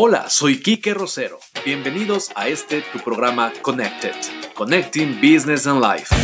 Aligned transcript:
Hola, 0.00 0.30
soy 0.30 0.60
Kike 0.60 0.94
Rosero. 0.94 1.40
Bienvenidos 1.64 2.30
a 2.36 2.46
este 2.46 2.82
tu 2.82 3.00
programa 3.00 3.52
Connected, 3.62 4.14
Connecting 4.54 5.16
Business 5.20 5.66
and 5.66 5.82
Life. 5.82 6.14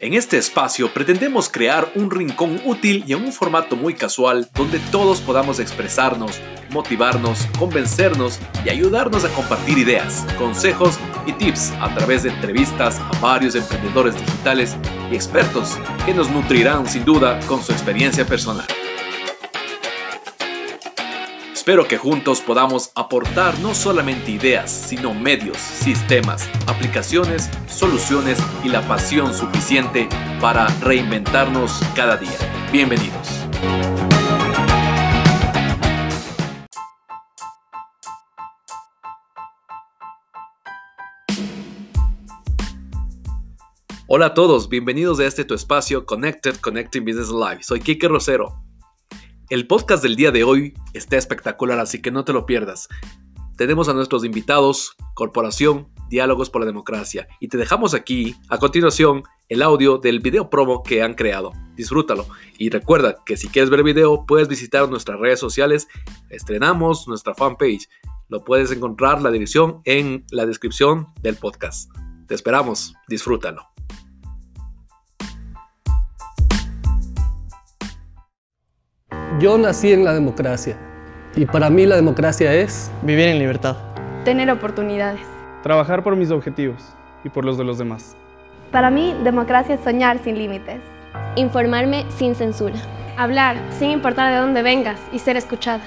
En 0.00 0.14
este 0.14 0.38
espacio 0.38 0.92
pretendemos 0.92 1.48
crear 1.48 1.92
un 1.94 2.10
rincón 2.10 2.60
útil 2.64 3.04
y 3.06 3.12
en 3.12 3.22
un 3.22 3.32
formato 3.32 3.76
muy 3.76 3.94
casual 3.94 4.50
donde 4.54 4.80
todos 4.90 5.20
podamos 5.20 5.60
expresarnos, 5.60 6.40
motivarnos, 6.70 7.46
convencernos 7.56 8.40
y 8.64 8.70
ayudarnos 8.70 9.24
a 9.24 9.28
compartir 9.28 9.78
ideas, 9.78 10.26
consejos 10.36 10.98
y 11.26 11.32
tips 11.32 11.70
a 11.80 11.94
través 11.94 12.24
de 12.24 12.30
entrevistas 12.30 12.98
a 12.98 13.20
varios 13.20 13.54
emprendedores 13.54 14.16
digitales 14.16 14.76
y 15.12 15.14
expertos 15.14 15.78
que 16.04 16.12
nos 16.12 16.28
nutrirán 16.28 16.88
sin 16.88 17.04
duda 17.04 17.38
con 17.46 17.62
su 17.62 17.70
experiencia 17.70 18.26
personal. 18.26 18.66
Espero 21.64 21.88
que 21.88 21.96
juntos 21.96 22.42
podamos 22.42 22.92
aportar 22.94 23.58
no 23.60 23.74
solamente 23.74 24.30
ideas, 24.30 24.70
sino 24.70 25.14
medios, 25.14 25.56
sistemas, 25.56 26.46
aplicaciones, 26.66 27.48
soluciones 27.66 28.38
y 28.62 28.68
la 28.68 28.86
pasión 28.86 29.32
suficiente 29.32 30.06
para 30.42 30.66
reinventarnos 30.82 31.80
cada 31.96 32.18
día. 32.18 32.36
Bienvenidos. 32.70 33.46
Hola 44.06 44.26
a 44.26 44.34
todos, 44.34 44.68
bienvenidos 44.68 45.18
a 45.18 45.24
este 45.24 45.46
tu 45.46 45.54
espacio 45.54 46.04
Connected 46.04 46.56
Connecting 46.56 47.06
Business 47.06 47.30
Live. 47.30 47.62
Soy 47.62 47.80
Kike 47.80 48.06
Rosero 48.08 48.64
el 49.50 49.66
podcast 49.66 50.02
del 50.02 50.16
día 50.16 50.30
de 50.30 50.44
hoy 50.44 50.74
está 50.94 51.16
espectacular, 51.16 51.78
así 51.78 52.00
que 52.00 52.10
no 52.10 52.24
te 52.24 52.32
lo 52.32 52.46
pierdas. 52.46 52.88
Tenemos 53.56 53.88
a 53.88 53.94
nuestros 53.94 54.24
invitados, 54.24 54.96
Corporación 55.14 55.88
Diálogos 56.08 56.50
por 56.50 56.62
la 56.62 56.66
Democracia, 56.66 57.28
y 57.40 57.48
te 57.48 57.56
dejamos 57.56 57.94
aquí, 57.94 58.34
a 58.48 58.58
continuación, 58.58 59.22
el 59.48 59.62
audio 59.62 59.98
del 59.98 60.20
video 60.20 60.50
promo 60.50 60.82
que 60.82 61.02
han 61.02 61.14
creado. 61.14 61.52
Disfrútalo. 61.76 62.26
Y 62.58 62.70
recuerda 62.70 63.16
que 63.24 63.36
si 63.36 63.48
quieres 63.48 63.70
ver 63.70 63.80
el 63.80 63.84
video, 63.84 64.24
puedes 64.26 64.48
visitar 64.48 64.88
nuestras 64.88 65.20
redes 65.20 65.40
sociales. 65.40 65.88
Estrenamos 66.30 67.06
nuestra 67.06 67.34
fanpage. 67.34 67.88
Lo 68.28 68.42
puedes 68.42 68.70
encontrar 68.72 69.20
la 69.22 69.30
dirección 69.30 69.80
en 69.84 70.24
la 70.30 70.46
descripción 70.46 71.08
del 71.20 71.36
podcast. 71.36 71.90
Te 72.26 72.34
esperamos. 72.34 72.94
Disfrútalo. 73.08 73.68
Yo 79.40 79.58
nací 79.58 79.92
en 79.92 80.04
la 80.04 80.12
democracia 80.12 80.76
y 81.34 81.44
para 81.44 81.68
mí 81.68 81.86
la 81.86 81.96
democracia 81.96 82.54
es 82.54 82.88
vivir 83.02 83.26
en 83.26 83.40
libertad, 83.40 83.76
tener 84.24 84.48
oportunidades, 84.48 85.26
trabajar 85.64 86.04
por 86.04 86.14
mis 86.14 86.30
objetivos 86.30 86.94
y 87.24 87.30
por 87.30 87.44
los 87.44 87.58
de 87.58 87.64
los 87.64 87.76
demás. 87.76 88.14
Para 88.70 88.90
mí, 88.90 89.12
democracia 89.24 89.74
es 89.74 89.80
soñar 89.80 90.20
sin 90.22 90.38
límites, 90.38 90.80
informarme 91.34 92.06
sin 92.16 92.36
censura, 92.36 92.76
hablar 93.16 93.56
sin 93.76 93.90
importar 93.90 94.32
de 94.32 94.38
dónde 94.38 94.62
vengas 94.62 95.00
y 95.12 95.18
ser 95.18 95.36
escuchada. 95.36 95.82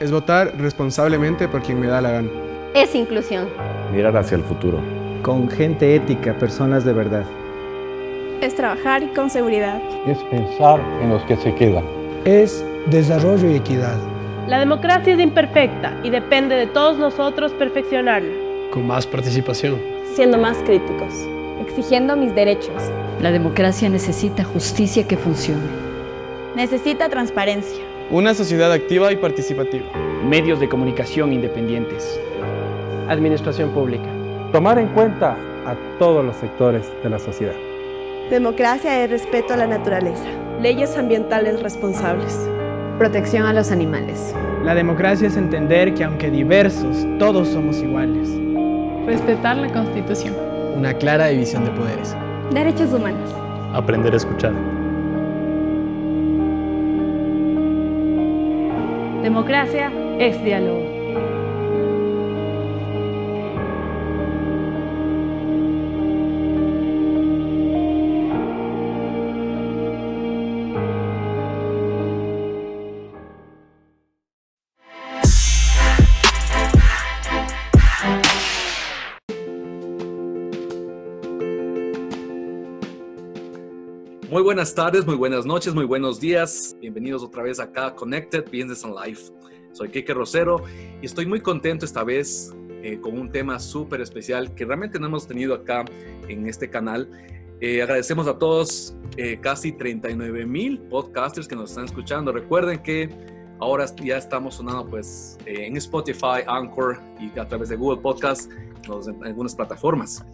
Es 0.00 0.10
votar 0.10 0.56
responsablemente 0.58 1.46
por 1.46 1.62
quien 1.62 1.78
me 1.78 1.86
da 1.86 2.00
la 2.00 2.10
gana. 2.10 2.30
Es 2.74 2.96
inclusión. 2.96 3.48
Mirar 3.92 4.16
hacia 4.16 4.38
el 4.38 4.42
futuro. 4.42 4.80
Con 5.22 5.48
gente 5.48 5.94
ética, 5.94 6.34
personas 6.34 6.84
de 6.84 6.94
verdad. 6.94 7.24
Es 8.40 8.56
trabajar 8.56 9.04
con 9.14 9.30
seguridad. 9.30 9.80
Es 10.04 10.18
pensar 10.24 10.80
en 11.00 11.10
los 11.10 11.22
que 11.22 11.36
se 11.36 11.54
quedan 11.54 11.97
es 12.24 12.64
desarrollo 12.86 13.50
y 13.50 13.56
equidad. 13.56 13.96
La 14.46 14.58
democracia 14.58 15.12
es 15.14 15.20
imperfecta 15.20 15.94
y 16.02 16.10
depende 16.10 16.56
de 16.56 16.66
todos 16.66 16.98
nosotros 16.98 17.52
perfeccionarla. 17.52 18.32
Con 18.72 18.86
más 18.86 19.06
participación. 19.06 19.78
Siendo 20.14 20.38
más 20.38 20.56
críticos. 20.58 21.12
Exigiendo 21.60 22.16
mis 22.16 22.34
derechos. 22.34 22.82
La 23.20 23.30
democracia 23.30 23.88
necesita 23.88 24.44
justicia 24.44 25.06
que 25.06 25.16
funcione. 25.16 25.68
Necesita 26.56 27.08
transparencia. 27.08 27.84
Una 28.10 28.32
sociedad 28.32 28.72
activa 28.72 29.12
y 29.12 29.16
participativa. 29.16 29.86
Medios 30.24 30.60
de 30.60 30.68
comunicación 30.68 31.32
independientes. 31.32 32.18
Administración 33.08 33.70
pública. 33.70 34.08
Tomar 34.52 34.78
en 34.78 34.88
cuenta 34.88 35.36
a 35.66 35.76
todos 35.98 36.24
los 36.24 36.36
sectores 36.36 36.90
de 37.02 37.10
la 37.10 37.18
sociedad. 37.18 37.67
Democracia 38.30 39.04
es 39.04 39.10
respeto 39.10 39.54
a 39.54 39.56
la 39.56 39.66
naturaleza. 39.66 40.26
Leyes 40.60 40.98
ambientales 40.98 41.62
responsables. 41.62 42.38
Protección 42.98 43.46
a 43.46 43.54
los 43.54 43.70
animales. 43.70 44.34
La 44.62 44.74
democracia 44.74 45.28
es 45.28 45.36
entender 45.38 45.94
que 45.94 46.04
aunque 46.04 46.30
diversos, 46.30 47.06
todos 47.18 47.48
somos 47.48 47.78
iguales. 47.78 48.28
Respetar 49.06 49.56
la 49.56 49.72
Constitución. 49.72 50.34
Una 50.76 50.92
clara 50.92 51.28
división 51.28 51.64
de 51.64 51.70
poderes. 51.70 52.14
Derechos 52.52 52.92
humanos. 52.92 53.34
Aprender 53.72 54.12
a 54.12 54.16
escuchar. 54.18 54.52
Democracia 59.22 59.90
es 60.18 60.44
diálogo. 60.44 60.87
Buenas 84.58 84.74
tardes, 84.74 85.06
muy 85.06 85.14
buenas 85.14 85.46
noches, 85.46 85.72
muy 85.72 85.84
buenos 85.84 86.18
días. 86.18 86.76
Bienvenidos 86.80 87.22
otra 87.22 87.44
vez 87.44 87.60
acá 87.60 87.86
a 87.86 87.94
Connected 87.94 88.42
Business 88.46 88.84
and 88.84 88.92
Life. 88.92 89.30
Soy 89.70 89.88
Kike 89.88 90.12
Rosero 90.12 90.64
y 91.00 91.06
estoy 91.06 91.26
muy 91.26 91.40
contento 91.40 91.84
esta 91.84 92.02
vez 92.02 92.52
eh, 92.82 92.98
con 93.00 93.16
un 93.16 93.30
tema 93.30 93.60
súper 93.60 94.00
especial 94.00 94.52
que 94.56 94.64
realmente 94.64 94.98
no 94.98 95.06
hemos 95.06 95.28
tenido 95.28 95.54
acá 95.54 95.84
en 96.26 96.48
este 96.48 96.68
canal. 96.68 97.08
Eh, 97.60 97.82
agradecemos 97.82 98.26
a 98.26 98.36
todos, 98.36 98.96
eh, 99.16 99.38
casi 99.40 99.70
39 99.70 100.44
mil 100.44 100.80
podcasters 100.80 101.46
que 101.46 101.54
nos 101.54 101.70
están 101.70 101.84
escuchando. 101.84 102.32
Recuerden 102.32 102.82
que 102.82 103.10
ahora 103.60 103.86
ya 104.02 104.16
estamos 104.16 104.56
sonando 104.56 104.84
pues 104.90 105.38
en 105.46 105.76
Spotify, 105.76 106.42
Anchor 106.48 107.00
y 107.20 107.38
a 107.38 107.46
través 107.46 107.68
de 107.68 107.76
Google 107.76 108.00
Podcast, 108.00 108.50
en 108.50 109.24
algunas 109.24 109.54
plataformas. 109.54 110.24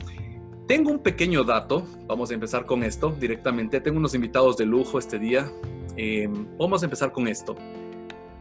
Tengo 0.67 0.91
un 0.91 1.01
pequeño 1.01 1.45
dato, 1.45 1.87
vamos 2.07 2.31
a 2.31 2.35
empezar 2.35 2.65
con 2.65 2.85
esto 2.85 3.15
directamente. 3.21 3.83
Tengo 3.83 3.99
unos 3.99 4.15
invitados 4.15 4.57
de 4.57 4.65
lujo 4.65 4.99
este 4.99 5.19
día. 5.19 5.53
Eh, 5.95 6.27
vamos 6.59 6.81
a 6.81 6.87
empezar 6.87 7.13
con 7.13 7.29
esto. 7.29 7.55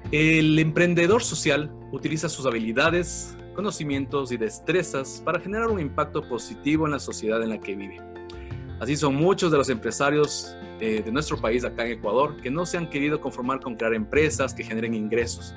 El 0.10 0.58
emprendedor 0.58 1.22
social 1.22 1.70
utiliza 1.92 2.30
sus 2.30 2.46
habilidades, 2.46 3.36
conocimientos 3.56 4.32
y 4.32 4.38
destrezas 4.38 5.22
para 5.26 5.42
generar 5.42 5.70
un 5.70 5.82
impacto 5.82 6.22
positivo 6.30 6.86
en 6.86 6.94
la 6.94 7.00
sociedad 7.00 7.44
en 7.44 7.50
la 7.50 7.60
que 7.60 7.76
vive. 7.76 8.00
Así 8.80 8.96
son 8.96 9.16
muchos 9.16 9.52
de 9.52 9.58
los 9.58 9.68
empresarios 9.68 10.56
eh, 10.80 11.02
de 11.04 11.12
nuestro 11.12 11.36
país 11.36 11.66
acá 11.66 11.86
en 11.86 11.92
Ecuador 11.92 12.38
que 12.42 12.50
no 12.50 12.66
se 12.66 12.78
han 12.78 12.90
querido 12.90 13.20
conformar 13.20 13.60
con 13.60 13.76
crear 13.76 13.94
empresas 13.94 14.54
que 14.54 14.64
generen 14.64 14.94
ingresos 14.94 15.54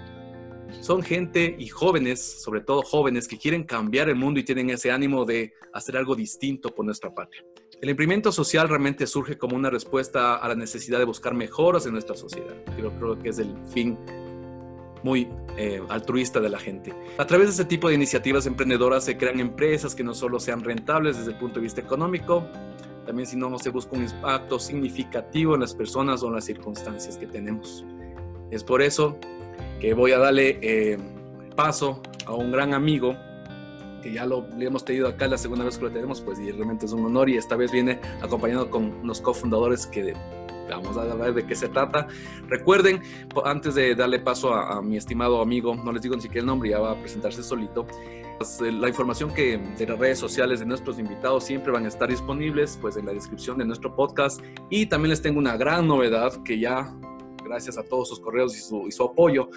son 0.80 1.02
gente 1.02 1.56
y 1.58 1.68
jóvenes, 1.68 2.20
sobre 2.42 2.60
todo 2.60 2.82
jóvenes, 2.82 3.28
que 3.28 3.38
quieren 3.38 3.64
cambiar 3.64 4.08
el 4.08 4.16
mundo 4.16 4.40
y 4.40 4.44
tienen 4.44 4.70
ese 4.70 4.90
ánimo 4.90 5.24
de 5.24 5.52
hacer 5.72 5.96
algo 5.96 6.14
distinto 6.14 6.74
por 6.74 6.84
nuestra 6.84 7.14
patria. 7.14 7.44
El 7.80 7.90
emprendimiento 7.90 8.32
social 8.32 8.68
realmente 8.68 9.06
surge 9.06 9.36
como 9.36 9.54
una 9.54 9.68
respuesta 9.68 10.36
a 10.36 10.48
la 10.48 10.54
necesidad 10.54 10.98
de 10.98 11.04
buscar 11.04 11.34
mejoras 11.34 11.84
en 11.86 11.92
nuestra 11.92 12.16
sociedad. 12.16 12.54
Yo 12.78 12.90
creo 12.98 13.18
que 13.18 13.28
es 13.28 13.38
el 13.38 13.54
fin 13.72 13.98
muy 15.02 15.28
eh, 15.56 15.82
altruista 15.88 16.40
de 16.40 16.48
la 16.48 16.58
gente. 16.58 16.94
A 17.18 17.26
través 17.26 17.48
de 17.48 17.50
este 17.52 17.64
tipo 17.66 17.88
de 17.88 17.94
iniciativas 17.94 18.46
emprendedoras 18.46 19.04
se 19.04 19.16
crean 19.16 19.40
empresas 19.40 19.94
que 19.94 20.02
no 20.02 20.14
solo 20.14 20.40
sean 20.40 20.64
rentables 20.64 21.18
desde 21.18 21.32
el 21.32 21.38
punto 21.38 21.56
de 21.56 21.62
vista 21.62 21.80
económico, 21.80 22.46
también 23.06 23.26
si 23.26 23.36
no 23.36 23.56
se 23.58 23.70
busca 23.70 23.96
un 23.96 24.02
impacto 24.02 24.58
significativo 24.58 25.54
en 25.54 25.60
las 25.60 25.74
personas 25.74 26.22
o 26.22 26.28
en 26.28 26.34
las 26.34 26.44
circunstancias 26.44 27.16
que 27.16 27.26
tenemos. 27.26 27.84
Es 28.50 28.64
por 28.64 28.82
eso 28.82 29.18
que 29.80 29.94
voy 29.94 30.12
a 30.12 30.18
darle 30.18 30.58
eh, 30.62 30.98
paso 31.54 32.02
a 32.26 32.34
un 32.34 32.52
gran 32.52 32.74
amigo 32.74 33.16
que 34.02 34.12
ya 34.12 34.26
lo 34.26 34.46
le 34.56 34.66
hemos 34.66 34.84
tenido 34.84 35.08
acá 35.08 35.26
la 35.26 35.38
segunda 35.38 35.64
vez 35.64 35.78
que 35.78 35.84
lo 35.84 35.90
tenemos, 35.90 36.20
pues 36.20 36.38
y 36.38 36.50
realmente 36.52 36.86
es 36.86 36.92
un 36.92 37.04
honor 37.04 37.28
y 37.28 37.36
esta 37.36 37.56
vez 37.56 37.72
viene 37.72 38.00
acompañado 38.22 38.70
con 38.70 38.84
unos 38.84 39.20
cofundadores 39.20 39.86
que 39.86 40.14
vamos 40.68 40.96
a 40.96 41.04
ver 41.14 41.34
de 41.34 41.46
qué 41.46 41.54
se 41.54 41.68
trata. 41.68 42.08
Recuerden, 42.48 43.02
antes 43.44 43.74
de 43.74 43.94
darle 43.94 44.18
paso 44.20 44.54
a, 44.54 44.82
mi 44.82 44.96
estimado 44.96 45.40
amigo, 45.40 45.74
no 45.74 45.92
les 45.92 46.02
digo 46.02 46.16
ni 46.16 46.22
siquiera 46.22 46.40
el 46.40 46.46
nombre, 46.46 46.70
ya 46.70 46.78
va 46.78 46.92
a 46.92 46.96
presentarse 46.96 47.42
solito. 47.42 47.86
Pues, 48.38 48.60
eh, 48.60 48.72
la 48.72 48.88
información 48.88 49.32
que 49.32 49.58
de 49.58 49.86
las 49.86 49.98
redes 49.98 50.18
sociales 50.18 50.60
de 50.60 50.66
nuestros 50.66 50.98
invitados 50.98 51.44
siempre 51.44 51.72
van 51.72 51.86
a 51.86 51.88
estar 51.88 52.08
disponibles 52.08 52.78
pues 52.80 52.96
en 52.96 53.06
la 53.06 53.12
descripción 53.12 53.58
de 53.58 53.64
nuestro 53.64 53.94
podcast 53.96 54.42
y 54.68 54.86
también 54.86 55.10
les 55.10 55.22
tengo 55.22 55.38
una 55.38 55.56
gran 55.56 55.88
novedad 55.88 56.42
que 56.42 56.58
ya 56.58 56.94
gracias 57.46 57.78
a 57.78 57.82
todos 57.82 58.08
sus 58.08 58.20
correos 58.20 58.56
y 58.56 58.60
su, 58.60 58.86
y 58.86 58.92
su 58.92 59.04
apoyo. 59.04 59.48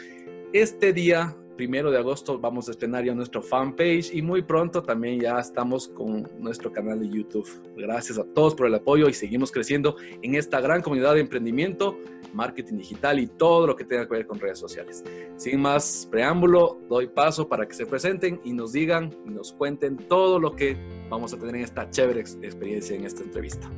Este 0.53 0.93
día 0.93 1.35
primero 1.59 1.91
de 1.91 1.97
agosto 1.97 2.39
vamos 2.39 2.69
a 2.69 2.71
estrenar 2.71 3.03
ya 3.03 3.13
nuestro 3.13 3.41
fanpage 3.41 4.13
y 4.13 4.21
muy 4.21 4.41
pronto 4.41 4.81
también 4.81 5.19
ya 5.19 5.37
estamos 5.41 5.89
con 5.89 6.25
nuestro 6.39 6.71
canal 6.71 7.01
de 7.01 7.09
YouTube. 7.09 7.45
Gracias 7.75 8.17
a 8.17 8.23
todos 8.23 8.55
por 8.55 8.67
el 8.67 8.75
apoyo 8.75 9.09
y 9.09 9.13
seguimos 9.13 9.51
creciendo 9.51 9.97
en 10.21 10.35
esta 10.35 10.61
gran 10.61 10.81
comunidad 10.81 11.15
de 11.15 11.19
emprendimiento, 11.19 11.97
marketing 12.33 12.77
digital 12.77 13.19
y 13.19 13.27
todo 13.27 13.67
lo 13.67 13.75
que 13.75 13.83
tenga 13.83 14.07
que 14.07 14.13
ver 14.13 14.25
con 14.25 14.39
redes 14.39 14.57
sociales. 14.57 15.03
Sin 15.35 15.59
más 15.59 16.07
preámbulo, 16.09 16.79
doy 16.87 17.07
paso 17.07 17.49
para 17.49 17.67
que 17.67 17.73
se 17.73 17.85
presenten 17.85 18.39
y 18.45 18.53
nos 18.53 18.71
digan 18.71 19.13
y 19.27 19.31
nos 19.31 19.51
cuenten 19.51 19.97
todo 19.97 20.39
lo 20.39 20.55
que 20.55 20.77
vamos 21.09 21.33
a 21.33 21.37
tener 21.37 21.57
en 21.57 21.63
esta 21.63 21.89
chévere 21.89 22.21
experiencia 22.21 22.95
en 22.95 23.03
esta 23.03 23.21
entrevista. 23.21 23.69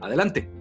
Adelante. 0.00 0.57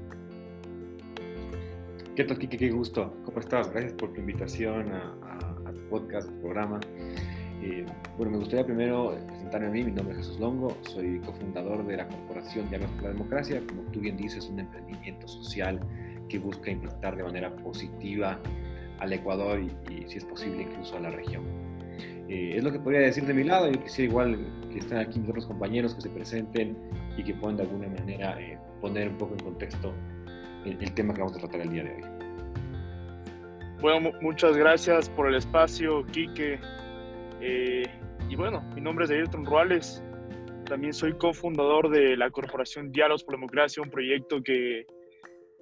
¿Qué 2.18 2.24
tal, 2.24 2.40
Kike? 2.40 2.58
Qué 2.58 2.72
gusto. 2.72 3.14
¿Cómo 3.25 3.40
estás? 3.40 3.69
Gracias 3.69 3.94
por 3.94 4.12
tu 4.12 4.22
invitación 4.22 4.92
a, 4.92 5.16
a, 5.22 5.69
a 5.69 5.72
tu 5.72 5.88
podcast, 5.88 6.28
programa. 6.42 6.80
Eh, 7.62 7.86
bueno, 8.18 8.31
me 8.31 8.40
gustaría 8.40 8.66
primero 8.66 9.16
presentarme 9.28 9.68
a 9.68 9.69
mí. 9.69 9.84
Mi 9.84 9.92
nombre 9.92 10.16
es 10.16 10.25
Jesús 10.25 10.40
Longo. 10.40 10.75
Soy 10.81 11.19
cofundador 11.19 11.86
de 11.86 11.98
la 11.98 12.08
Corporación 12.08 12.68
Diálogos 12.69 12.96
por 12.96 13.04
la 13.04 13.10
Democracia. 13.10 13.62
Como 13.68 13.84
tú 13.92 14.00
bien 14.00 14.18
dices, 14.18 14.50
un 14.50 14.60
emprendimiento 14.60 15.28
social 15.28 15.80
que 16.28 16.40
busca 16.40 16.72
impactar 16.72 17.18
de 17.18 17.24
manera 17.24 17.56
positiva 17.56 18.40
al 18.98 19.14
Ecuador 19.14 19.60
y, 19.60 19.94
y 19.94 20.10
si 20.10 20.18
es 20.18 20.25
posible, 20.25 20.64
incluso 20.64 20.98
a 20.98 21.02
la 21.02 21.12
región. 21.12 21.44
Eh, 22.30 22.54
es 22.56 22.64
lo 22.64 22.72
que 22.72 22.80
podría 22.80 23.02
decir 23.02 23.28
de 23.28 23.34
mi 23.36 23.44
lado. 23.44 23.69
Yo 23.72 23.80
quisiera 23.84 24.10
igual 24.10 24.40
que 24.72 24.80
estén 24.80 24.98
aquí 24.98 25.19
mis 25.19 25.30
otros 25.30 25.46
compañeros 25.46 25.94
que 25.94 26.02
se 26.02 26.10
presenten 26.10 26.75
y 27.16 27.24
que 27.24 27.36
puedan 27.36 27.58
de 27.58 27.62
alguna 27.62 27.90
manera 27.90 28.42
eh, 28.42 28.58
poner 28.81 29.08
un 29.08 29.19
poco 29.19 29.34
en 29.34 29.40
contexto 29.42 29.94
el, 30.69 30.94
tema 30.94 31.14
que 31.14 31.22
vamos 31.22 31.36
a 31.38 31.40
tratar 31.40 31.62
el 31.62 31.69
día 31.69 31.84
de 31.84 31.96
hoy. 31.96 32.04
Bueno, 33.81 34.12
muchas 34.22 34.58
gracias 34.58 35.10
por 35.10 35.28
el 35.28 35.36
espacio, 35.36 36.06
Quique. 36.08 36.60
Eh, 37.42 37.84
y 38.30 38.36
bueno, 38.36 38.62
mi 38.74 38.81
nombre 38.81 39.06
es 39.06 39.12
Ayrton 39.12 39.46
Ruales. 39.46 40.04
También 40.66 40.94
soy 40.94 41.14
cofundador 41.14 41.90
de 41.90 42.18
la 42.18 42.30
Corporación 42.30 42.92
Diálogos 42.92 43.24
por 43.24 43.36
la 43.36 43.38
Democracia, 43.38 43.81
un 43.84 43.90
proyecto 43.90 44.42
que, 44.44 44.86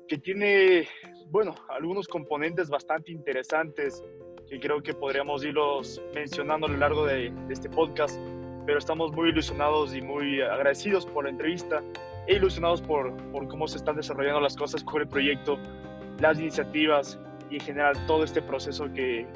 que 0.07 0.17
tiene, 0.17 0.87
bueno, 1.29 1.53
algunos 1.69 2.07
componentes 2.07 2.69
bastante 2.69 3.11
interesantes 3.11 4.03
que 4.49 4.59
creo 4.59 4.81
que 4.81 4.93
podríamos 4.93 5.43
irlos 5.43 6.01
mencionando 6.13 6.67
a 6.67 6.69
lo 6.69 6.77
largo 6.77 7.05
de 7.05 7.33
este 7.49 7.69
podcast, 7.69 8.19
pero 8.65 8.77
estamos 8.77 9.11
muy 9.11 9.29
ilusionados 9.29 9.95
y 9.95 10.01
muy 10.01 10.41
agradecidos 10.41 11.05
por 11.05 11.25
la 11.25 11.31
entrevista 11.31 11.83
e 12.27 12.35
ilusionados 12.35 12.81
por, 12.81 13.15
por 13.31 13.47
cómo 13.47 13.67
se 13.67 13.77
están 13.77 13.95
desarrollando 13.95 14.41
las 14.41 14.55
cosas 14.55 14.83
con 14.83 15.01
el 15.01 15.07
proyecto, 15.07 15.57
las 16.19 16.39
iniciativas 16.39 17.19
y 17.49 17.55
en 17.55 17.61
general 17.61 18.05
todo 18.07 18.23
este 18.23 18.41
proceso 18.41 18.91
que, 18.93 19.27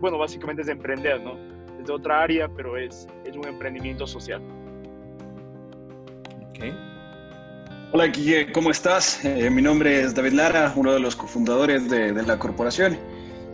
bueno, 0.00 0.18
básicamente 0.18 0.62
es 0.62 0.66
de 0.66 0.72
emprender, 0.72 1.20
¿no? 1.22 1.32
Es 1.80 1.86
de 1.86 1.92
otra 1.92 2.22
área, 2.22 2.48
pero 2.48 2.76
es, 2.76 3.08
es 3.24 3.36
un 3.36 3.46
emprendimiento 3.46 4.06
social. 4.06 4.40
Okay. 6.50 6.74
Hola, 7.92 8.06
Guille, 8.08 8.52
¿cómo 8.52 8.70
estás? 8.70 9.24
Eh, 9.24 9.48
mi 9.50 9.62
nombre 9.62 10.00
es 10.00 10.14
David 10.14 10.32
Lara, 10.32 10.72
uno 10.76 10.92
de 10.92 11.00
los 11.00 11.16
cofundadores 11.16 11.88
de, 11.88 12.12
de 12.12 12.22
la 12.22 12.38
corporación. 12.38 12.96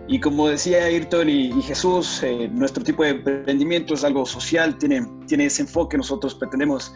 Y 0.08 0.18
como 0.18 0.48
decía 0.48 0.84
Ayrton 0.84 1.28
y, 1.28 1.50
y 1.56 1.62
Jesús, 1.62 2.22
eh, 2.22 2.48
nuestro 2.52 2.82
tipo 2.82 3.04
de 3.04 3.10
emprendimiento 3.10 3.94
es 3.94 4.04
algo 4.04 4.26
social, 4.26 4.76
tiene, 4.78 5.06
tiene 5.28 5.46
ese 5.46 5.62
enfoque. 5.62 5.96
Nosotros 5.96 6.34
pretendemos 6.34 6.94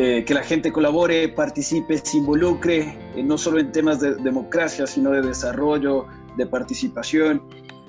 eh, 0.00 0.24
que 0.24 0.32
la 0.32 0.44
gente 0.44 0.70
colabore, 0.70 1.28
participe, 1.28 1.98
se 1.98 2.18
involucre, 2.18 2.96
eh, 3.16 3.22
no 3.24 3.36
solo 3.36 3.58
en 3.58 3.72
temas 3.72 3.98
de 3.98 4.14
democracia, 4.14 4.86
sino 4.86 5.10
de 5.10 5.22
desarrollo, 5.22 6.06
de 6.36 6.46
participación. 6.46 7.42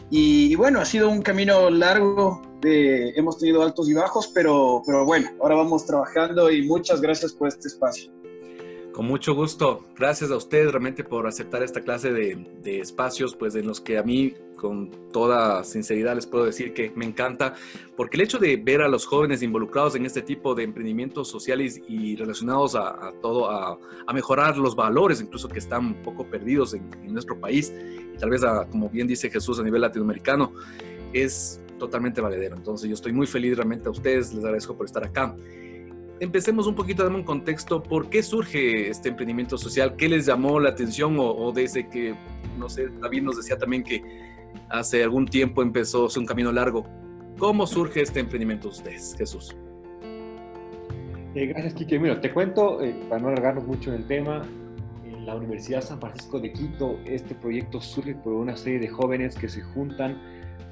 Y, 0.09 0.55
bueno, 0.55 0.79
ha 0.79 0.85
sido 0.85 1.07
un 1.07 1.21
camino 1.21 1.69
largo, 1.69 2.41
hemos 2.63 3.37
tenido 3.37 3.61
altos 3.61 3.87
y 3.91 3.93
bajos, 3.93 4.31
pero, 4.33 4.81
pero 4.87 5.05
bueno, 5.05 5.29
ahora 5.39 5.53
vamos 5.53 5.85
trabajando 5.85 6.49
y 6.49 6.63
muchas 6.63 6.99
gracias 6.99 7.31
por 7.31 7.47
este 7.47 7.67
espacio. 7.67 8.11
Con 8.99 9.07
mucho 9.07 9.33
gusto. 9.33 9.85
Gracias 9.97 10.29
a 10.29 10.35
ustedes 10.35 10.73
realmente 10.73 11.05
por 11.05 11.25
aceptar 11.25 11.63
esta 11.63 11.79
clase 11.79 12.11
de, 12.11 12.81
espacios, 12.81 13.33
pues 13.33 13.55
en 13.55 13.65
los 13.65 13.79
que 13.79 13.97
a 13.97 14.03
mí, 14.03 14.33
con 14.57 14.91
toda 15.13 15.63
sinceridad, 15.63 16.15
les 16.15 16.27
puedo 16.27 16.43
decir 16.43 16.73
que 16.73 16.91
me 16.97 17.05
encanta, 17.05 17.53
porque 17.95 18.17
el 18.17 18.23
hecho 18.23 18.39
de 18.39 18.57
ver 18.57 18.81
a 18.81 18.89
los 18.89 19.05
jóvenes 19.05 19.41
involucrados 19.41 19.95
en 19.95 20.05
este 20.05 20.21
tipo 20.21 20.53
de 20.53 20.63
emprendimientos 20.63 21.29
sociales 21.29 21.79
y 21.87 22.17
relacionados 22.17 22.75
a, 22.75 23.13
todo, 23.21 23.49
a, 23.49 23.79
mejorar 24.13 24.57
los 24.57 24.75
valores, 24.75 25.21
incluso 25.21 25.47
que 25.47 25.59
están 25.59 25.85
un 25.85 26.03
poco 26.03 26.25
perdidos 26.25 26.73
en, 26.73 26.89
nuestro 27.13 27.39
país, 27.39 27.73
y 28.13 28.17
tal 28.17 28.31
vez, 28.31 28.41
como 28.69 28.89
bien 28.89 29.07
dice 29.07 29.29
Jesús, 29.29 29.61
a 29.61 29.63
nivel 29.63 29.79
latinoamericano, 29.79 30.51
es 31.13 31.61
totalmente 31.77 32.19
valedero. 32.19 32.57
Entonces 32.57 32.89
yo 32.89 32.95
estoy 32.95 33.13
muy 33.13 33.27
feliz 33.27 33.55
realmente 33.55 33.87
a 33.87 33.91
ustedes, 33.91 34.33
les 34.33 34.43
agradezco 34.43 34.75
por 34.75 34.87
estar 34.87 35.05
acá 35.05 35.37
empecemos 36.19 36.67
un 36.67 36.75
poquito 36.75 37.03
a 37.03 37.05
dar 37.05 37.15
un 37.15 37.23
contexto. 37.23 37.81
¿Por 37.81 38.09
qué 38.09 38.23
surge 38.23 38.89
este 38.89 39.09
emprendimiento 39.09 39.57
social? 39.57 39.95
¿Qué 39.95 40.09
les 40.09 40.25
llamó 40.25 40.59
la 40.59 40.69
atención? 40.69 41.17
O, 41.19 41.31
o, 41.31 41.51
desde 41.51 41.87
que, 41.87 42.15
no 42.57 42.69
sé, 42.69 42.89
David 43.01 43.23
nos 43.23 43.37
decía 43.37 43.57
también 43.57 43.83
que 43.83 44.03
hace 44.69 45.03
algún 45.03 45.25
tiempo 45.25 45.61
empezó 45.61 46.07
un 46.17 46.25
camino 46.25 46.51
largo. 46.51 46.85
¿Cómo 47.37 47.65
surge 47.65 48.01
este 48.01 48.19
emprendimiento 48.19 48.67
de 48.67 48.73
ustedes, 48.73 49.15
Jesús? 49.17 49.55
Eh, 51.35 51.45
gracias, 51.45 51.73
Kike. 51.73 51.99
Mira, 51.99 52.19
te 52.19 52.33
cuento, 52.33 52.81
eh, 52.81 52.95
para 53.07 53.21
no 53.21 53.29
alargarnos 53.29 53.65
mucho 53.65 53.93
en 53.93 54.01
el 54.01 54.07
tema, 54.07 54.45
en 55.05 55.25
la 55.25 55.35
Universidad 55.35 55.81
San 55.81 55.99
Francisco 55.99 56.39
de 56.39 56.51
Quito, 56.51 56.99
este 57.05 57.35
proyecto 57.35 57.79
surge 57.79 58.15
por 58.15 58.33
una 58.33 58.57
serie 58.57 58.79
de 58.79 58.89
jóvenes 58.89 59.35
que 59.35 59.47
se 59.47 59.61
juntan 59.61 60.19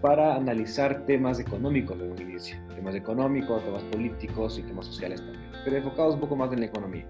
para 0.01 0.35
analizar 0.35 1.05
temas 1.05 1.39
económicos 1.39 1.97
de 1.97 2.09
un 2.09 2.21
inicio, 2.21 2.57
temas 2.75 2.95
económicos, 2.95 3.63
temas 3.63 3.83
políticos 3.83 4.59
y 4.59 4.63
temas 4.63 4.85
sociales 4.85 5.21
también, 5.21 5.51
pero 5.63 5.77
enfocados 5.77 6.15
un 6.15 6.21
poco 6.21 6.35
más 6.35 6.51
en 6.53 6.59
la 6.59 6.65
economía. 6.67 7.07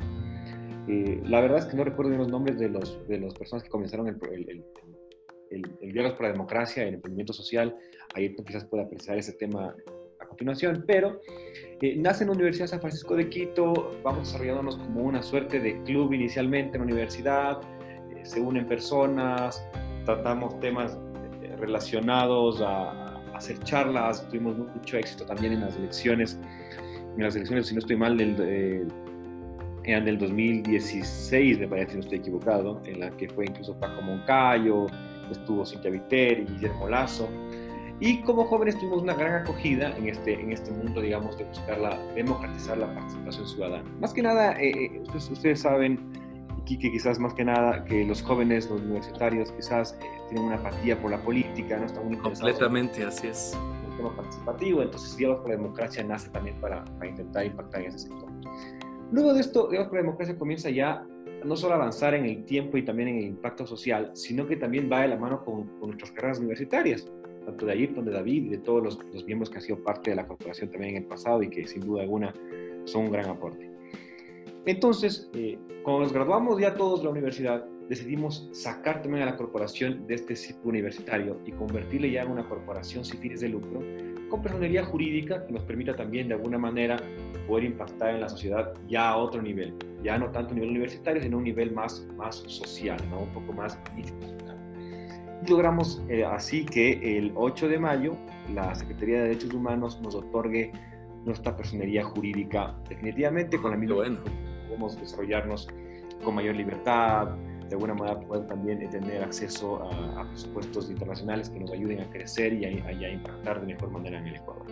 Eh, 0.88 1.22
la 1.26 1.42
verdad 1.42 1.60
es 1.60 1.66
que 1.66 1.76
no 1.76 1.84
recuerdo 1.84 2.12
bien 2.12 2.22
los 2.22 2.32
nombres 2.32 2.58
de, 2.58 2.70
los, 2.70 3.06
de 3.08 3.20
las 3.20 3.34
personas 3.34 3.64
que 3.64 3.70
comenzaron 3.70 4.08
el, 4.08 4.18
el, 4.32 4.50
el, 4.50 4.66
el, 5.52 5.78
el 5.82 5.92
Diálogos 5.92 6.18
por 6.18 6.28
la 6.28 6.32
Democracia, 6.32 6.84
el 6.84 6.96
emprendimiento 6.96 7.34
social, 7.34 7.76
ahí 8.16 8.34
quizás 8.36 8.64
pueda 8.66 8.84
apreciar 8.84 9.18
ese 9.18 9.34
tema 9.34 9.76
a 10.20 10.26
continuación, 10.26 10.86
pero 10.88 11.20
eh, 11.82 11.96
nace 11.98 12.24
en 12.24 12.30
la 12.30 12.36
Universidad 12.36 12.68
San 12.68 12.80
Francisco 12.80 13.16
de 13.16 13.30
Quito, 13.30 14.00
vamos 14.02 14.28
desarrollándonos 14.28 14.78
como 14.78 15.04
una 15.04 15.22
suerte 15.22 15.60
de 15.60 15.82
club 15.84 16.14
inicialmente 16.14 16.78
en 16.78 16.82
la 16.82 16.86
universidad, 16.86 17.60
eh, 18.16 18.26
se 18.26 18.40
unen 18.40 18.66
personas, 18.66 19.68
tratamos 20.06 20.58
temas 20.62 20.98
relacionados 21.60 22.62
a, 22.62 22.92
a, 22.92 23.38
hacer 23.38 23.60
charlas, 23.60 24.28
tuvimos 24.30 24.58
mucho 24.58 24.98
éxito 24.98 25.26
también 25.26 25.54
en 25.54 25.62
las 25.62 25.76
elecciones, 25.76 26.40
en 27.16 27.24
las 27.24 27.36
elecciones, 27.36 27.68
si 27.68 27.74
no 27.74 27.80
estoy 27.80 27.96
mal, 27.96 28.18
del, 28.18 28.36
eh, 28.40 28.88
eran 29.84 30.06
del 30.06 30.18
2016, 30.18 31.60
me 31.60 31.68
parece, 31.68 31.92
si 31.92 31.96
no 31.96 32.04
estoy 32.04 32.20
equivocado, 32.20 32.82
en 32.86 33.00
la 33.00 33.10
que 33.12 33.30
fue 33.30 33.46
incluso 33.46 33.74
Paco 33.80 34.02
Moncayo, 34.02 34.88
estuvo 35.32 35.66
Cintia 35.66 35.92
Viteri, 35.92 36.46
Guillermo 36.46 36.90
Lazo, 36.90 37.30
y 38.00 38.22
como 38.22 38.46
jóvenes 38.46 38.78
tuvimos 38.78 39.02
una 39.02 39.16
gran 39.16 39.42
acogida 39.42 39.96
en 39.98 40.10
este, 40.10 40.34
en 40.40 40.52
este 40.52 40.72
mundo, 40.72 41.02
digamos, 41.02 41.38
de 41.38 41.46
buscar 41.46 41.80
la, 41.80 41.98
democratizar 42.14 42.78
la 42.78 42.94
participación 42.94 43.48
ciudadana. 43.48 43.90
Más 44.00 44.14
que 44.14 44.22
nada, 44.22 44.54
eh, 44.62 44.72
eh 44.72 45.00
ustedes, 45.02 45.32
ustedes 45.32 45.62
saben, 45.62 46.00
que 46.76 46.92
quizás 46.92 47.20
más 47.20 47.34
que 47.34 47.46
nada 47.46 47.86
que 47.86 48.04
los 48.04 48.22
jóvenes, 48.22 48.70
los 48.70 48.82
universitarios, 48.82 49.52
quizás 49.52 49.98
eh, 50.02 50.06
tienen 50.28 50.48
una 50.48 50.56
apatía 50.58 51.00
por 51.00 51.12
la 51.12 51.22
política, 51.22 51.78
no 51.78 51.86
están 51.86 52.06
muy 52.06 52.18
Completamente, 52.18 53.06
así 53.06 53.28
es. 53.28 53.58
El 53.90 53.96
tema 53.96 54.16
participativo, 54.16 54.82
entonces 54.82 55.16
Diálogos 55.16 55.44
por 55.44 55.52
la 55.52 55.58
Democracia 55.58 56.04
nace 56.04 56.30
también 56.30 56.60
para, 56.60 56.84
para, 56.84 57.10
intentar 57.10 57.46
impactar 57.46 57.82
en 57.82 57.88
ese 57.88 58.00
sector. 58.00 58.30
Luego 59.12 59.34
de 59.34 59.40
esto, 59.40 59.68
Diálogos 59.70 59.90
por 59.90 60.00
la 60.00 60.02
Democracia 60.02 60.38
comienza 60.38 60.70
ya 60.70 61.06
no 61.46 61.56
solo 61.56 61.76
a 61.76 61.78
avanzar 61.78 62.16
en 62.16 62.26
el 62.26 62.44
tiempo 62.44 62.78
y 62.78 62.84
también 62.84 63.10
en 63.10 63.18
el 63.20 63.26
impacto 63.26 63.66
social, 63.66 64.12
sino 64.14 64.48
que 64.48 64.58
también 64.58 64.90
va 64.92 65.02
de 65.02 65.10
la 65.10 65.18
mano 65.18 65.46
con, 65.46 65.68
con 65.80 65.90
nuestras 65.90 66.12
carreras 66.12 66.40
universitarias, 66.40 67.10
tanto 67.46 67.66
de 67.66 67.72
Ayrton, 67.72 68.04
de 68.04 68.12
David 68.12 68.46
y 68.46 68.50
de 68.50 68.58
todos 68.58 68.84
los, 68.84 69.00
los 69.14 69.24
miembros 69.26 69.50
que 69.50 69.58
han 69.58 69.62
sido 69.62 69.82
parte 69.84 70.10
de 70.10 70.18
la 70.18 70.28
corporación 70.28 70.70
también 70.70 70.96
en 70.96 71.04
el 71.04 71.08
pasado 71.08 71.42
y 71.44 71.50
que 71.50 71.66
sin 71.66 71.82
duda 71.82 72.02
alguna 72.02 72.34
son 72.86 73.06
un 73.06 73.12
gran 73.12 73.30
aporte. 73.30 73.77
Entonces, 74.68 75.30
eh, 75.34 75.58
cuando 75.82 76.04
nos 76.04 76.12
graduamos 76.12 76.60
ya 76.60 76.76
todos 76.76 77.00
de 77.00 77.06
la 77.06 77.12
universidad, 77.12 77.64
decidimos 77.88 78.50
sacar 78.52 79.02
también 79.02 79.24
a 79.24 79.28
la 79.28 79.38
corporación 79.38 80.06
de 80.08 80.16
este 80.16 80.36
ciclo 80.36 80.72
universitario 80.72 81.40
y 81.46 81.54
convertirle 81.54 82.12
ya 82.12 82.24
en 82.24 82.32
una 82.32 82.44
corporación 82.44 83.06
sin 83.06 83.18
fines 83.22 83.40
de 83.40 83.48
lucro, 83.48 83.82
con 84.30 84.42
personería 84.42 84.84
jurídica 84.84 85.46
que 85.46 85.54
nos 85.54 85.64
permita 85.64 85.96
también 85.96 86.28
de 86.28 86.34
alguna 86.34 86.58
manera 86.58 86.98
poder 87.48 87.64
impactar 87.64 88.16
en 88.16 88.20
la 88.20 88.28
sociedad 88.28 88.74
ya 88.90 89.12
a 89.12 89.16
otro 89.16 89.42
nivel, 89.42 89.74
ya 90.04 90.18
no 90.18 90.30
tanto 90.32 90.52
a 90.52 90.56
nivel 90.56 90.72
universitario, 90.72 91.24
sino 91.24 91.38
a 91.38 91.40
un 91.40 91.46
nivel 91.46 91.72
más, 91.72 92.06
más 92.18 92.36
social, 92.36 93.00
¿no? 93.10 93.20
un 93.22 93.30
poco 93.30 93.54
más 93.54 93.80
institucional. 93.96 94.58
Y 95.46 95.50
logramos 95.50 96.04
eh, 96.10 96.26
así 96.26 96.66
que 96.66 97.18
el 97.18 97.32
8 97.36 97.70
de 97.70 97.80
mayo 97.80 98.18
la 98.54 98.76
Secretaría 98.76 99.22
de 99.22 99.30
Derechos 99.30 99.54
Humanos 99.54 100.02
nos 100.02 100.14
otorgue 100.14 100.74
nuestra 101.24 101.56
personería 101.56 102.04
jurídica 102.04 102.76
definitivamente 102.90 103.58
con 103.62 103.72
la 103.72 103.78
misma... 103.78 103.96
Bueno 103.96 104.47
podemos 104.68 105.00
desarrollarnos 105.00 105.68
con 106.24 106.36
mayor 106.36 106.56
libertad, 106.56 107.30
de 107.68 107.76
alguna 107.76 107.94
manera 107.94 108.20
puedan 108.20 108.48
también 108.48 108.90
tener 108.90 109.24
acceso 109.24 109.84
a, 109.84 110.28
presupuestos 110.30 110.90
internacionales 110.90 111.50
que 111.50 111.60
nos 111.60 111.72
ayuden 111.72 112.02
a 112.02 112.10
crecer 112.10 112.54
y 112.54 112.66
a, 112.66 113.12
impactar 113.12 113.62
de 113.62 113.74
mejor 113.74 113.92
manera 113.92 114.20
en 114.20 114.28
el 114.28 114.36
Ecuador. 114.36 114.66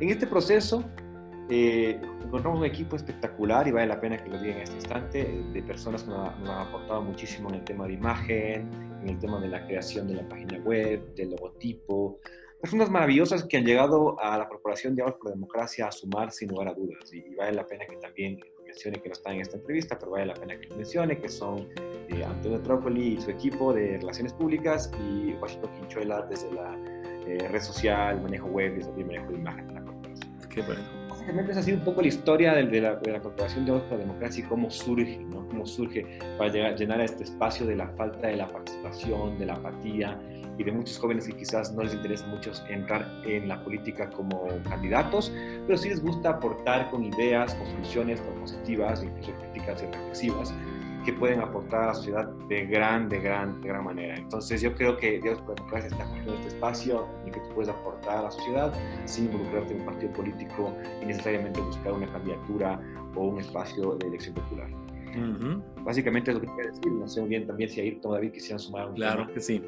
En 0.00 0.08
este 0.08 0.26
proceso 0.26 0.84
eh, 1.50 2.00
encontramos 2.24 2.60
un 2.60 2.66
equipo 2.66 2.96
espectacular 2.96 3.66
y 3.68 3.72
vale 3.72 3.86
la 3.86 4.00
pena 4.00 4.16
que 4.16 4.30
lo 4.30 4.38
diga 4.38 4.56
en 4.56 4.62
este 4.62 4.76
instante, 4.76 5.44
de 5.52 5.62
personas 5.62 6.02
que 6.04 6.10
nos, 6.10 6.38
nos, 6.40 6.50
han 6.50 6.68
aportado 6.68 7.02
muchísimo 7.02 7.48
en 7.50 7.56
el 7.56 7.64
tema 7.64 7.86
de 7.86 7.94
imagen, 7.94 8.70
en 9.02 9.08
el 9.08 9.18
tema 9.18 9.40
de 9.40 9.48
la 9.48 9.66
creación 9.66 10.08
de 10.08 10.14
la 10.14 10.28
página 10.28 10.58
web, 10.60 11.14
del 11.14 11.30
logotipo, 11.30 12.18
personas 12.60 12.90
maravillosas 12.90 13.44
que 13.44 13.56
han 13.56 13.64
llegado 13.64 14.20
a 14.20 14.36
la 14.36 14.48
Corporación 14.48 14.92
de 14.92 14.96
Diálogos 14.96 15.20
por 15.20 15.28
la 15.30 15.34
Democracia 15.34 15.86
a 15.86 15.92
sumar 15.92 16.32
sin 16.32 16.48
lugar 16.48 16.68
a 16.68 16.74
dudas 16.74 17.12
y, 17.12 17.34
vale 17.34 17.52
la 17.52 17.66
pena 17.66 17.86
que 17.86 17.96
también 17.96 18.40
mencione 18.68 19.00
que 19.00 19.08
no 19.08 19.14
están 19.14 19.34
en 19.34 19.40
esta 19.40 19.56
entrevista, 19.56 19.98
pero 19.98 20.12
vale 20.12 20.26
la 20.26 20.34
pena 20.34 20.60
que 20.60 20.68
mencione 20.74 21.18
que 21.18 21.28
son 21.28 21.68
eh, 21.78 22.22
Antonio 22.24 22.60
Trócoli 22.60 23.14
y 23.14 23.20
su 23.20 23.30
equipo 23.30 23.72
de 23.72 23.98
Relaciones 23.98 24.32
Públicas 24.34 24.90
y 25.00 25.32
Washington 25.34 25.70
Quinchuela 25.74 26.22
desde 26.22 26.52
la 26.52 26.76
eh, 27.26 27.48
red 27.48 27.60
social, 27.60 28.20
manejo 28.22 28.46
web 28.46 28.78
y 28.78 29.04
manejo 29.04 29.32
de 29.32 29.38
imagen 29.38 29.66
de 29.68 29.74
la 29.74 29.82
corporación. 29.82 30.38
Qué 30.48 30.62
bueno. 30.62 30.97
Básicamente 31.28 31.52
esa 31.52 31.60
ha 31.60 31.62
sido 31.62 31.76
un 31.76 31.84
poco 31.84 32.00
la 32.00 32.08
historia 32.08 32.54
de, 32.54 32.80
la, 32.80 32.96
de 32.96 33.12
la, 33.12 33.20
Corporación 33.20 33.66
de 33.66 33.72
la 33.72 33.96
Democracia 33.98 34.42
y 34.42 34.48
cómo 34.48 34.70
surge, 34.70 35.18
¿no? 35.28 35.46
cómo 35.46 35.66
surge 35.66 36.18
para 36.38 36.50
llegar, 36.50 36.74
llenar 36.74 37.02
este 37.02 37.24
espacio 37.24 37.66
de 37.66 37.76
la 37.76 37.86
falta 37.98 38.28
de 38.28 38.36
la 38.38 38.48
participación, 38.48 39.38
de 39.38 39.44
la 39.44 39.52
apatía 39.52 40.18
y 40.56 40.64
de 40.64 40.72
muchos 40.72 40.96
jóvenes 40.96 41.26
que 41.26 41.36
quizás 41.36 41.74
no 41.74 41.82
les 41.82 41.92
interesa 41.92 42.26
mucho 42.28 42.50
entrar 42.70 43.06
en 43.26 43.46
la 43.46 43.62
política 43.62 44.08
como 44.08 44.46
candidatos, 44.70 45.30
pero 45.66 45.76
sí 45.76 45.90
les 45.90 46.02
gusta 46.02 46.30
aportar 46.30 46.90
con 46.90 47.04
ideas, 47.04 47.54
con 47.56 47.66
soluciones 47.72 48.22
propositivas, 48.22 49.04
incluso 49.04 49.34
críticas 49.34 49.82
y 49.82 49.86
reflexivas, 49.94 50.54
que 51.04 51.12
pueden 51.12 51.40
aportar 51.40 51.82
a 51.82 51.86
la 51.86 51.94
sociedad 51.94 52.28
de 52.48 52.66
gran, 52.66 53.08
de 53.08 53.20
gran, 53.20 53.60
de 53.60 53.68
gran 53.68 53.84
manera. 53.84 54.16
Entonces 54.16 54.60
yo 54.60 54.74
creo 54.74 54.96
que 54.96 55.20
Dios 55.20 55.40
por 55.40 55.56
Democracia 55.56 55.88
está 55.88 56.16
en 56.16 56.28
este 56.28 56.48
espacio 56.48 57.06
en 57.24 57.32
que 57.32 57.40
tú 57.40 57.54
puedes 57.54 57.70
aportar 57.70 58.18
a 58.18 58.22
la 58.22 58.30
sociedad 58.30 58.72
sin 59.06 59.26
involucrarte 59.26 59.74
en 59.74 59.80
un 59.80 59.86
partido 59.86 60.12
político 60.12 60.76
y 61.02 61.06
necesariamente 61.06 61.60
buscar 61.60 61.92
una 61.92 62.10
candidatura 62.12 62.80
o 63.14 63.24
un 63.26 63.38
espacio 63.38 63.96
de 63.96 64.06
elección 64.08 64.34
popular. 64.34 64.70
Básicamente 65.84 66.30
es 66.30 66.36
lo 66.36 66.40
que 66.42 66.48
quiero 66.48 66.70
decir. 66.70 66.92
No 66.92 67.08
sé 67.08 67.20
muy 67.20 67.30
bien 67.30 67.46
también 67.46 67.70
si 67.70 67.80
ahí 67.80 67.92
todavía 68.00 68.30
quisieran 68.30 68.58
sumar 68.58 68.88
un 68.88 68.94
Claro 68.94 69.32
que 69.32 69.40
sí. 69.40 69.62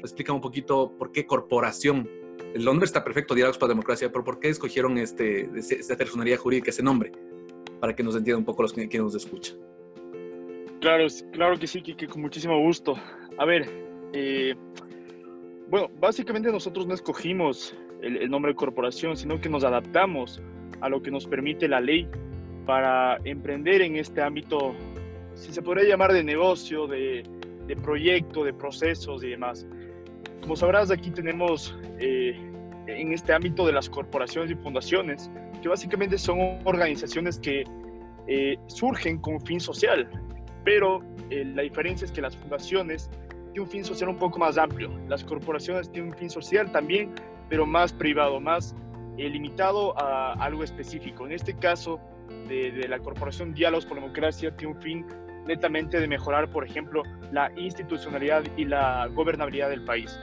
Explica 0.00 0.32
un 0.32 0.40
poquito 0.40 0.92
por 0.96 1.10
qué 1.10 1.26
corporación. 1.26 2.08
El 2.54 2.64
nombre 2.64 2.86
está 2.86 3.04
perfecto, 3.04 3.34
Diálogos 3.34 3.58
para 3.58 3.70
Democracia, 3.70 4.10
pero 4.10 4.24
¿por 4.24 4.38
qué 4.38 4.48
escogieron 4.48 4.96
este, 4.98 5.50
esta 5.58 5.96
personería 5.96 6.36
jurídica, 6.36 6.70
ese 6.70 6.82
nombre? 6.82 7.12
Para 7.80 7.94
que 7.94 8.02
nos 8.02 8.16
entienda 8.16 8.38
un 8.38 8.44
poco 8.44 8.62
los 8.62 8.72
que, 8.72 8.98
nos 8.98 9.14
escuchan. 9.14 9.58
Claro, 10.80 11.06
claro 11.32 11.58
que 11.58 11.66
sí, 11.66 11.82
que 11.82 12.06
con 12.06 12.22
muchísimo 12.22 12.58
gusto. 12.60 12.96
A 13.38 13.44
ver, 13.44 13.68
eh, 14.12 14.54
bueno, 15.68 15.90
básicamente 16.00 16.50
nosotros 16.50 16.86
no 16.86 16.94
escogimos 16.94 17.74
el, 18.02 18.30
nombre 18.30 18.52
de 18.52 18.56
corporación, 18.56 19.16
sino 19.16 19.40
que 19.40 19.48
nos 19.48 19.64
adaptamos 19.64 20.40
a 20.80 20.88
lo 20.88 21.02
que 21.02 21.10
nos 21.10 21.26
permite 21.26 21.68
la 21.68 21.80
ley 21.80 22.08
para 22.64 23.18
emprender 23.24 23.82
en 23.82 23.96
este 23.96 24.22
ámbito, 24.22 24.74
si 25.34 25.52
se 25.52 25.62
podría 25.62 25.88
llamar 25.88 26.12
de 26.12 26.22
negocio, 26.22 26.86
de, 26.86 27.24
de 27.66 27.76
proyecto, 27.76 28.44
de 28.44 28.52
procesos 28.52 29.22
y 29.24 29.30
demás. 29.30 29.66
Como 30.42 30.56
sabrás, 30.56 30.90
aquí 30.90 31.10
tenemos 31.10 31.76
eh, 31.98 32.38
en 32.86 33.12
este 33.12 33.32
ámbito 33.32 33.66
de 33.66 33.72
las 33.72 33.90
corporaciones 33.90 34.50
y 34.50 34.54
fundaciones, 34.54 35.30
que 35.60 35.68
básicamente 35.68 36.16
son 36.18 36.60
organizaciones 36.64 37.38
que 37.38 37.64
eh, 38.26 38.56
surgen 38.68 39.18
con 39.18 39.40
fin 39.40 39.60
social, 39.60 40.08
pero 40.64 41.02
eh, 41.30 41.44
la 41.44 41.62
diferencia 41.62 42.04
es 42.04 42.12
que 42.12 42.20
las 42.20 42.36
fundaciones 42.36 43.10
tienen 43.52 43.62
un 43.62 43.68
fin 43.68 43.84
social 43.84 44.08
un 44.10 44.18
poco 44.18 44.38
más 44.38 44.58
amplio. 44.58 44.90
Las 45.08 45.24
corporaciones 45.24 45.90
tienen 45.90 46.12
un 46.12 46.18
fin 46.18 46.30
social 46.30 46.70
también, 46.70 47.12
pero 47.48 47.66
más 47.66 47.92
privado, 47.92 48.40
más 48.40 48.74
limitado 49.16 49.98
a 49.98 50.34
algo 50.34 50.62
específico. 50.62 51.26
En 51.26 51.32
este 51.32 51.54
caso, 51.56 52.00
de, 52.46 52.70
de, 52.70 52.86
la 52.86 53.00
Corporación 53.00 53.52
Diálogos 53.52 53.84
por 53.84 53.96
la 53.96 54.02
Democracia 54.02 54.56
tiene 54.56 54.74
un 54.74 54.80
fin 54.80 55.06
netamente 55.48 55.98
de 55.98 56.06
mejorar, 56.06 56.50
por 56.50 56.64
ejemplo, 56.64 57.02
la 57.32 57.50
institucionalidad 57.56 58.44
y 58.56 58.66
la 58.66 59.08
gobernabilidad 59.12 59.70
del 59.70 59.84
país, 59.84 60.20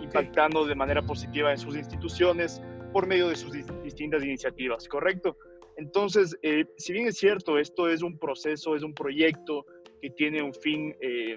impactando 0.00 0.66
de 0.66 0.74
manera 0.74 1.02
positiva 1.02 1.52
en 1.52 1.58
sus 1.58 1.76
instituciones 1.76 2.60
por 2.92 3.06
medio 3.06 3.28
de 3.28 3.36
sus 3.36 3.52
distintas 3.84 4.24
iniciativas, 4.24 4.88
¿correcto? 4.88 5.36
Entonces, 5.76 6.36
eh, 6.42 6.64
si 6.76 6.92
bien 6.92 7.06
es 7.06 7.16
cierto, 7.16 7.58
esto 7.58 7.88
es 7.88 8.02
un 8.02 8.18
proceso, 8.18 8.76
es 8.76 8.82
un 8.82 8.94
proyecto 8.94 9.64
que 10.00 10.10
tiene 10.10 10.42
un 10.42 10.52
fin 10.52 10.94
eh, 11.00 11.36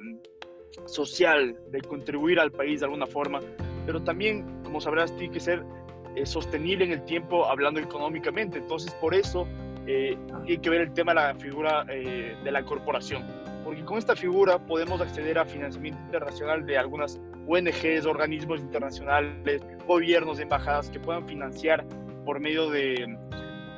social 0.86 1.58
de 1.72 1.82
contribuir 1.82 2.40
al 2.40 2.52
país 2.52 2.82
de 2.82 2.86
alguna 2.86 3.08
forma, 3.08 3.40
pero 3.86 4.04
también, 4.04 4.64
como 4.64 4.82
sabrás, 4.82 5.16
tiene 5.16 5.34
que 5.34 5.40
ser 5.40 5.64
eh, 6.16 6.26
sostenible 6.26 6.86
en 6.86 6.92
el 6.92 7.04
tiempo 7.04 7.46
hablando 7.46 7.80
económicamente. 7.80 8.58
Entonces, 8.58 8.94
por 8.96 9.14
eso 9.14 9.48
eh, 9.86 10.18
tiene 10.46 10.62
que 10.62 10.70
ver 10.70 10.82
el 10.82 10.94
tema 10.94 11.14
de 11.14 11.16
la 11.16 11.36
figura 11.36 11.86
eh, 11.90 12.36
de 12.44 12.52
la 12.52 12.64
corporación, 12.64 13.24
porque 13.64 13.84
con 13.84 13.98
esta 13.98 14.16
figura 14.16 14.58
podemos 14.58 15.02
acceder 15.02 15.38
a 15.38 15.46
financiamiento 15.46 16.00
internacional 16.06 16.66
de 16.66 16.78
algunas 16.78 17.20
ONGs, 17.48 18.06
organismos 18.06 18.62
internacionales, 18.62 19.62
gobiernos, 19.86 20.40
embajadas 20.40 20.90
que 20.90 21.00
puedan 21.00 21.28
financiar 21.28 21.86
por 22.26 22.40
medio 22.40 22.70
de, 22.70 23.06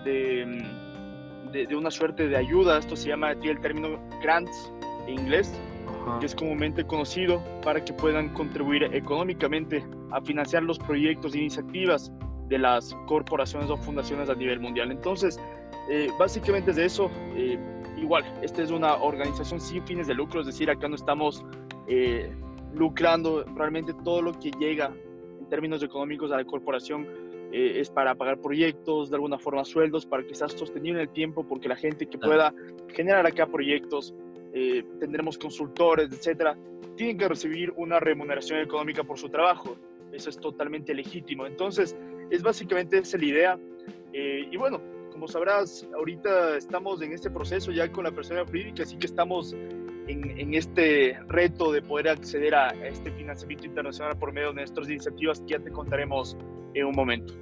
de, 0.04 0.64
de, 1.52 1.76
una 1.76 1.92
suerte 1.92 2.28
de 2.28 2.38
ayuda. 2.38 2.80
Esto 2.80 2.96
se 2.96 3.10
llama, 3.10 3.36
tiene 3.36 3.58
el 3.58 3.62
término 3.62 4.00
grants 4.22 4.72
en 5.08 5.20
inglés, 5.20 5.54
que 6.20 6.26
es 6.26 6.36
comúnmente 6.36 6.86
conocido, 6.86 7.42
para 7.64 7.84
que 7.84 7.94
puedan 7.94 8.30
contribuir 8.34 8.84
económicamente 8.84 9.84
a 10.12 10.22
financiar 10.22 10.64
los 10.64 10.80
proyectos 10.80 11.36
e 11.36 11.40
iniciativas 11.40 12.12
de 12.48 12.58
las 12.58 12.94
corporaciones 13.08 13.70
o 13.70 13.78
fundaciones 13.78 14.30
a 14.30 14.36
nivel 14.36 14.60
mundial. 14.60 14.92
Entonces, 14.92 15.40
eh, 15.90 16.10
básicamente 16.18 16.72
es 16.72 16.78
de 16.78 16.86
eso. 16.86 17.12
Eh, 17.36 17.58
igual, 17.98 18.24
esta 18.42 18.62
es 18.62 18.72
una 18.72 18.96
organización 18.96 19.60
sin 19.60 19.86
fines 19.86 20.08
de 20.08 20.14
lucro, 20.14 20.42
es 20.42 20.48
decir, 20.48 20.70
acá 20.70 20.88
no 20.88 20.96
estamos 20.96 21.44
eh, 21.88 22.32
lucrando, 22.74 23.44
realmente 23.56 23.94
todo 24.04 24.22
lo 24.22 24.34
que 24.34 24.52
llega 24.52 24.94
en 25.40 25.50
términos 25.50 25.82
económicos 25.84 26.32
a 26.32 26.38
la 26.38 26.46
corporación 26.46 27.08
es 27.52 27.90
para 27.90 28.16
pagar 28.16 28.40
proyectos, 28.40 29.10
de 29.10 29.16
alguna 29.16 29.40
forma 29.40 29.64
sueldos, 29.66 30.06
para 30.06 30.24
que 30.24 30.36
sea 30.36 30.50
sostenible 30.50 31.02
en 31.02 31.08
el 31.08 31.14
tiempo, 31.14 31.48
porque 31.48 31.68
la 31.68 31.76
gente 31.76 32.08
que 32.08 32.18
pueda 32.18 32.54
generar 32.90 33.26
acá 33.26 33.48
proyectos, 33.48 34.14
tendremos 35.00 35.38
consultores, 35.38 36.12
etcétera, 36.12 36.58
tienen 36.96 37.18
que 37.18 37.28
recibir 37.28 37.72
una 37.78 38.00
remuneración 38.00 38.60
económica 38.60 39.04
por 39.04 39.18
su 39.18 39.30
trabajo. 39.30 39.78
Eso 40.12 40.30
es 40.30 40.40
totalmente 40.40 40.94
legítimo. 40.94 41.46
Entonces, 41.46 41.96
es 42.32 42.42
básicamente 42.42 42.98
esa 42.98 43.18
la 43.18 43.26
idea. 43.26 43.60
y 44.14 44.58
bueno, 44.58 44.82
como 45.18 45.28
sabrás, 45.28 45.88
ahorita 45.96 46.58
estamos 46.58 47.02
en 47.02 47.12
este 47.12 47.32
proceso 47.32 47.72
ya 47.72 47.92
con 47.92 48.04
la 48.04 48.12
persona 48.12 48.46
jurídica, 48.46 48.84
así 48.84 48.98
que 48.98 49.08
estamos 49.08 49.56
en, 50.08 50.54
este 50.54 51.18
reto 51.28 51.72
de 51.72 51.82
poder 51.82 52.10
acceder 52.10 52.54
a, 52.54 52.68
este 52.88 53.12
financiamiento 53.12 53.66
internacional 53.66 54.16
por 54.20 54.32
medio 54.32 54.50
de 54.50 54.54
nuestras 54.56 54.88
iniciativas 54.88 55.42
que 55.42 55.54
ya 55.54 55.60
te 55.60 55.72
contaremos 55.72 56.38
en 56.74 56.86
un 56.86 56.96
momento. 56.96 57.34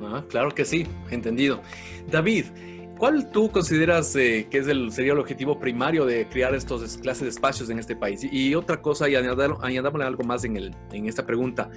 Ah, 0.00 0.24
claro 0.28 0.50
que 0.50 0.64
sí, 0.64 0.86
entendido. 1.10 1.60
David, 2.10 2.46
¿cuál 2.98 3.30
tú 3.30 3.50
consideras 3.50 4.14
eh, 4.16 4.46
que 4.50 4.58
es 4.58 4.68
el, 4.68 4.90
sería 4.92 5.12
el 5.12 5.18
objetivo 5.18 5.58
primario 5.58 6.04
de 6.06 6.26
crear 6.28 6.54
estos 6.54 6.98
clases 6.98 7.22
de 7.22 7.28
espacios 7.28 7.70
en 7.70 7.78
este 7.78 7.96
país? 7.96 8.26
Y, 8.30 8.54
otra 8.54 8.80
cosa, 8.80 9.08
y 9.08 9.14
añadámosle 9.14 10.04
algo 10.04 10.24
más 10.24 10.44
en, 10.44 10.56
el, 10.56 10.74
en 10.92 11.06
esta 11.06 11.24
pregunta. 11.24 11.70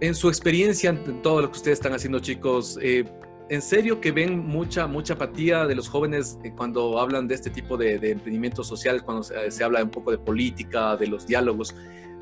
En 0.00 0.14
su 0.14 0.28
experiencia, 0.28 0.90
en 0.90 1.22
todo 1.22 1.42
lo 1.42 1.50
que 1.50 1.56
ustedes 1.58 1.78
están 1.78 1.92
haciendo, 1.92 2.20
chicos, 2.20 2.78
eh, 2.80 3.04
en 3.50 3.62
serio 3.62 4.00
que 4.00 4.12
ven 4.12 4.38
mucha, 4.38 4.86
mucha 4.86 5.14
apatía 5.14 5.66
de 5.66 5.74
los 5.74 5.88
jóvenes 5.88 6.38
eh, 6.44 6.52
cuando 6.56 7.00
hablan 7.00 7.26
de 7.26 7.34
este 7.34 7.50
tipo 7.50 7.76
de, 7.76 7.94
emprendimiento 7.94 8.62
social, 8.62 9.02
cuando 9.04 9.22
se, 9.22 9.64
habla 9.64 9.82
un 9.82 9.90
poco 9.90 10.10
de 10.10 10.18
política, 10.18 10.96
de 10.96 11.06
los 11.06 11.26
diálogos. 11.26 11.74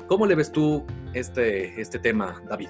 ¿Cómo 0.07 0.25
le 0.25 0.35
ves 0.35 0.51
tú 0.51 0.85
este, 1.13 1.79
este 1.79 1.99
tema, 1.99 2.41
David? 2.49 2.69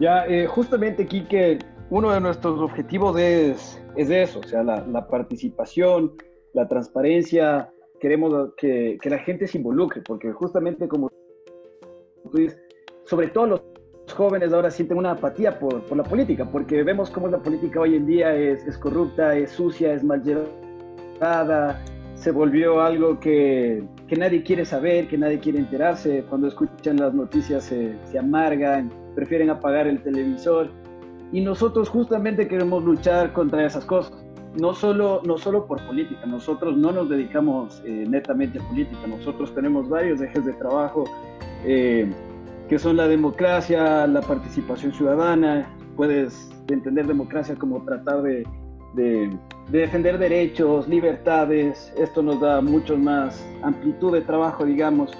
Ya, 0.00 0.26
eh, 0.26 0.46
justamente, 0.46 1.06
Quique, 1.06 1.58
uno 1.90 2.10
de 2.10 2.20
nuestros 2.22 2.58
objetivos 2.58 3.18
es, 3.20 3.78
es 3.96 4.08
eso, 4.08 4.40
o 4.40 4.42
sea, 4.42 4.62
la, 4.62 4.86
la 4.86 5.06
participación, 5.06 6.14
la 6.54 6.66
transparencia. 6.66 7.70
Queremos 8.00 8.54
que, 8.56 8.96
que, 9.02 9.10
la 9.10 9.18
gente 9.18 9.46
se 9.46 9.58
involucre, 9.58 10.00
porque 10.00 10.32
justamente 10.32 10.88
como 10.88 11.10
tú 12.30 12.38
dices, 12.38 12.58
sobre 13.04 13.28
todo 13.28 13.46
los 13.46 13.60
jóvenes 14.14 14.54
ahora 14.54 14.70
sienten 14.70 14.96
una 14.96 15.10
apatía 15.10 15.58
por, 15.58 15.82
por, 15.82 15.98
la 15.98 16.04
política, 16.04 16.50
porque 16.50 16.82
vemos 16.82 17.10
cómo 17.10 17.28
la 17.28 17.42
política 17.42 17.80
hoy 17.80 17.96
en 17.96 18.06
día 18.06 18.34
es, 18.34 18.66
es 18.66 18.78
corrupta, 18.78 19.36
es 19.36 19.50
sucia, 19.50 19.92
es 19.92 20.02
mal 20.02 20.22
llevada, 20.22 21.78
se 22.14 22.30
volvió 22.30 22.80
algo 22.80 23.20
que, 23.20 23.84
que, 24.08 24.16
nadie 24.16 24.42
quiere 24.42 24.64
saber, 24.64 25.08
que 25.08 25.18
nadie 25.18 25.38
quiere 25.40 25.58
enterarse, 25.58 26.24
cuando 26.30 26.48
escuchan 26.48 26.96
las 26.96 27.12
noticias 27.12 27.64
se, 27.64 27.94
se 28.10 28.18
amargan, 28.18 28.90
prefieren 29.14 29.50
apagar 29.50 29.86
el 29.86 30.02
televisor, 30.02 30.70
y 31.32 31.40
nosotros 31.40 31.88
justamente 31.88 32.48
queremos 32.48 32.82
luchar 32.84 33.32
contra 33.32 33.64
esas 33.64 33.84
cosas. 33.84 34.12
no 34.56 34.74
solo, 34.74 35.22
no 35.24 35.38
solo 35.38 35.66
por 35.66 35.80
política, 35.86 36.26
nosotros 36.26 36.76
no 36.76 36.90
nos 36.90 37.08
dedicamos 37.08 37.80
eh, 37.84 38.04
netamente 38.08 38.58
a 38.58 38.62
política, 38.66 39.06
nosotros 39.06 39.54
tenemos 39.54 39.88
varios 39.88 40.20
ejes 40.20 40.44
de 40.44 40.52
trabajo 40.54 41.04
eh, 41.64 42.10
que 42.68 42.78
son 42.78 42.96
la 42.96 43.06
democracia, 43.06 44.06
la 44.08 44.20
participación 44.20 44.92
ciudadana, 44.92 45.68
puedes 45.96 46.50
entender 46.68 47.06
democracia 47.06 47.54
como 47.54 47.82
tratar 47.84 48.22
de, 48.22 48.44
de, 48.94 49.30
defender 49.70 50.18
derechos, 50.18 50.88
libertades, 50.88 51.92
esto 51.98 52.22
nos 52.22 52.40
da 52.40 52.60
mucho 52.60 52.96
más 52.96 53.44
amplitud 53.62 54.12
de 54.12 54.20
trabajo, 54.22 54.64
digamos. 54.64 55.12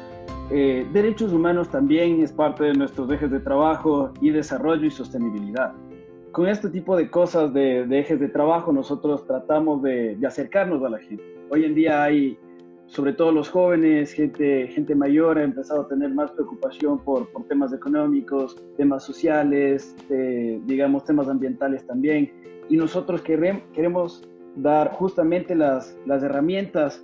Eh, 0.51 0.87
derechos 0.93 1.33
humanos 1.33 1.69
también 1.71 2.23
es 2.23 2.33
parte 2.33 2.65
de 2.65 2.75
nuestros 2.75 3.11
ejes 3.11 3.31
de 3.31 3.41
trabajo 3.41 4.13
y 4.21 4.31
desarrollo 4.31 4.87
y 4.87 4.91
sostenibilidad 4.91 5.73
con 6.33 6.49
este 6.49 6.71
tipo 6.71 6.97
de 6.97 7.11
cosas, 7.11 7.53
de, 7.53 7.83
ejes 7.91 8.21
de 8.21 8.29
trabajo, 8.29 8.73
nosotros 8.73 9.27
tratamos 9.27 9.83
de, 9.83 10.17
acercarnos 10.27 10.83
a 10.83 10.89
la 10.89 10.99
gente. 10.99 11.25
Hoy 11.51 11.65
en 11.65 11.75
día 11.75 12.05
hay, 12.05 12.39
sobre 12.87 13.13
todo 13.13 13.33
los 13.33 13.49
jóvenes, 13.49 14.13
gente, 14.13 14.69
gente 14.69 14.95
mayor 14.95 15.39
ha 15.39 15.45
empezado 15.45 15.83
a 15.83 15.89
tener 15.89 16.11
más 16.11 16.31
preocupación 16.33 16.99
por, 17.01 17.29
por 17.33 17.47
temas 17.49 17.73
económicos, 17.73 18.57
temas 18.77 19.05
sociales, 19.05 19.97
eh, 20.11 20.61
digamos, 20.67 21.05
temas 21.05 21.29
ambientales 21.29 21.87
también. 21.87 22.33
Y 22.69 22.77
nosotros 22.77 23.23
queremos 23.23 24.23
dar 24.57 24.93
justamente 24.93 25.57
las, 25.57 25.97
las 26.07 26.23
herramientas, 26.23 27.03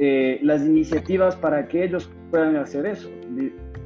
eh, 0.00 0.38
las 0.42 0.62
iniciativas 0.64 1.34
para 1.34 1.66
que 1.66 1.82
ellos 1.82 2.08
puedan 2.30 2.54
hacer 2.54 2.86
eso, 2.86 3.10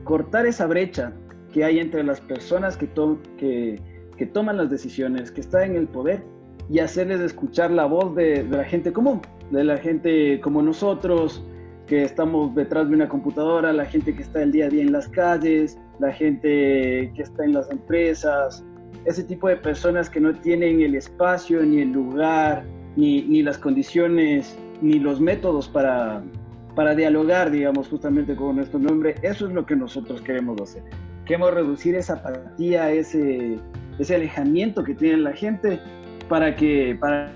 cortar 0.05 0.45
esa 0.45 0.67
brecha 0.67 1.15
que 1.55 1.65
hay 1.65 1.79
entre 1.79 2.05
las 2.05 2.21
personas 2.21 2.77
que, 2.77 2.87
toman 4.33 4.59
las 4.59 4.69
decisiones, 4.69 5.31
que 5.31 5.41
está 5.41 5.65
en 5.65 5.75
el 5.75 5.89
poder 5.89 6.23
y 6.71 6.81
hacerles 6.81 7.21
escuchar 7.21 7.71
la 7.71 7.87
voz 7.87 8.15
de, 8.15 8.45
la 8.45 8.63
gente 8.65 8.93
común, 8.93 9.23
de 9.51 9.65
la 9.65 9.79
gente 9.79 10.39
como 10.41 10.61
nosotros, 10.61 11.43
que 11.87 12.05
estamos 12.05 12.55
detrás 12.55 12.91
de 12.91 12.95
una 12.95 13.09
computadora, 13.09 13.73
la 13.73 13.87
gente 13.87 14.15
que 14.15 14.23
está 14.23 14.43
el 14.43 14.53
día 14.53 14.67
a 14.67 14.69
día 14.69 14.83
en 14.83 14.93
las 14.93 15.09
calles, 15.09 15.79
la 15.99 16.13
gente 16.13 17.11
que 17.15 17.23
está 17.23 17.45
en 17.45 17.55
las 17.55 17.71
empresas, 17.71 18.63
ese 19.07 19.25
tipo 19.25 19.49
de 19.49 19.57
personas 19.57 20.11
que 20.11 20.21
no 20.21 20.35
tienen 20.35 20.83
el 20.83 20.95
espacio, 20.95 21.63
ni 21.63 21.81
el 21.81 21.93
lugar, 21.93 22.65
ni 22.97 23.43
las 23.43 23.57
condiciones, 23.57 24.57
ni 24.83 24.99
los 24.99 25.21
métodos 25.21 25.69
para, 25.69 26.23
para 26.75 26.95
dialogar, 26.95 27.51
digamos, 27.51 27.89
justamente 27.89 28.37
con 28.37 28.57
nuestro 28.57 28.79
nombre. 28.79 29.15
Eso 29.23 29.47
es 29.47 29.55
lo 29.55 29.65
que 29.65 29.77
nosotros 29.77 30.21
queremos 30.21 30.61
hacer. 30.61 30.83
Queremos 31.25 31.55
reducir 31.55 31.95
esa 31.95 32.15
apatía, 32.15 32.91
ese, 32.91 33.59
ese 33.99 34.15
alejamiento 34.15 34.83
que 34.83 34.95
tiene 34.95 35.19
la 35.19 35.33
gente 35.33 35.81
para 36.29 36.55
que, 36.57 36.97
para 37.01 37.33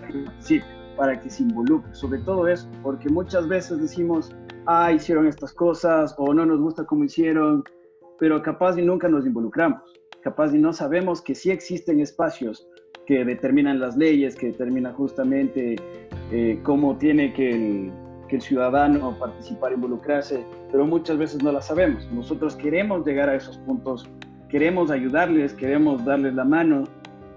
para 0.96 1.20
que 1.20 1.28
se 1.28 1.42
involucre, 1.42 1.94
sobre 1.94 2.18
todo 2.20 2.48
eso, 2.48 2.68
porque 2.82 3.08
muchas 3.10 3.46
veces 3.46 3.80
decimos, 3.80 4.34
ah, 4.64 4.92
hicieron 4.92 5.26
estas 5.26 5.52
cosas 5.52 6.14
o 6.16 6.32
no 6.32 6.46
nos 6.46 6.58
gusta 6.58 6.84
cómo 6.84 7.04
hicieron, 7.04 7.62
pero 8.18 8.42
capaz 8.42 8.78
y 8.78 8.82
nunca 8.82 9.06
nos 9.06 9.26
involucramos, 9.26 9.82
capaz 10.22 10.54
y 10.54 10.58
no 10.58 10.72
sabemos 10.72 11.20
que 11.20 11.34
sí 11.34 11.50
existen 11.50 12.00
espacios 12.00 12.66
que 13.06 13.24
determinan 13.24 13.80
las 13.80 13.96
leyes, 13.96 14.34
que 14.34 14.46
determinan 14.46 14.92
justamente 14.94 15.76
eh, 16.32 16.58
cómo 16.62 16.96
tiene 16.96 17.32
que 17.32 17.50
el, 17.50 17.92
que 18.28 18.36
el 18.36 18.42
ciudadano 18.42 19.16
participar, 19.18 19.72
involucrarse, 19.72 20.44
pero 20.70 20.86
muchas 20.86 21.18
veces 21.18 21.42
no 21.42 21.52
las 21.52 21.66
sabemos. 21.66 22.08
Nosotros 22.12 22.56
queremos 22.56 23.06
llegar 23.06 23.28
a 23.28 23.36
esos 23.36 23.58
puntos 23.58 24.08
queremos 24.48 24.90
ayudarles, 24.90 25.54
queremos 25.54 26.04
darles 26.04 26.34
la 26.34 26.44
mano. 26.44 26.84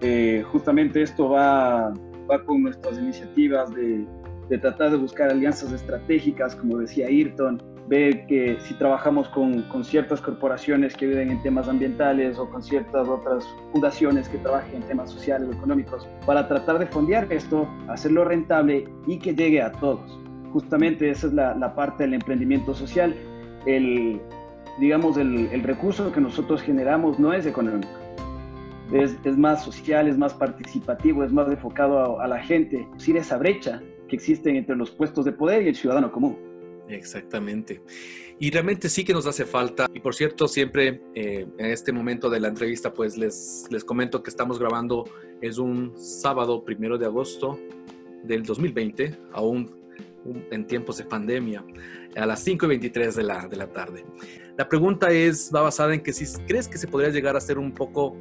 Eh, 0.01 0.43
justamente 0.51 1.01
esto 1.01 1.29
va, 1.29 1.93
va 2.29 2.43
con 2.45 2.63
nuestras 2.63 2.97
iniciativas 2.97 3.73
de, 3.73 4.05
de, 4.49 4.57
tratar 4.57 4.91
de 4.91 4.97
buscar 4.97 5.29
alianzas 5.29 5.71
estratégicas, 5.73 6.55
como 6.55 6.77
decía 6.77 7.07
Ayrton, 7.07 7.61
ver 7.89 8.27
que 8.27 8.57
si 8.61 8.75
trabajamos 8.75 9.27
con, 9.29 9.63
con, 9.63 9.83
ciertas 9.83 10.21
corporaciones 10.21 10.95
que 10.95 11.07
viven 11.07 11.31
en 11.31 11.41
temas 11.41 11.67
ambientales 11.67 12.37
o 12.37 12.47
con 12.47 12.61
ciertas 12.61 13.07
otras 13.07 13.43
fundaciones 13.71 14.29
que 14.29 14.37
trabajen 14.37 14.83
en 14.83 14.87
temas 14.87 15.09
sociales 15.09 15.49
o 15.49 15.53
económicos, 15.53 16.07
para 16.25 16.47
tratar 16.47 16.77
de 16.77 16.85
fondear 16.85 17.27
esto, 17.33 17.67
hacerlo 17.87 18.25
rentable 18.25 18.87
y 19.07 19.17
que 19.17 19.33
llegue 19.33 19.61
a 19.61 19.71
todos. 19.71 20.19
Justamente 20.53 21.09
esa 21.09 21.27
es 21.27 21.33
la, 21.33 21.55
la 21.55 21.73
parte 21.73 22.03
del 22.03 22.13
emprendimiento 22.13 22.75
social, 22.75 23.15
el, 23.65 24.21
digamos, 24.79 25.17
el, 25.17 25.47
el, 25.51 25.63
recurso 25.63 26.11
que 26.11 26.21
nosotros 26.21 26.61
generamos 26.61 27.17
no 27.19 27.33
es 27.33 27.47
económico. 27.47 27.89
Es, 28.93 29.17
es, 29.23 29.37
más 29.37 29.63
social, 29.63 30.07
es 30.07 30.17
más 30.17 30.35
participativo, 30.35 31.23
es 31.23 31.31
más 31.31 31.47
enfocado 31.47 32.19
a, 32.19 32.23
a 32.23 32.27
la 32.27 32.39
gente, 32.39 32.87
sin 32.97 33.17
esa 33.17 33.37
brecha 33.37 33.81
que 34.07 34.15
existe 34.15 34.55
entre 34.55 34.75
los 34.75 34.91
puestos 34.91 35.25
de 35.25 35.31
poder 35.31 35.63
y 35.63 35.69
el 35.69 35.75
ciudadano 35.75 36.11
común. 36.11 36.48
Exactamente. 36.89 37.81
Y 38.39 38.49
realmente 38.51 38.89
sí 38.89 39.03
que 39.03 39.13
nos 39.13 39.27
hace 39.27 39.45
falta. 39.45 39.87
Y 39.93 39.99
por 39.99 40.15
cierto, 40.15 40.47
siempre 40.47 41.01
eh, 41.13 41.47
en 41.57 41.65
este 41.67 41.91
momento 41.91 42.29
de 42.29 42.39
la 42.39 42.47
entrevista, 42.47 42.93
pues 42.93 43.17
les, 43.17 43.65
les 43.69 43.83
comento 43.83 44.23
que 44.23 44.29
estamos 44.29 44.59
grabando, 44.59 45.05
es 45.41 45.57
un 45.57 45.93
sábado 45.97 46.63
primero 46.63 46.97
de 46.97 47.05
agosto 47.05 47.59
del 48.23 48.43
2020, 48.43 49.17
aún 49.33 49.77
en 50.51 50.67
tiempos 50.67 50.97
de 50.97 51.05
pandemia, 51.05 51.63
a 52.15 52.25
las 52.25 52.43
5 52.43 52.65
y 52.65 52.69
23 52.69 53.15
de 53.15 53.23
la, 53.23 53.47
de 53.47 53.55
la 53.55 53.67
tarde. 53.67 54.05
La 54.57 54.67
pregunta 54.67 55.09
es, 55.11 55.51
va 55.53 55.61
basada 55.61 55.93
en 55.93 56.01
que 56.01 56.11
si 56.11 56.25
crees 56.43 56.67
que 56.67 56.77
se 56.77 56.87
podría 56.87 57.09
llegar 57.09 57.35
a 57.35 57.41
ser 57.41 57.57
un 57.57 57.73
poco 57.73 58.17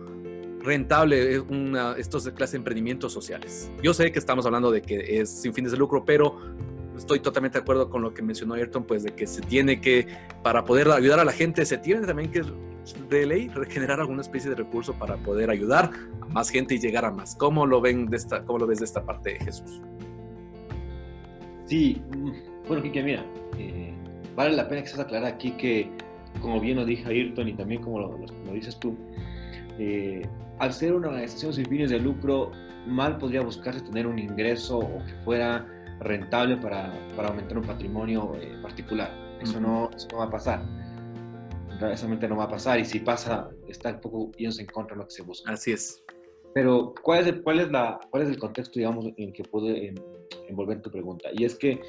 rentable 0.61 1.35
eh, 1.35 1.41
una, 1.41 1.93
estos 1.97 2.25
de 2.25 2.35
clase 2.35 2.53
de 2.53 2.59
emprendimientos 2.59 3.13
sociales. 3.13 3.71
Yo 3.83 3.95
sé 3.95 4.13
que 4.13 4.19
estamos 4.19 4.47
hablando 4.47 4.71
de 4.71 4.83
que 4.83 5.21
es 5.21 5.31
sin 5.31 5.55
fines 5.55 5.73
de 5.73 5.79
lucro, 5.79 6.05
pero 6.05 6.39
estoy 6.99 7.21
totalmente 7.21 7.59
de 7.59 7.63
acuerdo 7.63 7.89
con 7.89 8.03
lo 8.03 8.13
que 8.13 8.23
mencionó 8.23 8.55
Ayrton, 8.55 8.85
pues 8.85 9.03
de 9.03 9.13
que 9.13 9.27
se 9.27 9.41
tiene 9.41 9.81
que, 9.81 10.07
para 10.43 10.65
poder 10.65 10.91
ayudar 10.91 11.21
a 11.21 11.25
la 11.25 11.33
gente, 11.33 11.65
se 11.65 11.79
tiene 11.79 12.07
también 12.07 12.31
que 12.31 12.43
de 13.09 13.27
ley 13.27 13.49
regenerar 13.49 14.01
alguna 14.01 14.23
especie 14.23 14.51
de 14.51 14.57
recurso 14.57 14.95
para 14.95 15.17
poder 15.17 15.51
ayudar 15.51 15.91
a 16.21 16.27
más 16.27 16.51
gente 16.51 16.75
y 16.75 16.79
llegar 16.79 17.05
a 17.05 17.11
más. 17.11 17.35
¿Cómo 17.35 17.67
lo 17.67 17.81
ven 17.81 18.07
de 18.07 18.17
esta, 18.17 18.45
cómo 18.45 18.59
lo 18.59 18.67
ves 18.67 18.79
de 18.79 18.85
esta 18.85 19.05
parte 19.05 19.39
Jesús? 19.45 19.83
Sí, 21.67 22.03
mm, 22.17 22.67
bueno, 22.67 22.83
Kike, 22.83 23.03
mira, 23.03 23.25
eh, 23.59 23.93
vale 24.35 24.57
la 24.57 24.69
pena 24.69 24.83
que 24.83 24.89
se 24.89 25.01
aclarar 25.01 25.33
aquí 25.33 25.53
que 25.53 25.91
como 26.41 26.61
bien 26.61 26.77
lo 26.77 26.85
dije 26.85 27.07
Ayrton 27.09 27.49
y 27.49 27.55
también 27.55 27.83
como 27.83 27.99
lo, 28.01 28.19
dices 28.53 28.79
tú, 28.79 28.97
eh, 29.79 30.23
al 30.59 30.73
ser 30.73 30.95
una 30.95 31.09
organización 31.09 31.53
sin 31.53 31.67
fines 31.67 31.91
de 31.91 31.99
lucro, 31.99 32.53
mal 32.87 33.19
podría 33.19 33.43
buscarse 33.43 33.81
tener 33.81 34.07
un 34.07 34.19
ingreso 34.19 34.79
o 34.79 35.05
que 35.05 35.13
fuera 35.25 35.67
rentable 36.01 36.57
para, 36.57 36.93
para 37.17 37.29
aumentar 37.29 37.59
un 37.59 37.65
patrimonio 37.65 38.35
eh, 38.37 38.59
particular. 38.63 39.11
Eso, 39.41 39.61
no, 39.61 39.91
eso 39.95 40.09
no 40.13 40.19
va 40.19 40.25
a 40.25 40.31
pasar. 40.31 40.63
Realmente 41.81 42.29
no 42.29 42.37
va 42.37 42.45
a 42.45 42.49
pasar 42.49 42.81
y 42.81 42.85
si 42.85 43.01
pasa, 43.01 43.49
está 43.69 43.91
un 43.91 44.01
poco 44.01 44.31
pienso 44.33 44.61
en 44.61 44.67
contra 44.67 44.97
de 44.97 45.03
lo 45.03 45.07
que 45.07 45.15
se 45.15 45.23
busca. 45.23 45.53
Así 45.53 45.73
es. 45.73 46.03
Pero, 46.55 46.95
¿cuál 47.03 47.21
es 47.21 47.27
el, 47.29 47.43
cuál 47.43 47.61
es 47.61 47.71
la, 47.71 48.01
cuál 48.11 48.25
es 48.25 48.31
el 48.31 48.39
contexto, 48.39 48.79
digamos, 48.79 49.07
en 49.17 49.33
que 49.33 49.45
puede 49.45 49.95
envolver 50.49 50.81
tu 50.83 50.91
pregunta? 50.91 51.29
Y 51.33 51.45
es 51.45 51.55
que 51.55 51.81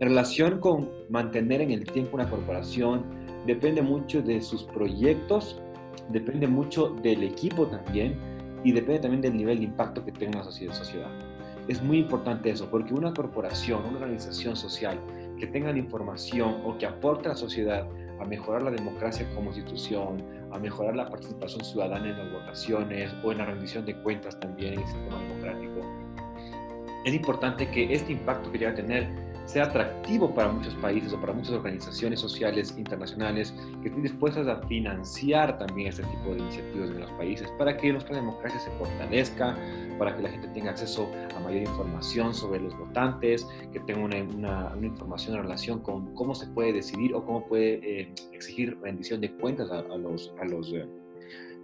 en 0.00 0.08
relación 0.08 0.58
con 0.58 0.90
mantener 1.10 1.60
en 1.60 1.70
el 1.70 1.84
tiempo 1.84 2.16
una 2.16 2.28
corporación, 2.28 3.04
depende 3.46 3.82
mucho 3.82 4.22
de 4.22 4.40
sus 4.40 4.64
proyectos, 4.64 5.60
depende 6.10 6.46
mucho 6.48 6.88
del 7.02 7.22
equipo 7.22 7.66
también 7.66 8.18
y 8.64 8.72
depende 8.72 9.00
también 9.00 9.22
del 9.22 9.36
nivel 9.36 9.58
de 9.58 9.64
impacto 9.66 10.04
que 10.04 10.12
tenga 10.12 10.38
la 10.38 10.44
sociedad. 10.44 11.10
Es 11.68 11.82
muy 11.82 11.98
importante 11.98 12.50
eso, 12.50 12.70
porque 12.70 12.94
una 12.94 13.12
corporación, 13.12 13.84
una 13.84 13.98
organización 13.98 14.56
social 14.56 15.00
que 15.38 15.46
tenga 15.46 15.72
la 15.72 15.78
información 15.78 16.62
o 16.64 16.78
que 16.78 16.86
aporte 16.86 17.28
a 17.28 17.32
la 17.32 17.36
sociedad 17.36 17.88
a 18.20 18.24
mejorar 18.24 18.62
la 18.62 18.70
democracia 18.70 19.28
como 19.34 19.50
institución, 19.50 20.24
a 20.52 20.58
mejorar 20.58 20.96
la 20.96 21.08
participación 21.08 21.64
ciudadana 21.64 22.08
en 22.08 22.18
las 22.18 22.32
votaciones 22.32 23.12
o 23.24 23.32
en 23.32 23.38
la 23.38 23.46
rendición 23.46 23.84
de 23.84 23.94
cuentas 24.02 24.38
también 24.40 24.74
en 24.74 24.80
el 24.80 24.86
sistema 24.86 25.18
democrático, 25.18 25.80
es 27.04 27.14
importante 27.14 27.70
que 27.70 27.92
este 27.92 28.12
impacto 28.12 28.50
que 28.50 28.58
llega 28.58 28.72
a 28.72 28.74
tener 28.74 29.08
sea 29.46 29.64
atractivo 29.64 30.34
para 30.34 30.52
muchos 30.52 30.74
países 30.74 31.12
o 31.12 31.20
para 31.20 31.32
muchas 31.32 31.52
organizaciones 31.52 32.20
sociales 32.20 32.74
internacionales 32.76 33.54
que 33.80 33.88
estén 33.88 34.02
dispuestas 34.02 34.48
a 34.48 34.56
financiar 34.66 35.56
también 35.58 35.88
este 35.88 36.02
tipo 36.02 36.34
de 36.34 36.40
iniciativas 36.40 36.90
en 36.90 37.00
los 37.00 37.10
países 37.12 37.48
para 37.58 37.76
que 37.76 37.92
nuestra 37.92 38.16
democracia 38.16 38.58
se 38.58 38.70
fortalezca, 38.72 39.56
para 39.98 40.16
que 40.16 40.22
la 40.22 40.30
gente 40.30 40.48
tenga 40.48 40.70
acceso 40.70 41.08
a 41.34 41.40
mayor 41.40 41.62
información 41.62 42.34
sobre 42.34 42.60
los 42.60 42.76
votantes, 42.76 43.46
que 43.72 43.80
tenga 43.80 44.00
una, 44.00 44.72
una, 44.74 44.86
información 44.86 45.36
en 45.36 45.42
relación 45.42 45.80
con 45.80 46.12
cómo 46.14 46.34
se 46.34 46.46
puede 46.48 46.72
decidir 46.72 47.14
o 47.14 47.24
cómo 47.24 47.46
puede 47.46 48.00
eh, 48.00 48.14
exigir 48.32 48.78
rendición 48.82 49.20
de 49.20 49.32
cuentas 49.32 49.70
a, 49.70 49.82
los, 49.96 50.34
a 50.40 50.44
los 50.44 50.72
eh, 50.72 50.86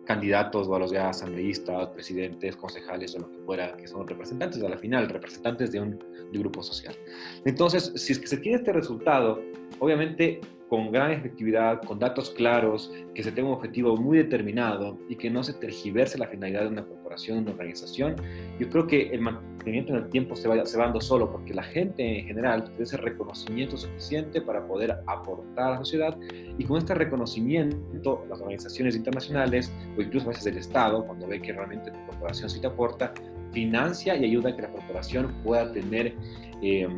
candidatos 0.04 0.68
o 0.68 0.74
a 0.74 0.78
los 0.78 0.90
ya 0.90 1.08
asambleístas, 1.08 1.88
presidentes, 1.90 2.56
concejales 2.56 3.14
o 3.14 3.20
lo 3.20 3.30
que 3.30 3.38
fuera, 3.38 3.76
que 3.76 3.86
son 3.86 4.06
representantes 4.06 4.62
a 4.62 4.68
la 4.68 4.78
final, 4.78 5.08
representantes 5.08 5.72
de 5.72 5.80
un, 5.80 5.98
grupo 6.32 6.62
social. 6.62 6.96
Entonces, 7.44 7.92
si 7.94 8.12
es 8.12 8.18
que 8.18 8.26
se 8.26 8.38
tiene 8.38 8.56
este 8.56 8.72
resultado, 8.72 9.38
obviamente 9.80 10.40
con 10.72 10.90
gran 10.90 11.10
efectividad, 11.10 11.82
con 11.82 11.98
datos 11.98 12.30
claros, 12.30 12.90
que 13.14 13.22
se 13.22 13.30
tenga 13.30 13.50
un 13.50 13.56
objetivo 13.56 13.94
muy 13.94 14.16
determinado 14.16 14.98
y 15.06 15.16
que 15.16 15.28
no 15.28 15.44
se 15.44 15.52
tergiverse 15.52 16.16
la 16.16 16.26
finalidad 16.28 16.62
de 16.62 16.68
una 16.68 16.86
corporación, 16.86 17.36
de 17.36 17.42
una 17.42 17.50
organización, 17.50 18.16
yo 18.58 18.70
creo 18.70 18.86
que 18.86 19.10
el 19.10 19.20
mantenimiento 19.20 19.92
en 19.92 20.04
el 20.04 20.08
tiempo 20.08 20.34
se 20.34 20.48
va, 20.48 20.64
se 20.64 20.78
va 20.78 20.84
dando 20.84 21.02
solo, 21.02 21.30
porque 21.30 21.52
la 21.52 21.62
gente 21.62 22.20
en 22.20 22.24
general 22.24 22.64
tiene 22.64 22.84
ese 22.84 22.96
reconocimiento 22.96 23.76
suficiente 23.76 24.40
para 24.40 24.66
poder 24.66 24.96
aportar 25.08 25.66
a 25.66 25.70
la 25.72 25.78
sociedad 25.80 26.16
y 26.56 26.64
con 26.64 26.78
este 26.78 26.94
reconocimiento 26.94 28.24
las 28.30 28.40
organizaciones 28.40 28.96
internacionales 28.96 29.70
o 29.98 30.00
incluso 30.00 30.24
a 30.24 30.28
veces 30.30 30.46
el 30.46 30.56
Estado, 30.56 31.04
cuando 31.04 31.26
ve 31.26 31.42
que 31.42 31.52
realmente 31.52 31.90
tu 31.90 31.98
corporación 32.06 32.48
sí 32.48 32.62
te 32.62 32.68
aporta, 32.68 33.12
financia 33.52 34.16
y 34.16 34.24
ayuda 34.24 34.48
a 34.48 34.56
que 34.56 34.62
la 34.62 34.70
corporación 34.70 35.34
pueda 35.44 35.70
tener, 35.70 36.14
eh, 36.62 36.88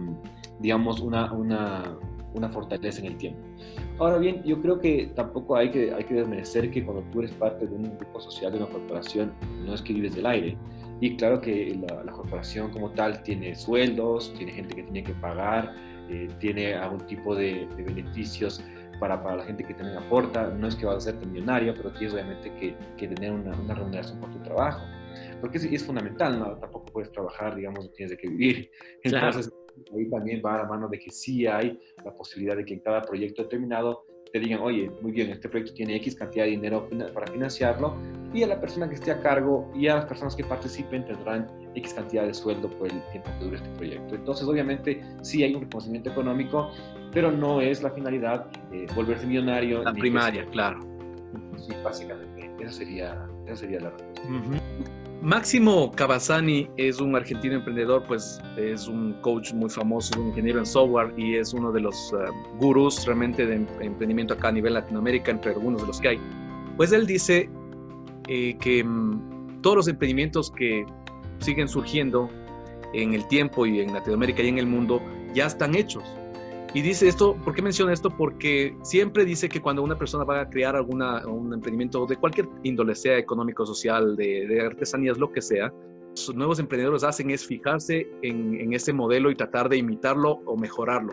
digamos, 0.60 1.00
una, 1.00 1.32
una 1.32 1.98
una 2.34 2.48
fortaleza 2.48 3.00
en 3.00 3.06
el 3.06 3.16
tiempo. 3.16 3.40
Ahora 3.98 4.18
bien, 4.18 4.42
yo 4.44 4.60
creo 4.60 4.78
que 4.80 5.10
tampoco 5.14 5.56
hay 5.56 5.70
que, 5.70 5.92
hay 5.92 6.04
que 6.04 6.14
desmerecer 6.14 6.70
que 6.70 6.84
cuando 6.84 7.02
tú 7.10 7.20
eres 7.20 7.32
parte 7.32 7.66
de 7.66 7.74
un 7.74 7.96
grupo 7.96 8.20
social, 8.20 8.52
de 8.52 8.58
una 8.58 8.66
corporación, 8.66 9.32
no 9.64 9.74
es 9.74 9.82
que 9.82 9.92
vives 9.92 10.14
del 10.14 10.26
aire. 10.26 10.56
Y 11.00 11.16
claro 11.16 11.40
que 11.40 11.78
la, 11.88 12.12
corporación 12.12 12.70
como 12.70 12.90
tal 12.90 13.22
tiene 13.22 13.54
sueldos, 13.54 14.32
tiene 14.36 14.52
gente 14.52 14.74
que 14.74 14.82
tiene 14.84 15.04
que 15.04 15.12
pagar, 15.14 15.74
eh, 16.08 16.28
tiene 16.38 16.74
algún 16.74 17.00
tipo 17.06 17.34
de, 17.34 17.68
beneficios 17.76 18.62
para, 19.00 19.22
para, 19.22 19.36
la 19.36 19.44
gente 19.44 19.64
que 19.64 19.74
también 19.74 19.98
aporta. 19.98 20.48
No 20.48 20.68
es 20.68 20.76
que 20.76 20.86
vas 20.86 20.96
a 20.96 21.00
ser 21.00 21.26
millonario, 21.26 21.74
pero 21.74 21.90
tienes 21.92 22.14
obviamente 22.14 22.52
que, 22.54 22.76
que 22.96 23.08
tener 23.08 23.32
una, 23.32 23.54
una, 23.56 23.74
remuneración 23.74 24.20
por 24.20 24.30
tu 24.30 24.38
trabajo. 24.38 24.82
Porque 25.40 25.58
es, 25.58 25.64
es 25.64 25.84
fundamental, 25.84 26.38
¿no? 26.38 26.56
Tampoco 26.56 26.86
puedes 26.86 27.10
trabajar, 27.12 27.54
digamos, 27.54 27.92
tienes 27.92 28.10
de 28.10 28.16
que 28.16 28.28
vivir. 28.28 28.70
Entonces, 29.02 29.52
ahí 29.96 30.08
también 30.08 30.42
va 30.44 30.54
a 30.54 30.58
la 30.58 30.68
mano 30.68 30.88
de 30.88 30.98
que 30.98 31.10
sí 31.10 31.46
hay 31.46 31.78
la 32.04 32.14
posibilidad 32.14 32.56
de 32.56 32.64
que 32.64 32.74
en 32.74 32.80
cada 32.80 33.02
proyecto 33.02 33.42
determinado 33.42 34.06
te 34.32 34.40
digan, 34.40 34.60
oye, 34.62 34.90
muy 35.00 35.12
bien, 35.12 35.30
este 35.30 35.48
proyecto 35.48 35.74
tiene 35.74 35.94
X 35.96 36.16
cantidad 36.16 36.44
de 36.44 36.50
dinero 36.50 36.88
para 37.14 37.24
financiarlo 37.30 37.96
y 38.32 38.42
a 38.42 38.48
la 38.48 38.60
persona 38.60 38.88
que 38.88 38.96
esté 38.96 39.12
a 39.12 39.20
cargo 39.20 39.70
y 39.76 39.86
a 39.86 39.94
las 39.94 40.06
personas 40.06 40.34
que 40.34 40.42
participen 40.42 41.04
tendrán 41.04 41.46
X 41.76 41.94
cantidad 41.94 42.26
de 42.26 42.34
sueldo 42.34 42.68
por 42.68 42.90
el 42.90 43.00
tiempo 43.12 43.30
que 43.38 43.44
dure 43.44 43.56
este 43.58 43.68
proyecto. 43.70 44.16
Entonces, 44.16 44.48
obviamente, 44.48 45.00
sí 45.22 45.44
hay 45.44 45.54
un 45.54 45.62
reconocimiento 45.62 46.10
económico, 46.10 46.68
pero 47.12 47.30
no 47.30 47.60
es 47.60 47.80
la 47.84 47.90
finalidad 47.90 48.46
de 48.72 48.86
volverse 48.96 49.24
millonario. 49.24 49.84
La 49.84 49.92
primaria, 49.92 50.44
claro. 50.46 50.80
Sí, 51.56 51.72
básicamente, 51.84 52.50
esa 52.60 52.72
sería, 52.72 53.28
esa 53.46 53.56
sería 53.56 53.80
la 53.80 53.90
respuesta. 53.90 54.22
Máximo 55.22 55.90
Cavazzani 55.92 56.68
es 56.76 57.00
un 57.00 57.16
argentino 57.16 57.54
emprendedor, 57.54 58.04
pues 58.06 58.40
es 58.56 58.88
un 58.88 59.14
coach 59.22 59.52
muy 59.54 59.70
famoso, 59.70 60.20
un 60.20 60.28
ingeniero 60.28 60.58
en 60.58 60.66
software 60.66 61.14
y 61.16 61.36
es 61.36 61.54
uno 61.54 61.72
de 61.72 61.80
los 61.80 62.12
uh, 62.12 62.58
gurús 62.58 63.04
realmente 63.06 63.46
de 63.46 63.54
em-, 63.56 63.66
emprendimiento 63.80 64.34
acá 64.34 64.48
a 64.48 64.52
nivel 64.52 64.74
Latinoamérica, 64.74 65.30
entre 65.30 65.52
algunos 65.52 65.80
de 65.80 65.86
los 65.86 66.00
que 66.00 66.08
hay. 66.08 66.20
Pues 66.76 66.92
él 66.92 67.06
dice 67.06 67.48
eh, 68.28 68.56
que 68.60 68.82
um, 68.82 69.60
todos 69.62 69.76
los 69.76 69.88
emprendimientos 69.88 70.50
que 70.50 70.84
siguen 71.38 71.68
surgiendo 71.68 72.28
en 72.92 73.14
el 73.14 73.26
tiempo 73.28 73.66
y 73.66 73.80
en 73.80 73.92
Latinoamérica 73.92 74.42
y 74.42 74.48
en 74.48 74.58
el 74.58 74.66
mundo 74.66 75.00
ya 75.34 75.46
están 75.46 75.74
hechos. 75.74 76.04
Y 76.74 76.82
dice 76.82 77.06
esto, 77.06 77.36
¿por 77.44 77.54
qué 77.54 77.62
menciona 77.62 77.92
esto? 77.92 78.10
Porque 78.10 78.76
siempre 78.82 79.24
dice 79.24 79.48
que 79.48 79.60
cuando 79.60 79.80
una 79.80 79.96
persona 79.96 80.24
va 80.24 80.40
a 80.40 80.50
crear 80.50 80.74
alguna, 80.74 81.24
un 81.24 81.54
emprendimiento 81.54 82.04
de 82.04 82.16
cualquier 82.16 82.48
índole, 82.64 82.96
sea 82.96 83.16
económico, 83.16 83.64
social, 83.64 84.16
de, 84.16 84.60
artesanías, 84.60 85.16
lo 85.16 85.30
que 85.30 85.40
sea, 85.40 85.72
los 86.10 86.34
nuevos 86.34 86.58
emprendedores 86.58 87.04
hacen 87.04 87.30
es 87.30 87.46
fijarse 87.46 88.08
en, 88.22 88.72
ese 88.74 88.92
modelo 88.92 89.30
y 89.30 89.36
tratar 89.36 89.68
de 89.68 89.76
imitarlo 89.76 90.40
o 90.46 90.56
mejorarlo. 90.56 91.12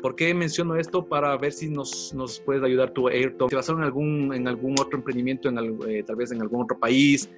¿Por 0.00 0.14
qué 0.14 0.32
menciono 0.32 0.76
esto? 0.76 1.04
Para 1.04 1.36
ver 1.36 1.52
si 1.52 1.68
nos, 1.68 2.14
nos 2.14 2.38
puedes 2.38 2.62
ayudar 2.62 2.92
tú, 2.92 3.08
Ayrton. 3.08 3.48
¿Te 3.48 3.56
basaron 3.56 3.80
en 3.80 3.86
algún, 3.86 4.32
en 4.32 4.46
algún 4.46 4.74
otro 4.80 4.96
emprendimiento, 4.96 5.48
en, 5.48 5.58
eh, 5.88 6.04
tal 6.04 6.16
vez 6.16 6.30
en 6.30 6.40
algún 6.40 6.62
otro 6.62 6.78
país? 6.78 7.28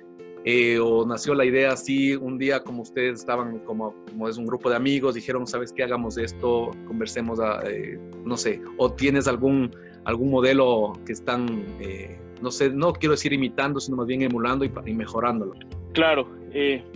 Eh, 0.45 0.79
o 0.81 1.07
nació 1.07 1.35
la 1.35 1.45
idea 1.45 1.73
así 1.73 2.17
un 2.17 2.37
día 2.37 2.65
como 2.65 2.83
ustedes 2.83 3.21
estaban 3.21 3.61
como, 3.61 3.95
como 4.11 4.29
es 4.29 4.37
un 4.37 4.45
grupo 4.45 4.69
de 4.69 4.75
amigos 4.75 5.15
dijeron 5.15 5.47
sabes 5.47 5.73
qué 5.73 5.85
hagamos 5.85 6.19
esto 6.19 6.73
conversemos 6.89 7.39
eh, 7.65 7.97
no 8.25 8.37
sé 8.37 8.61
o 8.77 8.93
tienes 8.93 9.29
algún 9.29 9.71
algún 10.05 10.33
modelo 10.33 10.95
que 11.07 11.13
están 11.13 11.65
eh, 11.79 12.19
no 12.41 12.51
sé 12.51 12.71
no 12.71 12.93
quiero 12.93 13.13
decir 13.13 13.33
imitando 13.33 13.79
sino 13.79 13.99
más 13.99 14.09
bien 14.09 14.23
emulando 14.23 14.65
y, 14.65 14.73
y 14.85 14.95
mejorándolo 14.95 15.55
claro 15.93 16.27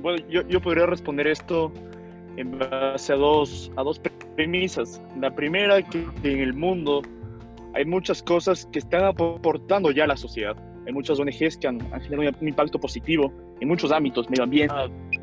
bueno 0.03 0.27
yo, 0.29 0.43
yo, 0.49 0.61
podría 0.61 0.87
responder 0.87 1.29
esto 1.29 1.73
en 2.37 2.59
base 2.59 3.13
a 3.13 3.17
dos 3.17 3.71
a 3.77 3.85
dos 3.85 4.01
premisas. 4.35 5.01
La 5.21 5.35
primera 5.35 5.83
que 5.83 6.05
en 6.25 6.41
el 6.41 6.53
mundo 6.53 7.01
hay 7.75 7.85
muchas 7.85 8.23
cosas 8.23 8.69
que 8.73 8.81
están 8.81 9.05
aportando 9.05 9.91
ya 9.91 10.05
a 10.05 10.09
la 10.09 10.17
sociedad 10.17 10.57
hay 10.87 10.93
muchas 10.93 11.19
ONGs 11.19 11.59
que 11.59 11.67
han, 11.67 11.81
generado 12.03 12.37
un 12.41 12.49
impacto 12.49 12.79
positivo 12.79 13.33
en 13.61 13.69
muchos 13.69 13.91
ámbitos, 13.91 14.31
medio 14.31 14.45
ambiente 14.45 14.75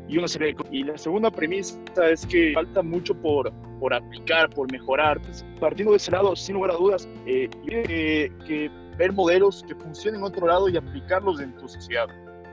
y 0.08 0.18
una 0.18 0.28
serie 0.28 0.54
de 0.54 0.64
Y 0.70 0.84
la 0.84 0.98
segunda 0.98 1.30
premisa 1.30 1.78
es 2.10 2.26
que 2.26 2.52
falta 2.52 2.82
mucho 2.82 3.14
por, 3.14 3.52
por 3.80 3.94
aplicar, 3.94 4.50
por 4.50 4.70
mejorar. 4.70 5.20
partiendo 5.58 5.92
de 5.92 5.96
ese 5.96 6.10
lado, 6.10 6.36
sin 6.36 6.56
lugar 6.56 6.72
a 6.72 6.74
dudas, 6.74 7.08
eh, 7.26 7.48
que, 7.66 8.30
que, 8.46 8.70
ver 8.98 9.12
modelos 9.12 9.64
que 9.66 9.74
funcionen 9.74 10.20
en 10.20 10.26
otro 10.26 10.46
lado 10.46 10.68
y 10.68 10.76
aplicarlos 10.76 11.40
en 11.40 11.56
tu 11.56 11.66
sociedad. 11.66 12.06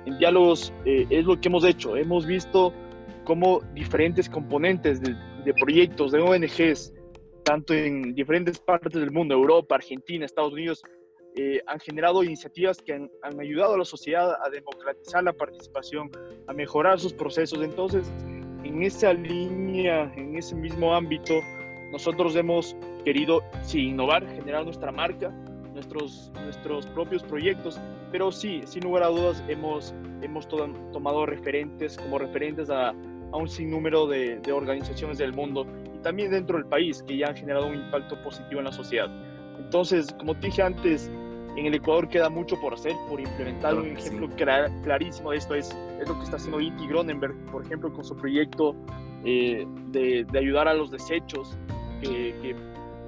En 0.05 0.17
diálogos 0.17 0.73
eh, 0.85 1.05
es 1.09 1.25
lo 1.25 1.39
que 1.39 1.49
hemos 1.49 1.65
hecho. 1.65 1.95
Hemos 1.95 2.25
visto 2.25 2.73
cómo 3.25 3.61
diferentes 3.75 4.29
componentes 4.29 5.01
de, 5.01 5.15
de 5.43 5.53
proyectos, 5.53 6.11
de 6.11 6.19
ONGs, 6.19 6.93
tanto 7.43 7.73
en 7.73 8.15
diferentes 8.15 8.59
partes 8.59 8.99
del 8.99 9.11
mundo, 9.11 9.35
Europa, 9.35 9.75
Argentina, 9.75 10.25
Estados 10.25 10.53
Unidos, 10.53 10.81
eh, 11.41 11.63
han 11.65 11.79
generado 11.79 12.23
iniciativas 12.23 12.77
que 12.81 12.93
han, 12.93 13.09
ayudado 13.39 13.73
a 13.73 13.77
la 13.79 13.85
sociedad 13.85 14.35
a 14.45 14.49
democratizar 14.49 15.23
la 15.23 15.33
participación, 15.33 16.11
a 16.45 16.53
mejorar 16.53 16.99
sus 16.99 17.13
procesos. 17.13 17.63
Entonces, 17.63 18.11
en 18.63 18.83
esa 18.83 19.11
línea, 19.13 20.11
en 20.15 20.37
ese 20.37 20.53
mismo 20.55 20.93
ámbito, 20.93 21.33
nosotros 21.91 22.35
hemos 22.35 22.75
querido, 23.03 23.41
sí, 23.63 23.87
innovar, 23.87 24.27
generar 24.35 24.65
nuestra 24.65 24.91
marca, 24.91 25.29
nuestros, 25.73 26.31
nuestros 26.43 26.85
propios 26.87 27.23
proyectos, 27.23 27.81
pero 28.11 28.31
sí, 28.31 28.61
sin 28.65 28.83
lugar 28.83 29.01
a 29.03 29.07
dudas, 29.07 29.43
hemos, 29.47 29.95
hemos 30.21 30.47
tomado 30.47 31.25
referentes, 31.25 31.97
como 31.97 32.19
referentes 32.19 32.69
a, 32.69 32.89
a 32.89 33.37
un 33.37 33.49
sinnúmero 33.49 34.05
de, 34.05 34.39
de 34.41 34.51
organizaciones 34.51 35.17
del 35.17 35.33
mundo 35.33 35.65
y 35.95 36.03
también 36.03 36.29
dentro 36.29 36.57
del 36.57 36.67
país 36.67 37.01
que 37.01 37.17
ya 37.17 37.29
han 37.29 37.35
generado 37.35 37.65
un 37.65 37.75
impacto 37.75 38.21
positivo 38.21 38.59
en 38.59 38.65
la 38.65 38.71
sociedad. 38.71 39.09
Entonces, 39.57 40.13
como 40.19 40.35
te 40.35 40.47
dije 40.47 40.61
antes, 40.61 41.09
en 41.55 41.65
el 41.65 41.75
Ecuador 41.75 42.07
queda 42.07 42.29
mucho 42.29 42.59
por 42.59 42.73
hacer, 42.73 42.95
por 43.09 43.19
implementar 43.19 43.75
un 43.75 43.87
ejemplo 43.87 44.29
clarísimo 44.83 45.31
de 45.31 45.37
esto 45.37 45.55
es, 45.55 45.75
es, 45.99 46.07
lo 46.07 46.17
que 46.17 46.23
está 46.23 46.37
haciendo 46.37 46.61
Iti 46.61 46.87
Gronenberg, 46.87 47.35
por 47.51 47.65
ejemplo, 47.65 47.91
con 47.91 48.03
su 48.03 48.15
proyecto 48.15 48.75
eh, 49.25 49.65
de, 49.87 50.25
de, 50.31 50.39
ayudar 50.39 50.67
a 50.67 50.73
los 50.73 50.91
desechos 50.91 51.57
que, 52.01 52.33
que, 52.41 52.55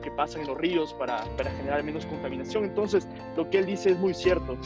que 0.03 0.11
pasan 0.11 0.41
en 0.41 0.47
los 0.47 0.57
ríos 0.57 0.93
para, 0.95 1.23
para, 1.37 1.51
generar 1.51 1.83
menos 1.83 2.05
contaminación. 2.05 2.65
Entonces, 2.65 3.07
lo 3.37 3.49
que 3.49 3.59
él 3.59 3.65
dice 3.65 3.91
es 3.91 3.97
muy 3.97 4.13
cierto. 4.13 4.57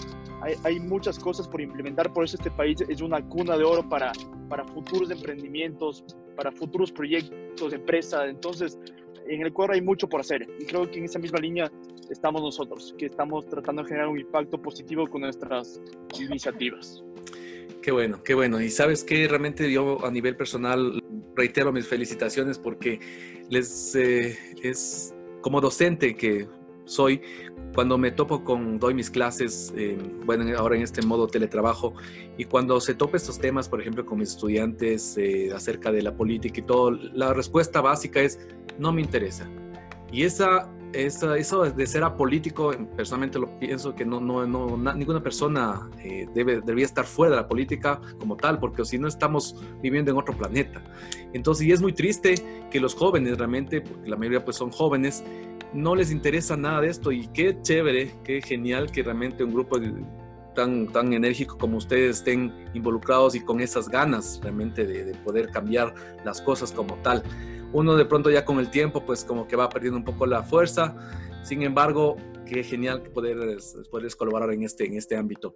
Hay, 0.41 0.55
hay, 0.63 0.79
muchas 0.79 1.19
cosas 1.19 1.47
por 1.47 1.61
implementar, 1.61 2.11
por 2.11 2.23
eso 2.23 2.37
este 2.37 2.51
país 2.51 2.81
es 2.81 3.01
una 3.01 3.21
cuna 3.21 3.57
de 3.57 3.63
oro 3.63 3.87
para, 3.87 4.11
para 4.49 4.65
futuros 4.65 5.09
emprendimientos, 5.11 6.03
para 6.35 6.51
futuros 6.51 6.91
proyectos 6.91 7.71
de 7.71 7.77
empresa. 7.77 8.25
Entonces, 8.27 8.77
en 9.27 9.41
el 9.41 9.47
Ecuador 9.47 9.75
hay 9.75 9.81
mucho 9.81 10.07
por 10.07 10.21
hacer 10.21 10.47
y 10.59 10.65
creo 10.65 10.89
que 10.89 10.99
en 10.99 11.05
esa 11.05 11.19
misma 11.19 11.39
línea 11.39 11.71
estamos 12.09 12.41
nosotros, 12.41 12.95
que 12.97 13.07
estamos 13.07 13.47
tratando 13.47 13.83
de 13.83 13.89
generar 13.89 14.09
un 14.09 14.19
impacto 14.19 14.61
positivo 14.61 15.07
con 15.07 15.21
nuestras 15.21 15.81
iniciativas. 16.19 17.03
Qué 17.81 17.91
bueno, 17.91 18.21
qué 18.23 18.33
bueno. 18.33 18.61
Y 18.61 18.69
sabes 18.69 19.03
que 19.03 19.27
realmente 19.27 19.71
yo 19.71 20.03
a 20.05 20.11
nivel 20.11 20.35
personal 20.35 21.03
reitero 21.35 21.71
mis 21.71 21.87
felicitaciones 21.87 22.57
porque 22.57 22.99
les 23.49 23.95
eh, 23.95 24.37
es 24.61 25.13
como 25.41 25.61
docente 25.61 26.15
que 26.15 26.47
soy, 26.87 27.21
cuando 27.75 27.97
me 27.97 28.11
topo 28.11 28.43
con, 28.43 28.79
doy 28.79 28.93
mis 28.93 29.09
clases, 29.09 29.73
eh, 29.75 29.97
bueno, 30.25 30.45
ahora 30.57 30.75
en 30.75 30.81
este 30.81 31.01
modo 31.05 31.27
teletrabajo, 31.27 31.93
y 32.37 32.45
cuando 32.45 32.79
se 32.79 32.95
topa 32.95 33.17
estos 33.17 33.39
temas, 33.39 33.69
por 33.69 33.81
ejemplo, 33.81 34.05
con 34.05 34.19
mis 34.19 34.29
estudiantes 34.29 35.17
eh, 35.17 35.51
acerca 35.53 35.91
de 35.91 36.01
la 36.01 36.15
política 36.15 36.59
y 36.59 36.63
todo, 36.63 36.91
la 36.91 37.33
respuesta 37.33 37.81
básica 37.81 38.21
es, 38.21 38.39
no 38.79 38.93
me 38.93 39.01
interesa. 39.01 39.49
Y 40.11 40.23
esa, 40.23 40.69
esa, 41.05 41.38
eso 41.38 41.63
de 41.63 41.88
ser 41.88 42.03
apolítico, 42.03 42.73
personalmente 42.95 43.39
lo 43.39 43.60
pienso 43.60 43.93
que 43.93 44.05
no, 44.05 44.19
no, 44.19 44.45
no 44.47 44.77
ninguna 44.93 45.21
persona 45.21 45.89
eh, 45.99 46.27
debe, 46.33 46.62
debería 46.62 46.86
estar 46.86 47.05
fuera 47.05 47.36
de 47.36 47.41
la 47.41 47.47
política 47.47 48.01
como 48.19 48.36
tal, 48.36 48.60
porque 48.60 48.83
si 48.86 48.97
no 48.97 49.07
estamos 49.07 49.55
viviendo 49.81 50.12
en 50.12 50.17
otro 50.17 50.36
planeta. 50.36 50.83
Entonces, 51.33 51.67
y 51.67 51.71
es 51.71 51.81
muy 51.81 51.93
triste 51.93 52.36
que 52.71 52.79
los 52.79 52.95
jóvenes 52.95 53.38
realmente, 53.38 53.81
porque 53.81 54.10
la 54.10 54.15
mayoría 54.15 54.43
pues 54.43 54.57
son 54.57 54.71
jóvenes, 54.71 55.23
no 55.73 55.95
les 55.95 56.12
interesa 56.12 56.57
nada 56.57 56.81
de 56.81 56.89
esto 56.89 57.12
y 57.12 57.27
qué 57.27 57.57
chévere, 57.62 58.15
qué 58.23 58.41
genial 58.41 58.91
que 58.91 59.03
realmente 59.03 59.43
un 59.43 59.53
grupo 59.53 59.79
tan, 60.55 60.88
tan 60.88 61.13
enérgico 61.13 61.57
como 61.57 61.77
ustedes 61.77 62.17
estén 62.17 62.51
involucrados 62.73 63.36
y 63.36 63.41
con 63.41 63.60
esas 63.60 63.88
ganas 63.89 64.39
realmente 64.41 64.88
de, 64.88 65.05
de 65.05 65.13
poder 65.15 65.49
cambiar 65.51 65.93
las 66.25 66.41
cosas 66.41 66.71
como 66.71 66.95
tal. 66.95 67.23
Uno 67.73 67.95
de 67.95 68.06
pronto 68.06 68.30
ya 68.30 68.45
con 68.45 68.60
el 68.60 68.69
tiempo, 68.69 69.06
pues 69.06 69.23
como 69.23 69.47
que 69.47 69.56
va 69.56 69.69
perdiendo 69.69 69.97
un 69.97 70.06
poco 70.06 70.25
la 70.25 70.43
fuerza. 70.43 70.95
Sin 71.43 71.62
embargo, 71.63 72.17
qué 72.47 72.63
genial 72.63 73.03
poder, 73.13 73.58
poder 73.91 74.15
colaborar 74.15 74.51
en 74.51 74.63
este, 74.63 74.86
en 74.86 74.97
este 74.97 75.15
ámbito. 75.15 75.56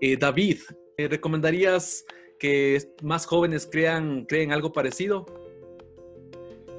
Eh, 0.00 0.16
David, 0.16 0.58
eh, 0.96 1.08
¿recomendarías 1.08 2.04
que 2.38 2.78
más 3.02 3.26
jóvenes 3.26 3.68
crean, 3.70 4.24
creen 4.24 4.52
algo 4.52 4.72
parecido? 4.72 5.26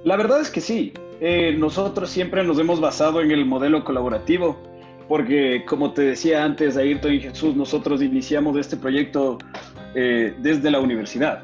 La 0.03 0.17
verdad 0.17 0.41
es 0.41 0.49
que 0.49 0.61
sí. 0.61 0.93
Eh, 1.19 1.55
nosotros 1.57 2.09
siempre 2.09 2.43
nos 2.43 2.57
hemos 2.57 2.81
basado 2.81 3.21
en 3.21 3.29
el 3.29 3.45
modelo 3.45 3.83
colaborativo, 3.83 4.57
porque 5.07 5.63
como 5.67 5.93
te 5.93 6.01
decía 6.01 6.43
antes, 6.43 6.77
Ayrton 6.77 7.13
y 7.13 7.19
Jesús, 7.19 7.55
nosotros 7.55 8.01
iniciamos 8.01 8.57
este 8.57 8.77
proyecto 8.77 9.37
desde 9.93 10.71
la 10.71 10.79
universidad. 10.79 11.43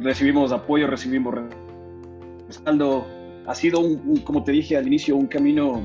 recibimos 0.00 0.50
apoyo, 0.50 0.86
recibimos 0.86 1.34
respaldo. 2.46 3.06
Ha 3.46 3.54
sido, 3.54 3.80
un, 3.80 4.18
como 4.24 4.42
te 4.42 4.52
dije 4.52 4.76
al 4.76 4.86
inicio, 4.86 5.16
un 5.16 5.26
camino 5.26 5.82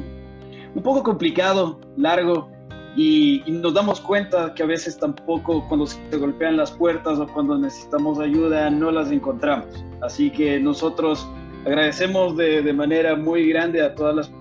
un 0.76 0.84
poco 0.84 1.04
complicado, 1.04 1.80
largo, 1.98 2.50
y, 2.96 3.44
nos 3.48 3.74
damos 3.74 4.00
cuenta 4.02 4.54
que 4.54 4.64
a 4.64 4.66
veces 4.66 4.98
tampoco 4.98 5.66
cuando 5.68 5.86
se 5.88 6.00
golpean 6.18 6.58
las 6.58 6.72
puertas 6.72 7.20
o 7.20 7.28
cuando 7.28 7.58
necesitamos 7.58 8.20
ayuda 8.20 8.70
no 8.70 8.92
las 8.92 9.12
encontramos. 9.12 9.86
Así 10.02 10.30
que 10.30 10.60
nosotros 10.60 11.28
agradecemos 11.66 12.38
de, 12.38 12.62
de 12.62 12.74
manera 12.74 13.16
muy 13.16 13.50
grande 13.50 13.82
a 13.82 13.94
todas 13.94 14.16
las 14.16 14.32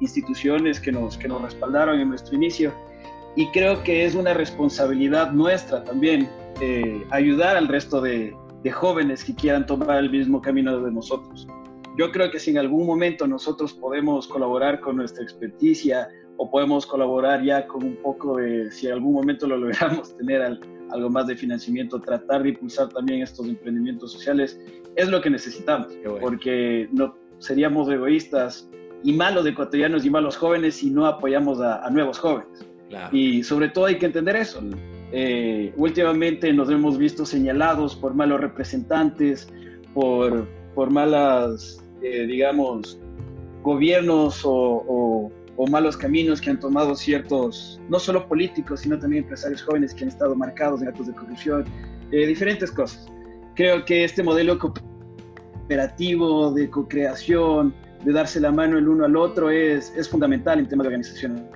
instituciones 0.00 0.80
que 0.80 0.92
nos, 0.92 1.16
que 1.16 1.28
nos 1.28 1.42
respaldaron 1.42 2.00
en 2.00 2.08
nuestro 2.08 2.34
inicio 2.34 2.72
y 3.36 3.46
creo 3.48 3.82
que 3.82 4.04
es 4.04 4.14
una 4.14 4.34
responsabilidad 4.34 5.32
nuestra 5.32 5.82
también 5.84 6.28
eh, 6.60 7.04
ayudar 7.10 7.56
al 7.56 7.68
resto 7.68 8.00
de, 8.00 8.34
de 8.64 8.72
jóvenes 8.72 9.22
que 9.22 9.34
quieran 9.34 9.66
tomar 9.66 9.98
el 9.98 10.10
mismo 10.10 10.40
camino 10.42 10.80
de 10.80 10.90
nosotros 10.90 11.46
yo 11.96 12.10
creo 12.10 12.30
que 12.30 12.38
si 12.38 12.50
en 12.50 12.58
algún 12.58 12.86
momento 12.86 13.26
nosotros 13.26 13.72
podemos 13.72 14.26
colaborar 14.26 14.80
con 14.80 14.96
nuestra 14.96 15.22
experticia 15.22 16.08
o 16.36 16.50
podemos 16.50 16.86
colaborar 16.86 17.42
ya 17.44 17.66
con 17.66 17.84
un 17.84 17.96
poco 17.96 18.36
de, 18.36 18.70
si 18.72 18.86
en 18.88 18.94
algún 18.94 19.12
momento 19.14 19.46
lo 19.46 19.56
logramos 19.58 20.16
tener 20.16 20.42
algo 20.90 21.10
más 21.10 21.26
de 21.28 21.36
financiamiento, 21.36 22.00
tratar 22.00 22.42
de 22.42 22.50
impulsar 22.50 22.88
también 22.88 23.22
estos 23.22 23.46
emprendimientos 23.46 24.12
sociales, 24.12 24.58
es 24.96 25.08
lo 25.08 25.20
que 25.20 25.30
necesitamos, 25.30 25.88
porque 26.20 26.88
no 26.92 27.16
seríamos 27.38 27.88
egoístas 27.88 28.68
y 29.02 29.12
malos 29.12 29.46
ecuatorianos 29.46 30.04
y 30.04 30.10
malos 30.10 30.36
jóvenes 30.36 30.76
si 30.76 30.90
no 30.90 31.06
apoyamos 31.06 31.60
a, 31.60 31.88
nuevos 31.90 32.18
jóvenes. 32.18 32.66
Y 33.12 33.42
sobre 33.42 33.68
todo 33.68 33.86
hay 33.86 33.98
que 33.98 34.06
entender 34.06 34.36
eso. 34.36 34.60
Eh, 35.16 35.72
últimamente 35.76 36.52
nos 36.52 36.68
hemos 36.70 36.98
visto 36.98 37.24
señalados 37.24 37.94
por 37.94 38.14
malos 38.14 38.40
representantes, 38.40 39.46
por, 39.94 40.48
por 40.74 40.90
malas 40.90 41.84
eh, 42.02 42.26
digamos, 42.26 42.98
gobiernos 43.62 44.42
o, 44.44 45.30
malos 45.70 45.96
caminos 45.96 46.40
que 46.40 46.50
han 46.50 46.60
tomado 46.60 46.96
ciertos, 46.96 47.80
no 47.88 47.98
solo 47.98 48.28
políticos, 48.28 48.80
sino 48.80 48.98
también 48.98 49.22
empresarios 49.22 49.62
jóvenes 49.62 49.94
que 49.94 50.02
han 50.02 50.08
estado 50.08 50.34
marcados 50.34 50.82
en 50.82 50.88
actos 50.88 51.06
de 51.06 51.14
corrupción, 51.14 51.64
eh, 52.10 52.26
diferentes 52.26 52.70
cosas. 52.70 53.06
Creo 53.54 53.84
que 53.84 54.04
este 54.04 54.22
modelo 54.22 54.58
cooperativo 54.58 56.52
de 56.52 56.68
co-creación, 56.68 57.72
de 58.04 58.12
darse 58.12 58.40
la 58.40 58.50
mano 58.50 58.76
el 58.76 58.88
uno 58.88 59.04
al 59.04 59.16
otro, 59.16 59.48
es, 59.48 59.94
es 59.96 60.08
fundamental 60.08 60.58
en 60.58 60.68
temas 60.68 60.84
de 60.84 60.88
organización. 60.88 61.48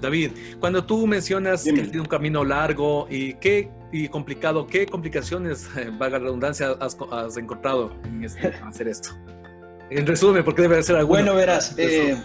David, 0.00 0.32
cuando 0.60 0.84
tú 0.84 1.06
mencionas 1.06 1.64
que 1.64 1.72
tiene 1.72 2.00
un 2.00 2.06
camino 2.06 2.44
largo 2.44 3.06
y 3.10 3.34
qué 3.34 3.70
y 3.90 4.08
complicado, 4.08 4.66
¿qué 4.66 4.86
complicaciones, 4.86 5.68
eh, 5.76 5.90
valga 5.90 6.18
la 6.18 6.24
redundancia, 6.24 6.76
has, 6.80 7.36
encontrado 7.36 7.92
en 8.04 8.24
este, 8.24 8.48
hacer 8.66 8.88
esto? 8.88 9.10
En 9.90 10.06
resumen, 10.06 10.44
porque 10.44 10.62
debe 10.62 10.82
ser 10.82 10.96
algo. 10.96 11.08
Bueno, 11.08 11.34
verás, 11.34 11.74
eh, 11.78 12.16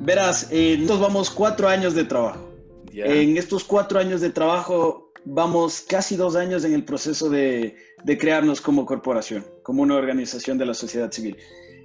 verás, 0.00 0.48
eh, 0.50 0.76
nosotros 0.78 1.00
vamos 1.00 1.30
cuatro 1.30 1.68
años 1.68 1.94
de 1.94 2.04
trabajo. 2.04 2.50
En 2.92 3.38
estos 3.38 3.64
cuatro 3.64 3.98
años 3.98 4.20
de 4.20 4.28
trabajo 4.28 5.10
vamos 5.24 5.80
casi 5.88 6.14
dos 6.14 6.36
años 6.36 6.64
en 6.64 6.74
el 6.74 6.84
proceso 6.84 7.30
de, 7.30 7.74
de 8.04 8.18
crearnos 8.18 8.60
como 8.60 8.84
corporación, 8.84 9.46
como 9.62 9.82
una 9.82 9.94
organización 9.94 10.58
de 10.58 10.66
la 10.66 10.74
sociedad 10.74 11.10
civil. 11.10 11.38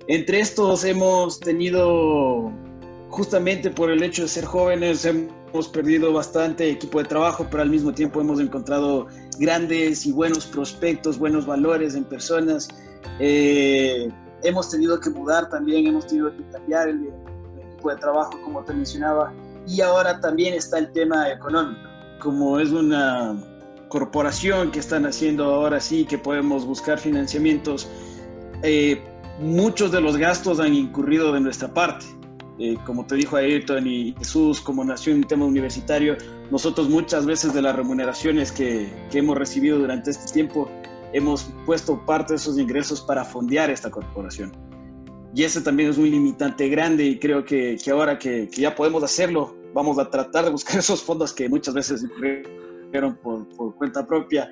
Entre 0.10 0.41
estos 0.41 0.84
hemos 0.84 1.39
tenido 1.39 2.52
justamente 3.10 3.70
por 3.70 3.89
el 3.89 4.04
hecho 4.04 4.24
de 4.24 4.28
ser 4.28 4.46
jóvenes 4.46 5.06
hemos 5.06 5.67
perdido 5.70 6.13
bastante 6.13 6.70
equipo 6.70 7.00
de 7.00 7.06
trabajo, 7.06 7.48
pero 7.50 7.63
al 7.63 7.70
mismo 7.70 7.93
tiempo 7.93 8.22
hemos 8.22 8.39
encontrado 8.39 9.08
grandes 9.39 10.06
y 10.06 10.12
buenos 10.12 10.46
prospectos, 10.46 11.17
buenos 11.17 11.46
valores 11.46 11.96
en 11.96 12.04
personas. 12.04 12.67
Eh, 13.20 14.10
hemos 14.43 14.70
tenido 14.70 15.00
que 15.00 15.10
mudar 15.10 15.50
también, 15.50 15.88
hemos 15.88 16.08
tenido 16.08 16.36
que 16.36 16.43
cambiar 16.52 16.89
el, 16.89 17.08
equipo 17.58 17.89
de 17.89 17.96
trabajo, 17.98 18.32
como 18.43 18.63
te 18.63 18.74
mencionaba, 18.74 19.34
y 19.67 19.82
ahora 19.82 20.20
también 20.20 20.54
está 20.54 20.80
el 20.80 20.91
tema 20.91 21.30
económico. 21.30 21.80
Como 22.20 22.60
es 22.60 22.72
una 22.72 23.41
corporación 23.88 24.72
que 24.72 24.80
están 24.80 25.06
haciendo 25.06 25.46
ahora 25.46 25.80
sí, 25.80 26.06
que 26.06 26.17
podemos 26.17 26.65
buscar 26.65 27.00
financiamientos, 27.00 27.88
eh, 28.63 29.02
muchos 29.39 29.91
de 29.91 30.02
los 30.02 30.17
gastos 30.17 30.60
han 30.60 30.74
incurrido 30.74 31.32
de 31.32 31.39
nuestra 31.39 31.74
parte 31.74 32.16
eh, 32.60 32.76
como 32.86 33.06
te 33.06 33.15
dijo 33.15 33.36
Ayrton 33.36 33.86
y 33.86 34.15
Jesús, 34.17 34.62
como 34.62 34.84
nació 34.84 35.13
en 35.13 35.20
un 35.20 35.24
tema 35.26 35.46
universitario, 35.46 36.17
nosotros 36.50 36.89
muchas 36.89 37.26
veces 37.26 37.54
de 37.54 37.62
las 37.62 37.76
remuneraciones 37.76 38.52
que, 38.52 38.89
que, 39.12 39.20
hemos 39.20 39.38
recibido 39.38 39.78
durante 39.78 40.10
este 40.10 40.32
tiempo, 40.34 40.70
hemos 41.13 41.52
puesto 41.65 42.04
parte 42.06 42.34
de 42.34 42.38
esos 42.38 42.58
ingresos 42.58 43.02
para 43.02 43.24
fondear 43.24 43.70
esta 43.70 43.91
corporación. 43.91 44.52
Y 45.36 45.43
ese 45.43 45.62
también 45.62 45.91
es 45.91 45.98
un 45.98 46.10
limitante 46.10 46.67
grande 46.67 47.06
y 47.06 47.20
creo 47.20 47.46
que, 47.46 47.78
que 47.84 47.91
ahora 47.91 48.17
que, 48.17 48.50
que, 48.50 48.62
ya 48.62 48.74
podemos 48.74 49.04
hacerlo, 49.04 49.56
vamos 49.74 50.00
a 50.00 50.10
tratar 50.10 50.46
de 50.46 50.52
buscar 50.52 50.78
esos 50.80 51.04
fondos 51.04 51.34
que 51.34 51.48
muchas 51.48 51.76
veces 51.76 52.04
incurrieron 52.04 53.17
por, 53.22 53.48
por 53.50 53.76
cuenta 53.76 54.08
propia, 54.08 54.50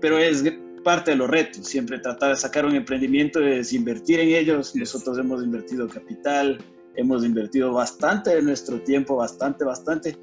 pero 0.00 0.18
es 0.18 0.44
parte 0.84 1.12
de 1.12 1.16
los 1.16 1.28
retos, 1.28 1.66
siempre 1.66 1.98
tratar 1.98 2.30
de 2.30 2.36
sacar 2.36 2.64
un 2.66 2.76
emprendimiento 2.76 3.40
es 3.40 3.72
invertir 3.72 4.20
en 4.20 4.28
ellos. 4.28 4.76
Nosotros 4.76 5.18
hemos 5.18 5.42
invertido 5.42 5.88
capital, 5.88 6.58
hemos 6.96 7.24
invertido 7.24 7.72
bastante 7.72 8.34
de 8.34 8.42
nuestro 8.42 8.80
tiempo, 8.80 9.16
bastante, 9.16 9.64
bastante. 9.64 10.16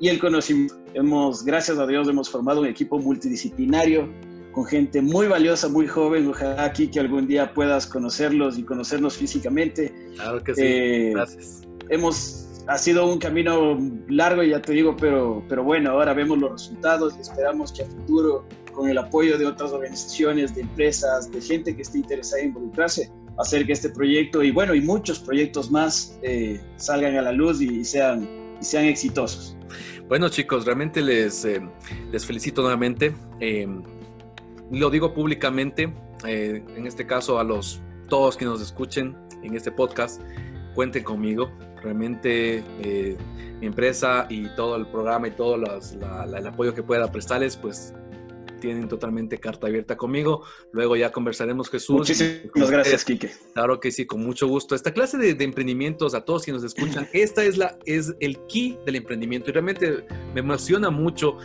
Y 0.00 0.08
el 0.08 0.18
conocimiento, 0.18 0.74
hemos, 0.94 1.44
gracias 1.44 1.78
a 1.78 1.86
Dios, 1.86 2.08
hemos 2.08 2.30
formado 2.30 2.60
un 2.60 2.66
equipo 2.66 2.98
multidisciplinario 2.98 4.08
con 4.52 4.64
gente 4.64 5.00
muy 5.02 5.26
valiosa, 5.26 5.68
muy 5.68 5.86
joven. 5.86 6.26
Ojalá 6.28 6.64
aquí 6.64 6.88
que 6.88 7.00
algún 7.00 7.26
día 7.26 7.52
puedas 7.52 7.86
conocerlos 7.86 8.58
y 8.58 8.62
conocernos 8.62 9.16
físicamente. 9.16 9.92
Claro 10.16 10.42
que 10.42 10.54
sí. 10.54 10.62
Eh, 10.64 11.10
gracias. 11.14 11.62
Hemos, 11.88 12.48
ha 12.66 12.78
sido 12.78 13.12
un 13.12 13.18
camino 13.18 13.78
largo, 14.08 14.42
ya 14.42 14.60
te 14.62 14.72
digo, 14.72 14.96
pero, 14.96 15.44
pero 15.48 15.64
bueno, 15.64 15.90
ahora 15.90 16.14
vemos 16.14 16.38
los 16.38 16.52
resultados 16.52 17.14
y 17.16 17.20
esperamos 17.20 17.72
que 17.72 17.82
a 17.82 17.86
futuro, 17.86 18.44
con 18.72 18.88
el 18.88 18.98
apoyo 18.98 19.36
de 19.38 19.46
otras 19.46 19.72
organizaciones, 19.72 20.54
de 20.54 20.62
empresas, 20.62 21.30
de 21.30 21.40
gente 21.40 21.74
que 21.74 21.82
esté 21.82 21.98
interesada 21.98 22.42
en 22.42 22.48
involucrarse, 22.48 23.10
hacer 23.38 23.66
que 23.66 23.72
este 23.72 23.90
proyecto 23.90 24.42
y 24.42 24.50
bueno, 24.50 24.74
y 24.74 24.80
muchos 24.80 25.18
proyectos 25.18 25.70
más 25.70 26.18
eh, 26.22 26.60
salgan 26.76 27.16
a 27.16 27.22
la 27.22 27.32
luz 27.32 27.60
y, 27.60 27.84
sean, 27.84 28.28
y 28.60 28.64
sean 28.64 28.84
exitosos. 28.84 29.56
Bueno 30.08 30.28
chicos, 30.28 30.64
realmente 30.64 31.00
les, 31.00 31.44
eh, 31.44 31.60
les 32.10 32.26
felicito 32.26 32.62
nuevamente. 32.62 33.14
Eh, 33.40 33.68
lo 34.70 34.90
digo 34.90 35.14
públicamente, 35.14 35.92
en 36.24 36.86
este 36.86 37.06
caso 37.06 37.38
a 37.40 37.44
los 37.44 37.80
todos 38.08 38.36
que 38.36 38.44
nos 38.44 38.60
escuchen 38.60 39.16
en 39.42 39.54
este 39.56 39.72
podcast, 39.72 40.20
cuenten 40.74 41.02
conmigo. 41.02 41.50
Realmente 41.82 42.62
mi 43.60 43.66
empresa 43.66 44.26
y 44.28 44.46
todo 44.54 44.76
el 44.76 44.86
programa 44.86 45.26
y 45.26 45.30
todo 45.32 45.56
el 45.56 46.46
apoyo 46.46 46.72
que 46.72 46.84
pueda 46.84 47.10
prestarles, 47.10 47.56
pues 47.56 47.94
tienen 48.60 48.88
totalmente 48.88 49.38
carta 49.38 49.66
abierta 49.66 49.96
conmigo. 49.96 50.44
Luego 50.72 50.96
ya 50.96 51.10
conversaremos, 51.10 51.68
Jesús. 51.70 51.96
Muchísimas 51.96 52.70
gracias, 52.70 53.04
Quique. 53.04 53.30
Claro 53.54 53.80
que 53.80 53.90
sí, 53.90 54.06
con 54.06 54.22
mucho 54.22 54.46
gusto. 54.46 54.74
Esta 54.74 54.92
clase 54.92 55.18
de, 55.18 55.42
emprendimientos, 55.42 56.14
a 56.14 56.24
todos 56.24 56.44
quienes 56.44 56.62
nos 56.62 56.74
escuchan, 56.74 57.08
esta 57.12 57.42
es, 57.42 57.56
la, 57.56 57.76
es 57.86 58.14
el 58.20 58.38
key 58.46 58.78
del 58.86 58.96
emprendimiento 58.96 59.50
y 59.50 59.52
realmente 59.52 60.04
me 60.34 60.40
emociona 60.40 60.90
mucho 60.90 61.38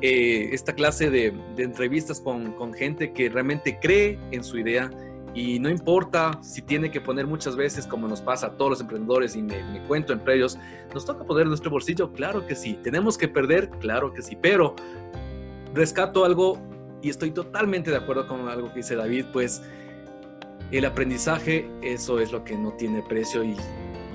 eh, 0.00 0.48
esta 0.52 0.74
clase 0.74 1.10
de, 1.10 1.32
entrevistas 1.58 2.20
con, 2.20 2.52
con 2.54 2.74
gente 2.74 3.12
que 3.12 3.28
realmente 3.28 3.78
cree 3.80 4.18
en 4.32 4.42
su 4.42 4.58
idea 4.58 4.90
y 5.34 5.58
no 5.58 5.70
importa 5.70 6.38
si 6.42 6.60
tiene 6.60 6.90
que 6.90 7.00
poner 7.00 7.26
muchas 7.26 7.56
veces, 7.56 7.86
como 7.86 8.06
nos 8.06 8.20
pasa 8.20 8.48
a 8.48 8.56
todos 8.56 8.72
los 8.72 8.80
emprendedores, 8.80 9.34
y 9.34 9.42
me, 9.42 9.62
me, 9.72 9.82
cuento 9.84 10.12
entre 10.12 10.34
ellos, 10.34 10.58
nos 10.92 11.06
toca 11.06 11.24
poner 11.24 11.46
nuestro 11.46 11.70
bolsillo, 11.70 12.12
claro 12.12 12.46
que 12.46 12.54
sí. 12.54 12.78
Tenemos 12.82 13.16
que 13.16 13.28
perder, 13.28 13.70
claro 13.80 14.12
que 14.12 14.20
sí. 14.20 14.36
Pero 14.40 14.76
rescato 15.74 16.24
algo 16.24 16.58
y 17.02 17.10
estoy 17.10 17.30
totalmente 17.30 17.90
de 17.90 17.96
acuerdo 17.96 18.26
con 18.28 18.48
algo 18.48 18.68
que 18.68 18.76
dice 18.76 18.94
David, 18.94 19.26
pues 19.32 19.62
el 20.70 20.84
aprendizaje, 20.84 21.68
eso 21.82 22.20
es 22.20 22.32
lo 22.32 22.44
que 22.44 22.56
no 22.56 22.72
tiene 22.72 23.02
precio 23.02 23.44
y, 23.44 23.56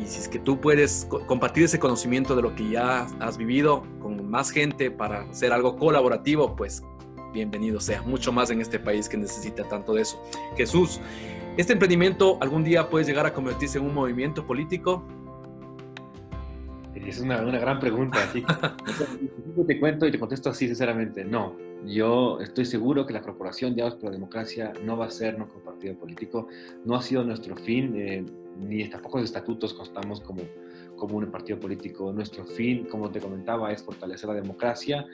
si 0.06 0.20
es 0.20 0.30
que 0.30 0.40
tú 0.40 0.62
puedes 0.62 1.06
compartir 1.26 1.64
ese 1.64 1.80
conocimiento 1.80 2.36
de 2.36 2.42
lo 2.42 2.56
que 2.56 2.70
ya 2.70 3.08
has 3.20 3.38
vivido 3.38 3.84
con 4.00 4.30
más 4.30 4.52
gente 4.52 4.90
para 4.90 5.24
hacer 5.24 5.52
algo 5.52 5.76
colaborativo, 5.76 6.56
pues 6.56 6.82
bienvenido 7.34 7.82
sea, 7.82 8.02
mucho 8.04 8.32
más 8.32 8.50
en 8.50 8.62
este 8.62 8.80
país 8.80 9.10
que 9.10 9.18
necesita 9.18 9.68
tanto 9.68 9.94
de 9.94 10.04
eso. 10.04 10.24
Jesús, 10.56 11.02
¿este 11.58 11.74
emprendimiento 11.74 12.38
algún 12.42 12.64
día 12.64 12.90
puede 12.90 13.06
llegar 13.06 13.26
a 13.26 13.34
convertirse 13.34 13.80
en 13.80 13.86
un 13.86 13.94
movimiento 13.94 14.46
político? 14.46 15.04
Es 17.08 17.22
una, 17.22 17.42
una 17.42 17.58
gran 17.58 17.80
pregunta, 17.80 18.22
así. 18.22 18.44
te 19.66 19.80
cuento 19.80 20.06
y 20.06 20.12
te 20.12 20.20
contesto 20.20 20.50
así 20.50 20.68
sinceramente, 20.68 21.24
no. 21.24 21.56
Yo 21.86 22.40
estoy 22.42 22.66
seguro 22.66 23.06
que 23.06 23.14
la 23.14 23.22
Corporación 23.22 23.74
Diálogos 23.74 23.98
por 23.98 24.10
la 24.10 24.18
Democracia 24.18 24.74
no 24.84 24.98
va 24.98 25.06
a 25.06 25.10
ser 25.10 25.38
como 25.38 25.64
partido 25.64 25.96
político, 25.96 26.50
no 26.84 26.96
ha 26.96 27.02
sido 27.02 27.24
nuestro 27.24 27.56
fin, 27.56 27.94
eh, 27.96 28.26
ni 28.60 28.90
tampoco 28.90 29.20
los 29.20 29.26
estatutos 29.26 29.74
constamos 29.74 30.20
como, 30.20 30.42
como 30.98 31.18
un 31.18 31.32
partido 31.32 31.58
político. 31.58 32.12
Nuestro 32.12 32.44
fin, 32.44 32.86
como 32.86 33.10
te 33.10 33.22
comentaba, 33.22 33.72
es 33.72 33.82
fortalecer 33.84 34.28
la 34.28 34.36
democracia, 34.36 35.06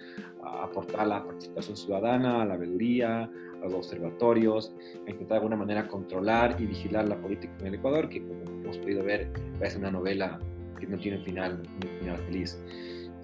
aportar 0.41 1.05
la 1.05 1.23
participación 1.23 1.77
ciudadana, 1.77 2.41
a 2.41 2.45
la 2.45 2.57
veeduría, 2.57 3.29
a 3.61 3.65
los 3.65 3.73
observatorios, 3.73 4.73
intentar 5.01 5.27
de 5.27 5.35
alguna 5.35 5.57
manera 5.57 5.87
controlar 5.87 6.59
y 6.59 6.65
vigilar 6.65 7.07
la 7.07 7.21
política 7.21 7.53
en 7.59 7.67
el 7.67 7.75
Ecuador, 7.75 8.09
que 8.09 8.25
como 8.25 8.41
hemos 8.45 8.79
podido 8.79 9.03
ver, 9.03 9.31
parece 9.59 9.77
una 9.77 9.91
novela 9.91 10.39
que 10.85 10.91
no 10.91 10.97
tiene 10.99 11.19
final, 11.19 11.63
un 11.83 11.99
final 11.99 12.17
feliz. 12.25 12.59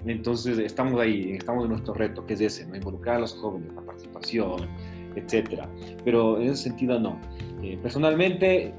Entonces 0.06 0.58
estamos 0.60 1.00
ahí, 1.00 1.34
estamos 1.34 1.66
en 1.66 1.72
nuestro 1.72 1.94
reto, 1.94 2.26
que 2.26 2.34
es 2.34 2.42
ese, 2.42 2.66
¿no? 2.66 2.76
involucrar 2.76 3.18
a 3.18 3.20
los 3.20 3.34
jóvenes, 3.34 3.74
la 3.74 3.82
participación, 3.82 4.68
etcétera. 5.16 5.70
Pero 6.06 6.40
en 6.40 6.50
ese 6.50 6.64
sentido 6.64 7.00
no. 7.00 7.20
Eh, 7.62 7.78
personalmente, 7.82 8.74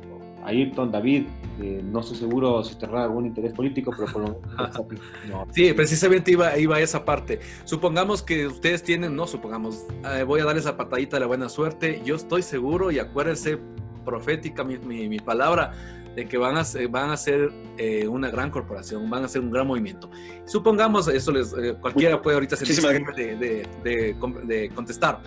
Ayrton, 0.45 0.91
David, 0.91 1.27
eh, 1.61 1.83
no 1.85 2.01
estoy 2.01 2.17
seguro 2.17 2.65
si 2.65 2.75
tendrá 2.77 3.05
algún 3.05 3.27
interés 3.27 3.53
político, 3.53 3.93
pero 3.97 4.11
por 4.11 4.23
lo 4.23 4.41
no. 5.29 5.47
Sí, 5.53 5.73
precisamente 5.75 6.31
iba, 6.31 6.57
iba 6.57 6.77
a 6.77 6.81
esa 6.81 7.05
parte. 7.05 7.41
Supongamos 7.65 8.23
que 8.23 8.47
ustedes 8.47 8.83
tienen, 8.83 9.15
no 9.15 9.27
supongamos, 9.27 9.85
eh, 10.15 10.23
voy 10.23 10.41
a 10.41 10.47
darles 10.47 10.65
la 10.65 10.79
patadita 10.79 11.17
de 11.17 11.21
la 11.21 11.27
buena 11.27 11.51
suerte. 11.51 12.01
Yo 12.05 12.17
estoy 12.17 12.43
seguro, 12.43 12.91
y 12.91 12.99
acuérdense, 12.99 13.59
profética 14.07 14.65
mi, 14.65 14.79
mi, 14.79 15.09
mi 15.09 15.19
palabra, 15.19 15.75
de 16.15 16.27
que 16.27 16.37
van 16.37 16.57
a, 16.57 16.65
van 16.89 17.11
a 17.11 17.17
ser 17.17 17.51
eh, 17.79 18.07
una 18.09 18.31
gran 18.31 18.51
corporación, 18.51 19.09
van 19.09 19.25
a 19.25 19.29
ser 19.29 19.43
un 19.43 19.51
gran 19.51 19.67
movimiento. 19.67 20.11
Supongamos, 20.45 21.09
eso 21.09 21.33
les, 21.33 21.53
eh, 21.53 21.77
cualquiera 21.81 22.21
puede 22.21 22.35
ahorita 22.35 22.57
sentirse 22.57 22.87
de, 22.87 23.37
de, 23.37 23.69
de, 23.85 24.17
de, 24.45 24.71
contestar. 24.71 25.23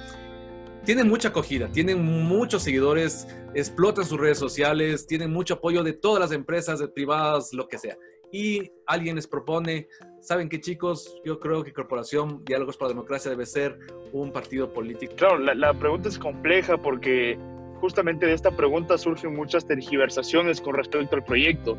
Tienen 0.83 1.07
mucha 1.07 1.29
acogida, 1.29 1.71
tienen 1.71 2.03
muchos 2.03 2.63
seguidores, 2.63 3.27
explotan 3.53 4.05
sus 4.05 4.19
redes 4.19 4.37
sociales, 4.37 5.07
tienen 5.07 5.31
mucho 5.31 5.53
apoyo 5.55 5.81
de 5.81 5.93
todas 5.93 6.19
las 6.19 6.31
empresas 6.33 6.81
privadas, 6.93 7.53
lo 7.53 7.67
que 7.67 7.77
sea. 7.77 7.97
Y 8.33 8.71
alguien 8.87 9.15
les 9.15 9.27
propone, 9.27 9.87
¿saben 10.19 10.49
qué 10.49 10.59
chicos? 10.59 11.21
Yo 11.23 11.39
creo 11.39 11.63
que 11.63 11.71
Corporación 11.71 12.43
Diálogos 12.43 12.75
para 12.75 12.89
la 12.89 12.95
Democracia 12.95 13.29
debe 13.31 13.45
ser 13.45 13.79
un 14.11 14.33
partido 14.33 14.73
político. 14.73 15.13
Claro, 15.15 15.37
la, 15.37 15.53
la 15.53 15.73
pregunta 15.73 16.09
es 16.09 16.17
compleja 16.17 16.75
porque 16.75 17.37
justamente 17.83 18.25
de 18.25 18.31
esta 18.31 18.49
pregunta 18.49 18.97
surgen 18.97 19.35
muchas 19.35 19.65
tergiversaciones 19.65 20.61
con 20.61 20.73
respecto 20.73 21.17
al 21.17 21.21
proyecto. 21.25 21.77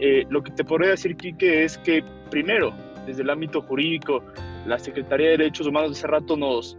Eh, 0.00 0.24
lo 0.30 0.42
que 0.42 0.50
te 0.52 0.64
podría 0.64 0.92
decir, 0.92 1.18
Quique, 1.18 1.64
es 1.64 1.76
que 1.76 2.02
primero, 2.30 2.72
desde 3.04 3.24
el 3.24 3.28
ámbito 3.28 3.60
jurídico, 3.60 4.24
la 4.64 4.78
Secretaría 4.78 5.26
de 5.26 5.36
Derechos 5.36 5.66
Humanos 5.66 5.90
de 5.90 5.98
hace 5.98 6.06
rato 6.06 6.34
nos, 6.34 6.78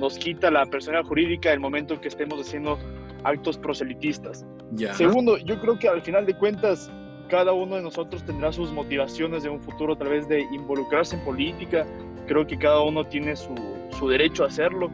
nos 0.00 0.18
quita 0.18 0.50
la 0.50 0.66
personalidad 0.66 1.06
jurídica 1.06 1.52
el 1.52 1.60
momento 1.60 2.00
que 2.00 2.08
estemos 2.08 2.40
haciendo 2.40 2.80
actos 3.22 3.58
proselitistas. 3.58 4.44
Ya. 4.72 4.92
Segundo, 4.94 5.38
yo 5.38 5.60
creo 5.60 5.78
que 5.78 5.88
al 5.88 6.02
final 6.02 6.26
de 6.26 6.34
cuentas, 6.34 6.90
cada 7.28 7.52
uno 7.52 7.76
de 7.76 7.82
nosotros 7.82 8.24
tendrá 8.24 8.50
sus 8.50 8.72
motivaciones 8.72 9.44
de 9.44 9.50
un 9.50 9.60
futuro 9.60 9.92
a 9.92 9.96
través 9.96 10.26
de 10.26 10.40
involucrarse 10.40 11.14
en 11.14 11.24
política. 11.24 11.86
Creo 12.26 12.44
que 12.44 12.58
cada 12.58 12.82
uno 12.82 13.04
tiene 13.04 13.36
su, 13.36 13.54
su 13.96 14.08
derecho 14.08 14.42
a 14.42 14.48
hacerlo 14.48 14.90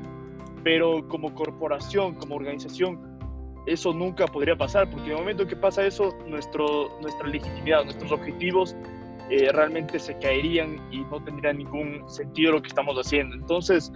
pero 0.63 1.07
como 1.09 1.35
corporación, 1.35 2.15
como 2.15 2.37
organización, 2.37 2.99
eso 3.67 3.93
nunca 3.93 4.27
podría 4.27 4.57
pasar, 4.57 4.91
porque 4.91 5.07
en 5.07 5.13
el 5.13 5.19
momento 5.19 5.47
que 5.47 5.57
pasa 5.57 5.87
eso, 5.87 6.17
nuestro, 6.27 6.89
nuestra 7.01 7.29
legitimidad, 7.29 7.85
nuestros 7.85 8.11
objetivos 8.13 8.75
eh, 9.31 9.51
realmente 9.53 9.99
se 9.99 10.19
caerían 10.19 10.77
y 10.91 11.01
no 11.01 11.23
tendría 11.23 11.53
ningún 11.53 12.09
sentido 12.09 12.53
lo 12.53 12.63
que 12.63 12.69
estamos 12.69 12.97
haciendo. 12.97 13.37
Entonces, 13.37 13.93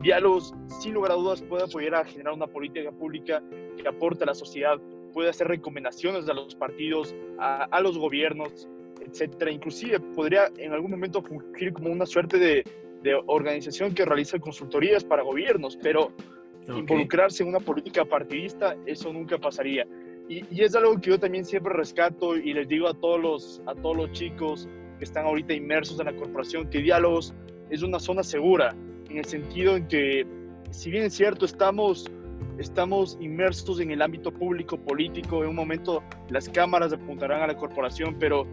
diálogos, 0.00 0.52
sin 0.80 0.94
lugar 0.94 1.12
a 1.12 1.14
dudas, 1.14 1.42
puede 1.42 1.64
apoyar 1.64 1.94
a 1.94 2.04
generar 2.04 2.34
una 2.34 2.46
política 2.46 2.90
pública 2.92 3.42
que 3.80 3.88
aporte 3.88 4.24
a 4.24 4.26
la 4.26 4.34
sociedad, 4.34 4.78
puede 5.12 5.30
hacer 5.30 5.48
recomendaciones 5.48 6.28
a 6.28 6.34
los 6.34 6.54
partidos, 6.54 7.14
a, 7.38 7.64
a 7.64 7.80
los 7.80 7.96
gobiernos, 7.96 8.68
etcétera. 9.00 9.50
Inclusive 9.50 10.00
podría 10.00 10.48
en 10.58 10.72
algún 10.72 10.90
momento 10.90 11.22
fungir 11.22 11.72
como 11.72 11.90
una 11.90 12.04
suerte 12.04 12.38
de, 12.38 12.64
de 13.04 13.14
organización 13.26 13.94
que 13.94 14.04
realiza 14.04 14.38
consultorías 14.38 15.04
para 15.04 15.22
gobiernos, 15.22 15.78
pero 15.80 16.10
okay. 16.62 16.78
involucrarse 16.78 17.42
en 17.42 17.50
una 17.50 17.60
política 17.60 18.04
partidista, 18.04 18.76
eso 18.86 19.12
nunca 19.12 19.38
pasaría. 19.38 19.86
Y, 20.28 20.42
y, 20.50 20.62
es 20.62 20.74
algo 20.74 20.98
que 20.98 21.10
yo 21.10 21.20
también 21.20 21.44
siempre 21.44 21.74
rescato 21.74 22.34
y 22.34 22.54
les 22.54 22.66
digo 22.66 22.88
a 22.88 22.94
todos, 22.94 23.20
los, 23.20 23.62
a 23.66 23.74
todos 23.74 23.94
los 23.94 24.12
chicos 24.12 24.66
que 24.98 25.04
están 25.04 25.26
ahorita 25.26 25.52
inmersos 25.52 26.00
en 26.00 26.06
la 26.06 26.16
corporación, 26.16 26.70
que 26.70 26.78
Diálogos 26.78 27.34
es 27.68 27.82
una 27.82 28.00
zona 28.00 28.22
segura, 28.22 28.74
en 29.10 29.18
el 29.18 29.26
sentido 29.26 29.76
en 29.76 29.86
que, 29.86 30.26
si 30.70 30.90
bien 30.90 31.04
es 31.04 31.12
cierto, 31.12 31.44
estamos, 31.44 32.10
estamos 32.58 33.18
inmersos 33.20 33.80
en 33.80 33.90
el 33.90 34.00
ámbito 34.00 34.32
público, 34.32 34.78
político, 34.78 35.42
en 35.42 35.50
un 35.50 35.56
momento 35.56 36.02
las 36.30 36.48
cámaras 36.48 36.94
apuntarán 36.94 37.42
a 37.42 37.48
la 37.48 37.56
corporación, 37.56 38.16
pero 38.18 38.46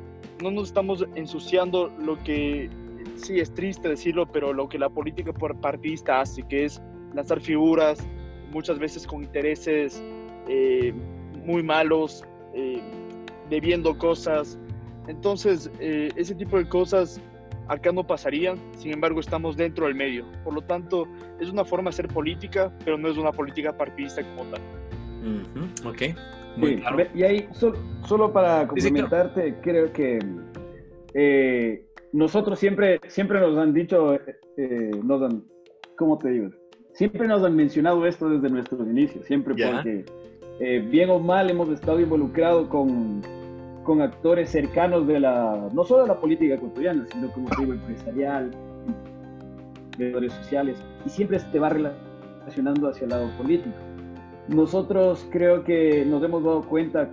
no 0.44 0.52
nos 0.52 0.68
estamos 0.68 1.06
ensuciando 1.16 1.88
lo 2.00 2.22
que 2.24 2.70
sí 3.22 3.40
es 3.40 3.54
triste 3.54 3.90
decirlo, 3.90 4.30
pero 4.32 4.54
lo 4.54 4.68
que 4.68 4.78
la 4.78 4.90
política 4.90 5.32
partidista 5.34 6.22
hace, 6.22 6.44
que 6.44 6.66
es 6.66 6.82
lanzar 7.14 7.40
figuras, 7.40 8.06
muchas 8.52 8.80
veces 8.80 9.08
con 9.08 9.24
intereses 9.24 10.02
eh, 10.48 10.94
muy 11.46 11.64
malos, 11.64 12.24
eh, 12.54 12.82
debiendo 13.50 13.98
cosas. 13.98 14.58
Entonces, 15.08 15.70
eh, 15.80 16.10
ese 16.16 16.36
tipo 16.36 16.58
de 16.58 16.68
cosas 16.68 17.22
acá 17.68 17.92
no 17.92 18.06
pasarían, 18.06 18.58
sin 18.78 18.94
embargo 18.94 19.20
estamos 19.20 19.56
dentro 19.56 19.86
del 19.86 19.96
medio. 19.96 20.26
Por 20.44 20.54
lo 20.54 20.62
tanto, 20.62 21.08
es 21.40 21.50
una 21.50 21.64
forma 21.64 21.90
de 21.90 21.96
hacer 21.96 22.08
política, 22.08 22.72
pero 22.84 22.98
no 22.98 23.08
es 23.10 23.18
una 23.18 23.32
política 23.32 23.76
partidista 23.76 24.24
como 24.24 24.50
tal. 24.52 24.62
Uh 25.24 25.60
-huh. 25.60 25.90
Ok, 25.90 26.18
muy 26.58 26.76
sí, 26.76 26.76
claro. 26.78 27.08
Y 27.14 27.24
ahí, 27.24 27.48
solo, 27.54 27.78
solo 28.06 28.34
para 28.34 28.68
complementarte, 28.68 29.50
sí, 29.50 29.56
creo 29.62 29.92
que 29.94 30.20
eh, 31.14 31.86
nosotros 32.14 32.60
siempre, 32.60 33.00
siempre 33.08 33.40
nos 33.40 33.58
han 33.58 33.74
dicho, 33.74 34.16
eh, 34.58 34.92
nos 35.04 35.22
han, 35.22 35.44
¿cómo 35.98 36.18
te 36.18 36.30
digo? 36.30 36.50
Siempre 36.94 37.28
nos 37.28 37.44
han 37.44 37.56
mencionado 37.56 38.06
esto 38.06 38.30
desde 38.30 38.50
nuestros 38.50 38.86
inicios, 38.88 39.26
siempre 39.26 39.56
yeah. 39.56 39.72
porque 39.72 40.06
eh, 40.60 40.80
bien 40.80 41.10
o 41.10 41.20
mal 41.20 41.50
hemos 41.50 41.70
estado 41.70 42.00
involucrados 42.00 42.68
con, 42.68 43.22
con 43.84 44.02
actores 44.02 44.50
cercanos 44.50 45.08
de 45.08 45.22
la, 45.22 45.70
no 45.74 45.84
solo 45.86 46.04
de 46.04 46.10
la 46.10 46.20
política 46.20 46.56
ecuatoriana, 46.56 47.06
sino 47.12 47.32
como 47.32 47.50
te 47.50 47.62
digo, 47.62 47.74
empresarial, 47.74 48.52
redes 49.98 50.34
sociales, 50.34 50.78
y 51.06 51.10
siempre 51.10 51.40
se 51.40 51.48
te 51.48 51.60
va 51.60 51.70
relacionando 51.70 52.90
hacia 52.90 53.06
el 53.06 53.10
lado 53.12 53.30
político. 53.38 53.76
Nosotros 54.48 55.26
creo 55.32 55.64
que 55.64 56.04
nos 56.06 56.22
hemos 56.24 56.44
dado 56.44 56.62
cuenta 56.64 57.10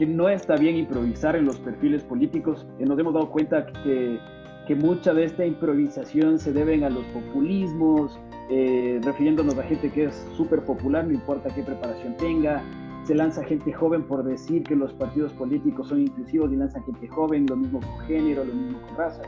que 0.00 0.06
no 0.06 0.30
está 0.30 0.56
bien 0.56 0.76
improvisar 0.76 1.36
en 1.36 1.44
los 1.44 1.58
perfiles 1.58 2.02
políticos. 2.02 2.66
Eh, 2.78 2.86
nos 2.86 2.98
hemos 2.98 3.12
dado 3.12 3.30
cuenta 3.30 3.66
que, 3.66 4.18
que, 4.66 4.74
mucha 4.74 5.12
de 5.12 5.24
esta 5.24 5.44
improvisación 5.44 6.38
se 6.38 6.54
deben 6.54 6.84
a 6.84 6.88
los 6.88 7.04
populismos, 7.12 8.18
eh, 8.48 8.98
refiriéndonos 9.04 9.58
a 9.58 9.62
gente 9.62 9.90
que 9.90 10.04
es 10.04 10.26
súper 10.38 10.64
popular, 10.64 11.06
no 11.06 11.12
importa 11.12 11.50
qué 11.54 11.62
preparación 11.62 12.16
tenga. 12.16 12.62
Se 13.04 13.14
lanza 13.14 13.44
gente 13.44 13.74
joven 13.74 14.04
por 14.04 14.24
decir 14.24 14.62
que 14.62 14.74
los 14.74 14.94
partidos 14.94 15.34
políticos 15.34 15.88
son 15.88 16.00
inclusivos 16.00 16.50
y 16.50 16.56
lanza 16.56 16.80
gente 16.80 17.06
joven, 17.06 17.44
lo 17.46 17.56
mismo 17.56 17.80
con 17.80 18.06
género, 18.06 18.42
lo 18.42 18.54
mismo 18.54 18.80
con 18.80 18.96
raza. 18.96 19.20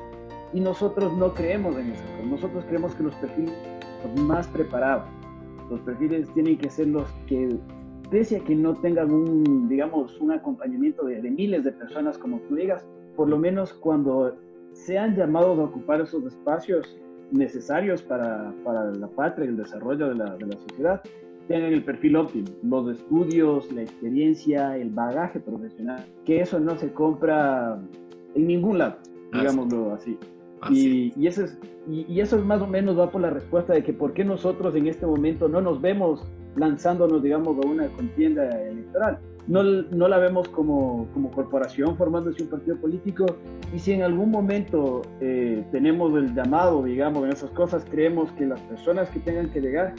Y 0.54 0.60
nosotros 0.60 1.14
no 1.18 1.34
creemos 1.34 1.76
en 1.76 1.90
eso. 1.90 2.04
Nosotros 2.24 2.64
creemos 2.64 2.94
que 2.94 3.02
los 3.02 3.14
perfiles 3.16 3.52
más 4.24 4.48
preparados. 4.48 5.04
Los 5.68 5.80
perfiles 5.80 6.32
tienen 6.32 6.56
que 6.56 6.70
ser 6.70 6.88
los 6.88 7.10
que 7.26 7.58
pese 8.12 8.36
a 8.36 8.40
que 8.44 8.54
no 8.54 8.74
tengan 8.74 9.10
un, 9.10 9.68
digamos, 9.68 10.20
un 10.20 10.32
acompañamiento 10.32 11.06
de, 11.06 11.22
de, 11.22 11.30
miles 11.30 11.64
de 11.64 11.72
personas, 11.72 12.18
como 12.18 12.40
tú 12.40 12.56
digas, 12.56 12.86
por 13.16 13.26
lo 13.26 13.38
menos 13.38 13.72
cuando 13.72 14.36
sean 14.74 15.16
llamados 15.16 15.58
a 15.58 15.62
ocupar 15.62 16.02
esos 16.02 16.22
espacios 16.26 17.00
necesarios 17.30 18.02
para, 18.02 18.52
para 18.64 18.90
la 18.92 19.08
patria 19.08 19.46
y 19.46 19.48
el 19.48 19.56
desarrollo 19.56 20.10
de 20.10 20.14
la, 20.16 20.36
de 20.36 20.46
la 20.46 20.58
sociedad, 20.58 21.00
tengan 21.48 21.72
el 21.72 21.82
perfil 21.82 22.16
óptimo, 22.16 22.48
los 22.62 22.98
estudios, 22.98 23.72
la 23.72 23.80
experiencia, 23.80 24.76
el 24.76 24.90
bagaje 24.90 25.40
profesional, 25.40 26.04
que 26.26 26.42
eso 26.42 26.60
no 26.60 26.76
se 26.76 26.92
compra 26.92 27.80
en 28.34 28.46
ningún 28.46 28.76
lado, 28.76 28.98
digámoslo 29.32 29.94
así. 29.94 30.18
Y, 30.70 31.12
y, 31.16 31.26
eso 31.26 31.44
es, 31.44 31.58
y, 31.88 32.04
y, 32.12 32.20
eso 32.20 32.36
es 32.36 32.44
más 32.44 32.60
o 32.60 32.66
menos 32.66 32.96
va 32.96 33.10
por 33.10 33.22
la 33.22 33.30
respuesta 33.30 33.72
de 33.72 33.82
que 33.82 33.94
por 33.94 34.12
qué 34.12 34.22
nosotros 34.22 34.76
en 34.76 34.86
este 34.86 35.06
momento 35.06 35.48
no 35.48 35.60
nos 35.62 35.80
vemos 35.80 36.30
lanzándonos, 36.56 37.22
digamos, 37.22 37.56
a 37.64 37.68
una 37.68 37.88
contienda 37.88 38.48
electoral. 38.62 39.18
no, 39.46 39.62
no 39.62 40.08
la 40.08 40.18
vemos 40.18 40.48
como, 40.48 41.08
como 41.12 41.30
corporación 41.30 41.96
formándose 41.96 42.42
un 42.42 42.48
partido 42.48 42.76
político 42.76 43.26
y 43.74 43.78
si 43.78 43.92
en 43.92 44.02
algún 44.02 44.30
momento 44.30 45.02
eh, 45.20 45.64
tenemos 45.72 46.14
el 46.14 46.34
llamado, 46.34 46.82
digamos, 46.82 47.24
en 47.24 47.32
esas 47.32 47.50
cosas, 47.50 47.84
creemos 47.90 48.30
que 48.32 48.46
las 48.46 48.60
personas 48.60 49.08
que 49.10 49.20
tengan 49.20 49.50
que 49.50 49.60
llegar 49.60 49.94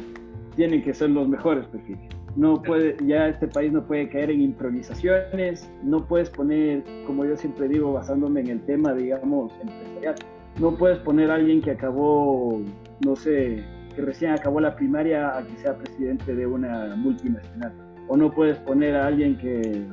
tienen 0.56 0.84
que 0.84 0.94
ser 0.94 1.10
los 1.10 1.28
mejores 1.28 1.66
perfiles. 1.68 2.08
No 2.36 2.62
puede, 2.62 2.96
ya 3.06 3.28
este 3.28 3.48
país 3.48 3.72
no 3.72 3.86
puede 3.86 4.10
caer 4.10 4.32
en 4.32 4.42
improvisaciones, 4.42 5.70
no 5.84 6.06
puedes 6.06 6.30
poner, 6.30 6.84
como 7.06 7.26
yo 7.26 7.36
siempre 7.36 7.68
digo, 7.68 7.94
basándome 7.94 8.42
en 8.42 8.48
el 8.50 8.62
tema, 8.62 8.94
digamos, 8.94 9.52
empresarial, 9.62 10.16
no 10.60 10.72
puedes 10.72 11.00
poner 11.00 11.32
a 11.32 11.36
alguien 11.36 11.62
que 11.62 11.72
acabó, 11.72 12.62
no 13.06 13.16
sé, 13.16 13.64
que 13.96 14.02
recién 14.02 14.32
acabó 14.32 14.60
la 14.60 14.76
primaria 14.76 15.38
a 15.38 15.46
que 15.46 15.58
sea 15.58 15.78
presidente 15.78 16.36
de 16.36 16.46
una 16.46 16.96
multinacional. 16.96 17.74
O 18.08 18.18
no 18.18 18.32
puedes 18.32 18.58
poner 18.60 18.96
a 18.96 19.08
alguien 19.08 19.38
que, 19.38 19.86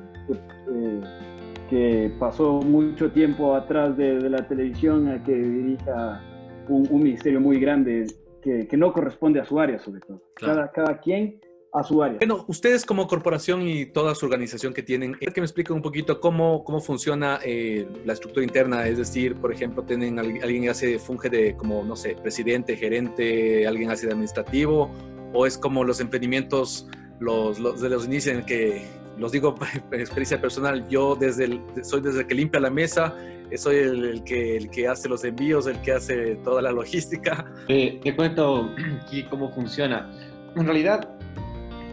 que, 1.69 2.13
pasó 2.19 2.61
mucho 2.61 3.11
tiempo 3.13 3.55
atrás 3.55 3.97
de, 3.97 4.29
la 4.29 4.47
televisión 4.49 5.09
a 5.09 5.23
que 5.23 5.35
dirija 5.35 6.21
un, 6.69 7.03
ministerio 7.03 7.41
muy 7.41 7.61
grande 7.61 8.07
que, 8.43 8.67
que, 8.67 8.77
no 8.77 8.93
corresponde 8.93 9.41
a 9.41 9.45
su 9.45 9.61
área, 9.61 9.79
sobre 9.79 10.01
todo. 10.01 10.23
Cada, 10.35 10.71
cada 10.73 10.99
quien 10.99 11.41
a 11.73 11.83
su 11.83 12.03
área. 12.03 12.19
Bueno, 12.19 12.45
ustedes 12.49 12.85
como 12.85 13.07
corporación 13.07 13.63
y 13.63 13.87
toda 13.87 14.15
su 14.15 14.27
organización 14.27 14.73
que 14.73 14.83
tienen, 14.83 15.15
que 15.15 15.41
me 15.41 15.45
expliquen 15.45 15.77
un 15.77 15.83
poquito 15.83 16.21
cómo, 16.21 16.65
cómo 16.65 16.81
funciona 16.81 17.39
eh, 17.45 17.87
la 18.05 18.13
estructura 18.13 18.45
interna, 18.45 18.87
es 18.87 18.99
decir, 18.99 19.37
por 19.37 19.53
ejemplo, 19.53 19.83
tienen 19.85 20.19
alguien 20.19 20.63
que 20.63 20.71
hace, 20.71 20.99
funge 20.99 21.29
de 21.29 21.57
como, 21.57 21.85
no 21.85 21.97
sé, 21.97 22.17
presidente, 22.17 22.77
gerente, 22.77 23.67
alguien 23.67 23.91
hace 23.91 24.07
de 24.07 24.13
administrativo, 24.13 24.91
o 25.33 25.47
es 25.47 25.57
como 25.57 25.85
los 25.85 26.01
emprendimientos, 26.01 26.89
los, 27.21 27.59
los 27.59 27.81
de 27.81 27.89
los 27.89 28.07
inicios 28.07 28.37
en 28.37 28.45
que, 28.45 28.85
los 29.17 29.33
digo 29.33 29.55
por 29.55 29.69
experiencia 29.93 30.41
personal, 30.41 30.89
yo 30.89 31.15
desde 31.15 31.45
el, 31.45 31.61
soy 31.83 32.01
desde 32.01 32.21
el 32.21 32.27
que 32.27 32.35
limpia 32.35 32.61
la 32.61 32.71
mesa, 32.71 33.15
soy 33.57 33.77
el, 33.77 34.23
que, 34.25 34.57
el 34.57 34.71
que 34.71 34.89
hace 34.89 35.09
los 35.09 35.25
envíos, 35.25 35.67
el 35.67 35.81
que 35.83 35.93
hace 35.93 36.37
toda 36.37 36.63
la 36.63 36.73
logística. 36.73 37.53
te 37.67 38.17
cuento 38.17 38.71
aquí 39.03 39.25
cómo 39.25 39.53
funciona. 39.53 40.11
En 40.57 40.65
realidad, 40.65 41.20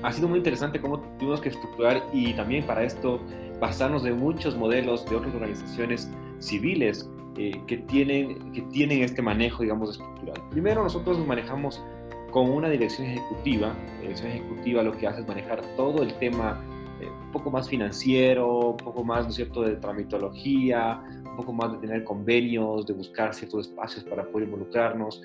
ha 0.03 0.11
sido 0.11 0.27
muy 0.27 0.37
interesante 0.37 0.79
cómo 0.79 0.99
tuvimos 1.17 1.41
que 1.41 1.49
estructurar 1.49 2.03
y 2.13 2.33
también 2.33 2.65
para 2.65 2.83
esto 2.83 3.19
basarnos 3.59 4.03
de 4.03 4.13
muchos 4.13 4.55
modelos 4.55 5.05
de 5.09 5.15
otras 5.15 5.33
organizaciones 5.33 6.09
civiles 6.39 7.09
eh, 7.37 7.61
que, 7.67 7.77
tienen, 7.77 8.51
que 8.51 8.61
tienen 8.63 9.03
este 9.03 9.21
manejo, 9.21 9.63
digamos, 9.63 9.91
estructural. 9.91 10.41
Primero, 10.49 10.83
nosotros 10.83 11.17
nos 11.17 11.27
manejamos 11.27 11.83
con 12.31 12.49
una 12.49 12.69
dirección 12.69 13.07
ejecutiva. 13.07 13.75
La 13.95 14.01
dirección 14.01 14.31
ejecutiva 14.31 14.83
lo 14.83 14.95
que 14.95 15.07
hace 15.07 15.21
es 15.21 15.27
manejar 15.27 15.61
todo 15.75 16.03
el 16.03 16.13
tema 16.15 16.63
eh, 17.01 17.07
un 17.07 17.31
poco 17.31 17.49
más 17.49 17.69
financiero, 17.69 18.71
un 18.71 18.77
poco 18.77 19.03
más, 19.03 19.23
¿no 19.23 19.29
es 19.29 19.35
cierto?, 19.35 19.61
de 19.61 19.75
tramitología, 19.75 21.01
un 21.25 21.35
poco 21.35 21.53
más 21.53 21.71
de 21.71 21.77
tener 21.79 22.03
convenios, 22.03 22.85
de 22.85 22.93
buscar 22.93 23.33
ciertos 23.33 23.67
espacios 23.67 24.03
para 24.03 24.23
poder 24.25 24.47
involucrarnos 24.47 25.21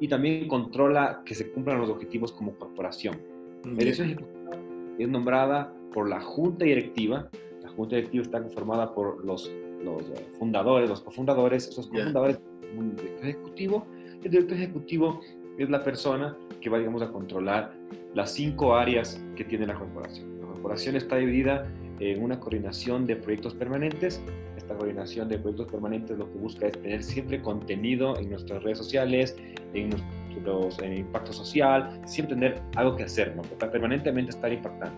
y 0.00 0.08
también 0.08 0.48
controla 0.48 1.22
que 1.24 1.34
se 1.34 1.50
cumplan 1.50 1.78
los 1.78 1.90
objetivos 1.90 2.32
como 2.32 2.52
corporación. 2.56 3.29
La 3.64 3.72
dirección 3.72 4.08
ejecutiva 4.08 4.50
es 4.98 5.08
nombrada 5.08 5.72
por 5.92 6.08
la 6.08 6.20
junta 6.20 6.64
directiva. 6.64 7.28
La 7.62 7.68
junta 7.70 7.96
directiva 7.96 8.22
está 8.22 8.42
conformada 8.42 8.94
por 8.94 9.24
los, 9.24 9.50
los 9.84 10.02
eh, 10.02 10.26
fundadores, 10.38 10.88
los 10.88 11.00
cofundadores, 11.02 11.68
esos 11.68 11.88
cofundadores 11.88 12.40
un 12.76 12.96
director 12.96 13.26
ejecutivo. 13.26 13.86
El 14.22 14.30
director 14.30 14.56
ejecutivo 14.56 15.20
es 15.58 15.70
la 15.70 15.82
persona 15.82 16.36
que 16.60 16.70
va, 16.70 16.78
digamos, 16.78 17.02
a 17.02 17.10
controlar 17.10 17.74
las 18.14 18.32
cinco 18.32 18.74
áreas 18.74 19.22
que 19.36 19.44
tiene 19.44 19.66
la 19.66 19.74
corporación. 19.74 20.40
La 20.40 20.46
corporación 20.46 20.96
está 20.96 21.16
dividida 21.16 21.70
en 22.00 22.22
una 22.22 22.38
coordinación 22.40 23.06
de 23.06 23.16
proyectos 23.16 23.54
permanentes. 23.54 24.22
Esta 24.56 24.74
coordinación 24.74 25.28
de 25.28 25.38
proyectos 25.38 25.70
permanentes 25.70 26.18
lo 26.18 26.30
que 26.30 26.38
busca 26.38 26.66
es 26.66 26.72
tener 26.72 27.02
siempre 27.02 27.40
contenido 27.42 28.16
en 28.18 28.30
nuestras 28.30 28.62
redes 28.62 28.78
sociales, 28.78 29.36
en 29.74 29.90
nuestros 29.90 30.19
los 30.38 30.78
eh, 30.80 30.96
impacto 30.96 31.32
social, 31.32 32.00
siempre 32.04 32.36
tener 32.36 32.62
algo 32.76 32.96
que 32.96 33.04
hacer, 33.04 33.34
¿no? 33.34 33.42
permanentemente 33.42 34.30
estar 34.30 34.52
impactando. 34.52 34.96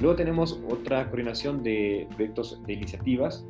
Luego 0.00 0.16
tenemos 0.16 0.60
otra 0.68 1.06
coordinación 1.06 1.62
de 1.62 2.08
proyectos 2.16 2.60
de 2.66 2.72
iniciativas. 2.72 3.44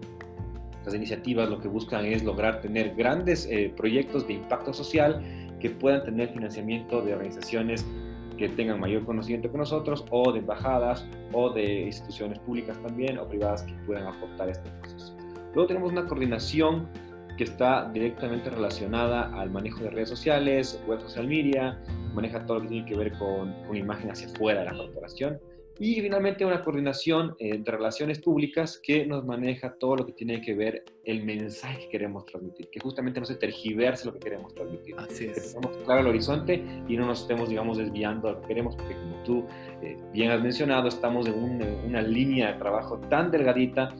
Las 0.85 0.95
iniciativas 0.95 1.49
lo 1.49 1.59
que 1.61 1.69
buscan 1.69 2.05
es 2.05 2.23
lograr 2.23 2.61
tener 2.61 2.95
grandes 2.95 3.47
eh, 3.51 3.73
proyectos 3.75 4.27
de 4.27 4.35
impacto 4.35 4.75
social 4.75 5.23
que 5.59 5.71
puedan 5.71 6.05
tener 6.05 6.29
financiamiento 6.29 7.01
de 7.01 7.15
organizaciones 7.15 7.87
que 8.37 8.49
tengan 8.49 8.81
mayor 8.81 9.05
conocimiento 9.05 9.51
que 9.51 9.57
nosotros, 9.57 10.05
o 10.11 10.33
de 10.33 10.41
embajadas, 10.41 11.07
o 11.33 11.51
de 11.51 11.85
instituciones 11.85 12.39
públicas 12.41 12.77
también, 12.83 13.19
o 13.19 13.27
privadas 13.27 13.63
que 13.63 13.73
puedan 13.87 14.07
aportar 14.07 14.49
este 14.49 14.69
proceso. 14.81 15.17
Luego 15.55 15.69
tenemos 15.69 15.93
una 15.93 16.07
coordinación 16.07 16.89
que 17.37 17.45
está 17.45 17.91
directamente 17.93 18.51
relacionada 18.51 19.35
al 19.39 19.51
manejo 19.51 19.83
de 19.85 19.91
redes 19.91 20.09
sociales, 20.09 20.81
web 20.87 21.01
social 21.01 21.27
media, 21.27 21.81
maneja 22.15 22.45
todo 22.47 22.59
lo 22.59 22.63
que 22.63 22.69
tiene 22.69 22.87
que 22.87 22.97
ver 22.97 23.13
con, 23.19 23.55
imagen 23.75 24.11
hacia 24.11 24.29
afuera 24.29 24.61
de 24.61 24.67
la 24.67 24.77
corporación. 24.77 25.41
Y 25.81 26.01
finalmente 26.01 26.45
una 26.45 26.63
coordinación 26.63 27.35
eh, 27.41 27.59
de 27.59 27.69
relaciones 27.69 28.21
públicas 28.21 28.81
que 28.81 29.05
nos 29.05 29.25
maneja 29.25 29.75
todo 29.75 29.97
lo 29.97 30.07
que 30.07 30.13
tiene 30.13 30.41
que 30.41 30.55
ver 30.55 30.85
el 31.05 31.25
mensaje 31.25 31.81
que 31.81 31.89
queremos 31.89 32.25
transmitir, 32.27 32.69
que 32.71 32.79
justamente 32.79 33.19
no 33.19 33.27
se 33.27 33.35
tergiverse 33.35 34.07
lo 34.07 34.13
que 34.13 34.21
queremos 34.21 34.55
transmitir. 34.55 34.95
Así 34.97 35.25
es. 35.25 35.35
Que 35.35 35.41
tengamos 35.41 35.77
claro 35.85 36.03
el 36.03 36.07
horizonte 36.07 36.63
y 36.87 36.97
no 36.97 37.07
nos 37.07 37.23
estemos, 37.23 37.49
digamos, 37.49 37.79
desviando 37.79 38.29
a 38.29 38.33
lo 38.33 38.41
que 38.43 38.47
queremos, 38.47 38.77
porque 38.77 38.95
como 38.95 39.17
tú 39.25 39.47
eh, 39.83 39.97
bien 40.13 40.31
has 40.31 40.41
mencionado, 40.41 40.87
estamos 40.87 41.27
en 41.27 41.35
una 41.35 42.03
línea 42.03 42.53
de 42.53 42.59
trabajo 42.61 42.99
tan 43.11 43.33
delgadita 43.33 43.93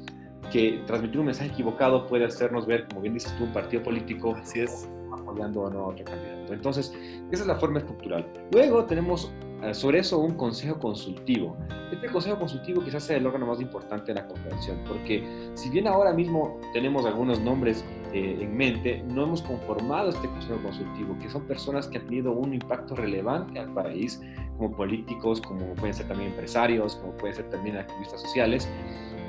que 0.51 0.83
transmitir 0.87 1.21
un 1.21 1.27
mensaje 1.27 1.51
equivocado 1.51 2.07
puede 2.07 2.25
hacernos 2.25 2.67
ver, 2.67 2.87
como 2.89 3.03
bien 3.03 3.15
dices 3.15 3.35
tú, 3.37 3.45
un 3.45 3.53
partido 3.53 3.83
político 3.83 4.35
Así 4.37 4.61
es. 4.61 4.89
apoyando 5.13 5.63
o 5.63 5.71
no 5.71 5.81
a 5.81 5.87
otro 5.89 6.05
candidato. 6.05 6.53
Entonces, 6.53 6.93
esa 7.31 7.43
es 7.43 7.47
la 7.47 7.57
forma 7.57 7.79
estructural. 7.79 8.27
Luego 8.53 8.85
tenemos 8.85 9.33
eh, 9.63 9.73
sobre 9.75 10.01
eso 10.01 10.19
un 10.19 10.35
consejo 10.35 10.79
consultivo. 10.79 11.57
Este 11.91 12.09
consejo 12.09 12.39
consultivo 12.39 12.83
quizás 12.85 13.05
sea 13.05 13.17
el 13.17 13.27
órgano 13.27 13.47
más 13.47 13.61
importante 13.61 14.13
de 14.13 14.21
la 14.21 14.27
corporación, 14.27 14.79
porque 14.87 15.25
si 15.55 15.71
bien 15.71 15.87
ahora 15.87 16.13
mismo 16.13 16.61
tenemos 16.73 17.07
algunos 17.07 17.41
nombres 17.41 17.85
eh, 18.15 18.39
en 18.41 18.57
mente, 18.57 19.03
no 19.09 19.25
hemos 19.25 19.43
conformado 19.43 20.11
este 20.11 20.29
consejo 20.29 20.63
consultivo, 20.63 21.19
que 21.21 21.29
son 21.29 21.43
personas 21.49 21.89
que 21.89 21.99
han 21.99 22.05
tenido 22.05 22.31
un 22.31 22.55
impacto 22.55 22.95
relevante 22.95 23.59
al 23.59 23.75
país, 23.75 24.23
como 24.57 24.77
políticos, 24.77 25.41
como 25.41 25.75
pueden 25.75 25.95
ser 25.95 26.07
también 26.07 26.31
empresarios, 26.31 26.95
como 26.95 27.13
pueden 27.17 27.35
ser 27.35 27.51
también 27.51 27.77
activistas 27.77 28.23
sociales, 28.23 28.69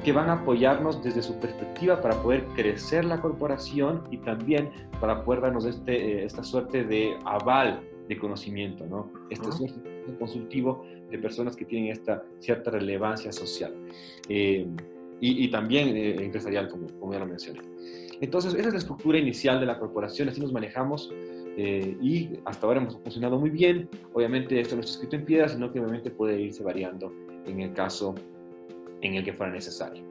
que 0.04 0.12
van 0.12 0.30
a 0.30 0.34
apoyarnos 0.34 1.04
desde 1.04 1.24
su 1.24 1.40
perspectiva 1.40 2.00
para 2.00 2.22
poder 2.22 2.46
crecer 2.56 3.06
la 3.06 3.20
corporación 3.20 4.04
y 4.12 4.18
también 4.18 4.70
para 5.02 5.26
poder 5.26 5.42
darnos 5.42 5.66
este, 5.66 6.20
eh, 6.20 6.24
esta 6.24 6.44
suerte 6.44 6.84
de 6.84 7.18
aval 7.26 7.82
de 8.08 8.20
conocimiento, 8.20 8.86
¿no? 8.86 9.12
Este 9.32 9.50
es 9.50 9.60
un 9.60 10.16
consultivo 10.20 10.86
de 11.10 11.18
personas 11.18 11.56
que 11.56 11.66
tienen 11.66 11.92
esta 11.92 12.24
cierta 12.38 12.70
relevancia 12.70 13.32
social 13.32 13.74
eh, 14.30 14.68
y, 15.20 15.44
y, 15.44 15.50
también 15.50 15.88
eh, 15.98 16.24
empresarial, 16.24 16.70
como, 16.70 16.86
como 17.00 17.14
ya 17.14 17.20
lo 17.20 17.26
mencioné. 17.26 17.62
Entonces, 18.22 18.54
esa 18.54 18.68
es 18.68 18.74
la 18.74 18.80
estructura 18.80 19.18
inicial 19.18 19.60
de 19.60 19.66
la 19.66 19.80
corporación, 19.80 20.30
así 20.30 20.42
nos 20.42 20.54
manejamos 20.54 21.12
y 21.58 22.32
hasta 22.44 22.68
ahora 22.68 22.82
hemos 22.82 22.98
funcionado 22.98 23.40
muy 23.40 23.50
bien. 23.50 23.90
Obviamente 24.14 24.60
esto 24.60 24.76
no 24.76 24.82
está 24.82 24.94
escrito 24.94 25.16
en 25.16 25.26
piedra, 25.26 25.48
sino 25.48 25.72
que 25.72 25.80
obviamente 25.80 26.12
puede 26.12 26.42
irse 26.42 26.64
variando 26.64 27.14
en 27.46 27.62
el 27.62 27.74
caso 27.74 28.16
en 29.02 29.16
el 29.16 29.24
que 29.24 29.34
fuera 29.34 29.52
necesario. 29.52 30.04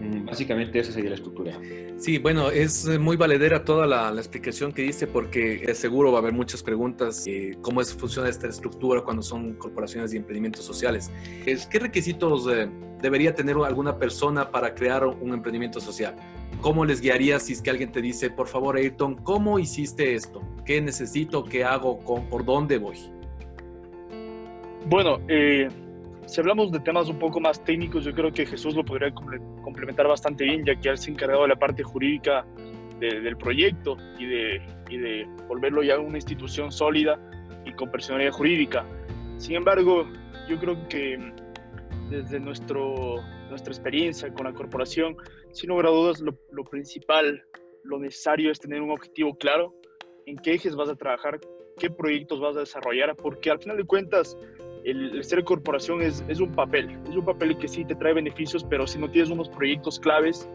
Mm, 0.00 0.26
básicamente 0.26 0.78
esa 0.78 0.92
sería 0.92 1.10
la 1.10 1.16
estructura. 1.16 1.58
Sí, 1.96 2.18
bueno, 2.18 2.50
es 2.50 2.86
muy 2.98 3.16
valedera 3.16 3.64
toda 3.64 3.86
la, 3.86 4.12
explicación 4.16 4.72
que 4.72 4.82
dice 4.82 5.06
porque 5.06 5.74
seguro 5.74 6.12
va 6.12 6.18
a 6.18 6.20
haber 6.20 6.34
muchas 6.34 6.62
preguntas 6.62 7.24
eh, 7.26 7.56
cómo 7.62 7.80
es, 7.80 7.94
funciona 7.94 8.28
esta 8.28 8.48
estructura 8.48 9.02
cuando 9.02 9.22
son 9.22 9.54
corporaciones 9.54 10.12
y 10.12 10.18
emprendimientos 10.18 10.64
sociales. 10.64 11.10
¿Qué 11.44 11.78
requisitos 11.78 12.46
eh, 12.52 12.68
debería 13.00 13.34
tener 13.34 13.56
alguna 13.56 13.98
persona 13.98 14.50
para 14.50 14.74
crear 14.74 15.06
un 15.06 15.32
emprendimiento 15.32 15.80
social? 15.80 16.14
¿Cómo 16.60 16.84
les 16.84 17.00
guiaría 17.00 17.38
si 17.38 17.52
es 17.52 17.62
que 17.62 17.70
alguien 17.70 17.92
te 17.92 18.00
dice, 18.00 18.30
por 18.30 18.48
favor, 18.48 18.76
Ayrton, 18.76 19.16
¿cómo 19.16 19.58
hiciste 19.58 20.14
esto? 20.14 20.42
¿Qué 20.64 20.80
necesito? 20.80 21.44
¿Qué 21.44 21.64
hago? 21.64 21.98
¿Por 22.00 22.44
dónde 22.44 22.78
voy? 22.78 22.98
Bueno, 24.88 25.20
eh, 25.28 25.68
si 26.26 26.40
hablamos 26.40 26.72
de 26.72 26.80
temas 26.80 27.08
un 27.08 27.18
poco 27.18 27.40
más 27.40 27.62
técnicos, 27.64 28.04
yo 28.04 28.12
creo 28.12 28.32
que 28.32 28.46
Jesús 28.46 28.74
lo 28.74 28.84
podría 28.84 29.12
complementar 29.12 30.08
bastante 30.08 30.44
bien, 30.44 30.64
ya 30.64 30.74
que 30.74 30.88
él 30.88 30.98
se 30.98 31.10
encargado 31.10 31.42
de 31.42 31.48
la 31.48 31.56
parte 31.56 31.82
jurídica 31.82 32.44
del 33.00 33.36
proyecto 33.36 33.96
y 34.18 34.24
de, 34.24 34.62
y 34.88 34.96
de 34.96 35.28
volverlo 35.48 35.82
ya 35.82 35.98
una 35.98 36.16
institución 36.16 36.72
sólida 36.72 37.20
y 37.64 37.72
con 37.72 37.90
personalidad 37.90 38.32
jurídica. 38.32 38.86
Sin 39.36 39.56
embargo, 39.56 40.06
yo 40.48 40.58
creo 40.58 40.88
que 40.88 41.32
desde 42.10 42.40
nuestro, 42.40 43.16
nuestra 43.48 43.72
experiencia 43.72 44.32
con 44.32 44.46
la 44.46 44.52
corporación, 44.52 45.16
sin 45.52 45.70
lugar 45.70 45.86
a 45.86 45.90
dudas, 45.90 46.20
lo, 46.20 46.64
principal, 46.64 47.44
lo 47.84 47.98
necesario 47.98 48.50
es 48.50 48.58
tener 48.58 48.80
un 48.82 48.90
objetivo 48.90 49.36
claro, 49.36 49.74
en 50.26 50.36
qué 50.36 50.54
ejes 50.54 50.74
vas 50.74 50.88
a 50.88 50.96
trabajar, 50.96 51.40
qué 51.78 51.90
proyectos 51.90 52.40
vas 52.40 52.56
a 52.56 52.60
desarrollar, 52.60 53.14
porque 53.16 53.50
al 53.50 53.58
final 53.58 53.76
de 53.76 53.84
cuentas, 53.84 54.36
el, 54.84 55.22
ser 55.24 55.44
corporación 55.44 56.02
es, 56.02 56.24
es, 56.28 56.40
un 56.40 56.52
papel, 56.52 56.98
es 57.08 57.16
un 57.16 57.24
papel 57.24 57.56
que 57.58 57.68
sí 57.68 57.84
te 57.84 57.94
trae 57.94 58.12
beneficios, 58.12 58.64
pero 58.64 58.86
si 58.86 58.98
no 58.98 59.10
tienes 59.10 59.30
unos 59.30 59.48
proyectos 59.48 59.98
claves, 60.00 60.48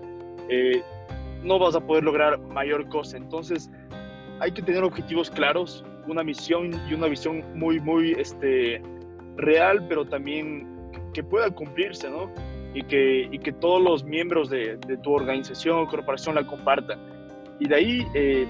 eh, 0.49 0.81
no 1.43 1.59
vas 1.59 1.75
a 1.75 1.85
poder 1.85 2.03
lograr 2.03 2.39
mayor 2.39 2.87
cosa. 2.89 3.17
Entonces, 3.17 3.69
hay 4.39 4.51
que 4.51 4.61
tener 4.61 4.83
objetivos 4.83 5.29
claros, 5.29 5.83
una 6.07 6.23
misión 6.23 6.71
y 6.89 6.93
una 6.93 7.07
visión 7.07 7.43
muy, 7.57 7.79
muy 7.79 8.13
este, 8.13 8.81
real, 9.37 9.85
pero 9.87 10.05
también 10.05 10.67
que 11.13 11.23
pueda 11.23 11.49
cumplirse, 11.51 12.09
¿no? 12.09 12.31
Y 12.74 12.84
que, 12.84 13.28
y 13.32 13.39
que 13.39 13.51
todos 13.51 13.82
los 13.82 14.03
miembros 14.03 14.49
de, 14.49 14.78
de 14.88 14.97
tu 14.97 15.11
organización 15.13 15.80
o 15.80 15.88
corporación 15.88 16.36
la 16.36 16.47
compartan. 16.47 16.99
Y 17.59 17.67
de 17.67 17.76
ahí, 17.76 18.07
eh, 18.13 18.47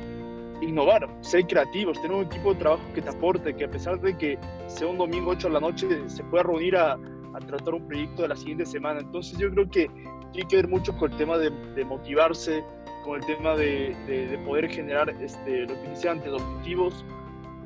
innovar, 0.62 1.10
ser 1.22 1.46
creativos, 1.48 2.00
tener 2.02 2.16
un 2.16 2.26
equipo 2.26 2.54
de 2.54 2.60
trabajo 2.60 2.84
que 2.94 3.02
te 3.02 3.10
aporte, 3.10 3.56
que 3.56 3.66
a 3.66 3.72
pesar 3.72 4.00
de 4.00 4.16
que 4.18 4.38
sea 4.68 4.88
un 4.88 4.98
domingo 4.98 5.32
8 5.32 5.48
de 5.48 5.54
la 5.54 5.60
noche, 5.60 5.88
se 6.08 6.24
pueda 6.26 6.44
reunir 6.44 6.78
a, 6.78 6.94
a 6.94 7.40
tratar 7.40 7.74
un 7.74 7.88
proyecto 7.88 8.22
de 8.22 8.28
la 8.30 8.36
siguiente 8.36 8.66
semana. 8.66 9.00
Entonces 9.00 9.38
yo 9.38 9.50
creo 9.50 9.70
que 9.70 9.90
tiene 10.34 10.48
que 10.48 10.56
ver 10.58 10.68
mucho 10.68 10.96
con 10.98 11.12
el 11.12 11.18
tema 11.18 11.38
de, 11.38 11.50
de 11.76 11.86
motivarse, 11.86 12.64
con 13.04 13.20
el 13.20 13.26
tema 13.26 13.56
de, 13.56 13.96
de, 14.08 14.38
poder 14.46 14.70
generar 14.70 15.10
este, 15.22 15.62
lo 15.62 15.74
que 15.82 15.90
dice 15.90 16.10
antes, 16.10 16.32
objetivos 16.32 17.06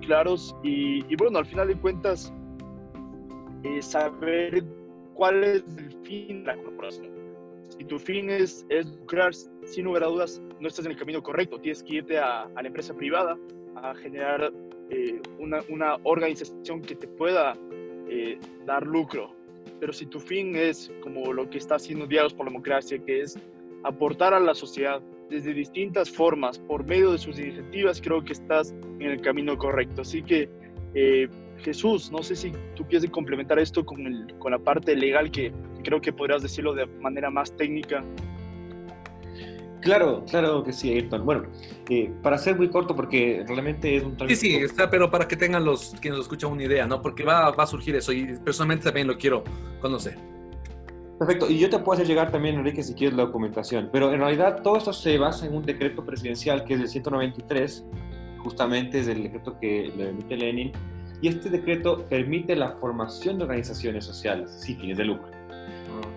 claros 0.02 0.56
y, 0.64 1.06
y 1.12 1.16
bueno, 1.16 1.40
al 1.40 1.46
final 1.46 1.68
de 1.68 1.76
cuentas, 1.76 2.34
eh, 3.64 3.82
saber 3.82 4.64
cuál 5.16 5.44
es 5.44 5.64
el 5.78 5.92
fin 6.04 6.44
de 6.44 6.56
la 6.56 6.58
corporación. 6.58 7.10
Si 7.70 7.84
tu 7.86 7.98
fin 7.98 8.30
es, 8.30 8.66
es 8.70 8.86
lucrar, 8.86 9.34
sin 9.34 9.86
lugar 9.86 10.04
a 10.04 10.08
dudas, 10.08 10.42
no 10.60 10.68
estás 10.68 10.86
en 10.86 10.92
el 10.92 10.98
camino 10.98 11.22
correcto. 11.24 11.60
Tienes 11.60 11.82
que 11.84 11.96
irte 11.96 12.20
a, 12.20 12.44
a 12.44 12.62
la 12.62 12.68
empresa 12.68 12.94
privada 12.94 13.38
a 13.76 13.96
generar 13.96 14.52
eh, 14.90 15.20
una, 15.40 15.62
una, 15.70 15.98
organización 16.04 16.82
que 16.82 16.96
te 16.96 17.08
pueda 17.08 17.58
eh, 18.08 18.38
dar 18.66 18.86
lucro. 18.86 19.36
Pero 19.80 19.92
si 19.92 20.06
tu 20.06 20.20
fin 20.20 20.56
es 20.56 20.92
como 21.02 21.34
lo 21.34 21.50
que 21.50 21.58
está 21.58 21.76
haciendo 21.76 22.06
Diálogos 22.06 22.34
por 22.36 22.46
la 22.46 22.52
Democracia, 22.52 23.00
que 23.00 23.22
es 23.22 23.38
aportar 23.84 24.34
a 24.34 24.40
la 24.40 24.54
sociedad 24.54 25.02
desde 25.30 25.54
distintas 25.54 26.10
formas, 26.10 26.60
por 26.60 26.86
medio 26.86 27.12
de 27.12 27.18
sus 27.18 27.40
iniciativas, 27.40 28.00
creo 28.00 28.24
que 28.24 28.34
estás 28.34 28.74
en 29.00 29.02
el 29.02 29.22
camino 29.22 29.58
correcto. 29.58 30.02
Así 30.02 30.22
que, 30.22 30.50
eh, 30.96 31.28
Jesús, 31.60 32.12
no 32.12 32.24
sé 32.24 32.36
si 32.36 32.52
tú 32.76 32.86
quieres 32.88 33.10
complementar 33.12 33.60
esto 33.60 33.86
con, 33.86 34.06
el, 34.06 34.34
con 34.40 34.52
la 34.52 34.60
parte 34.60 34.96
legal, 34.96 35.30
que 35.30 35.54
creo 35.84 36.02
que 36.02 36.12
podrías 36.12 36.42
decirlo 36.42 36.74
de 36.74 36.86
manera 36.86 37.30
más 37.30 37.56
técnica. 37.56 38.04
Claro, 39.82 40.26
claro 40.28 40.64
que 40.64 40.74
sí, 40.74 40.92
Ayrton. 40.92 41.26
Bueno, 41.26 41.44
eh, 41.90 42.12
para 42.24 42.40
ser 42.40 42.58
muy 42.58 42.70
corto, 42.70 42.96
porque 42.96 43.44
realmente 43.48 43.98
es 43.98 44.04
un 44.04 44.18
Sí, 44.28 44.36
sí, 44.36 44.56
está, 44.56 44.90
pero 44.90 45.12
para 45.12 45.28
que 45.28 45.36
tengan 45.36 45.64
los 45.64 45.96
quienes 46.02 46.18
lo 46.18 46.24
escuchan 46.24 46.52
una 46.52 46.64
idea, 46.64 46.88
¿no? 46.88 47.02
Porque 47.04 47.24
va, 47.24 47.52
va 47.52 47.64
a 47.64 47.68
surgir 47.68 47.96
eso 47.96 48.12
y 48.12 48.26
personalmente 48.44 48.86
también 48.86 49.06
lo 49.06 49.16
quiero 49.16 49.44
conocer. 49.82 50.18
Perfecto, 51.20 51.50
y 51.50 51.60
yo 51.60 51.70
te 51.70 51.80
puedo 51.80 51.94
hacer 51.94 52.08
llegar 52.08 52.32
también, 52.32 52.56
Enrique, 52.56 52.84
si 52.84 52.94
quieres 52.94 53.16
la 53.16 53.26
documentación, 53.26 53.90
pero 53.92 54.12
en 54.12 54.20
realidad 54.20 54.62
todo 54.64 54.76
esto 54.78 54.92
se 54.92 55.18
basa 55.18 55.46
en 55.46 55.56
un 55.56 55.64
decreto 55.64 56.04
presidencial 56.04 56.66
que 56.66 56.74
es 56.74 56.80
del 56.80 56.90
193, 56.90 57.86
justamente 58.46 59.00
es 59.00 59.08
el 59.08 59.24
decreto 59.24 59.58
que 59.60 59.92
le 59.98 60.10
emite 60.10 60.38
Lenin, 60.38 60.72
y 61.20 61.30
este 61.30 61.50
decreto 61.50 62.06
permite 62.08 62.56
la 62.56 62.74
formación 62.74 63.40
de 63.40 63.46
organizaciones 63.46 64.06
sociales 64.06 64.52
sin 64.52 64.80
fines 64.80 64.98
de 64.98 65.06
lucro. 65.06 65.28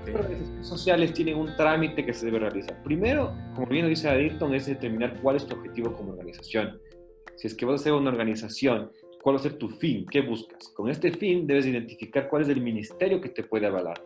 Okay. 0.03 0.12
Las 0.12 0.24
organizaciones 0.24 0.66
sociales 0.66 1.12
tienen 1.14 1.39
un 1.39 1.57
trámite 1.57 2.05
que 2.05 2.12
se 2.12 2.26
debe 2.26 2.41
realizar. 2.41 2.83
Primero, 2.83 3.35
como 3.55 3.66
bien 3.66 3.85
lo 3.85 3.89
dice 3.89 4.11
Ayrton, 4.11 4.55
es 4.55 4.66
determinar 4.66 5.18
cuál 5.22 5.37
es 5.37 5.47
tu 5.47 5.57
objetivo 5.57 5.95
como 5.95 6.12
organización. 6.12 6.79
Si 7.37 7.47
es 7.47 7.55
que 7.55 7.64
vas 7.64 7.81
a 7.81 7.85
ser 7.85 7.93
una 7.95 8.11
organización, 8.11 8.91
cuál 9.22 9.37
va 9.37 9.41
a 9.41 9.43
ser 9.43 9.55
tu 9.55 9.70
fin, 9.70 10.05
qué 10.11 10.20
buscas. 10.20 10.68
Con 10.76 10.91
este 10.91 11.11
fin 11.12 11.47
debes 11.47 11.64
identificar 11.64 12.29
cuál 12.29 12.43
es 12.43 12.49
el 12.51 12.61
ministerio 12.61 13.22
que 13.22 13.31
te 13.31 13.43
puede 13.43 13.66
avalar. 13.66 13.99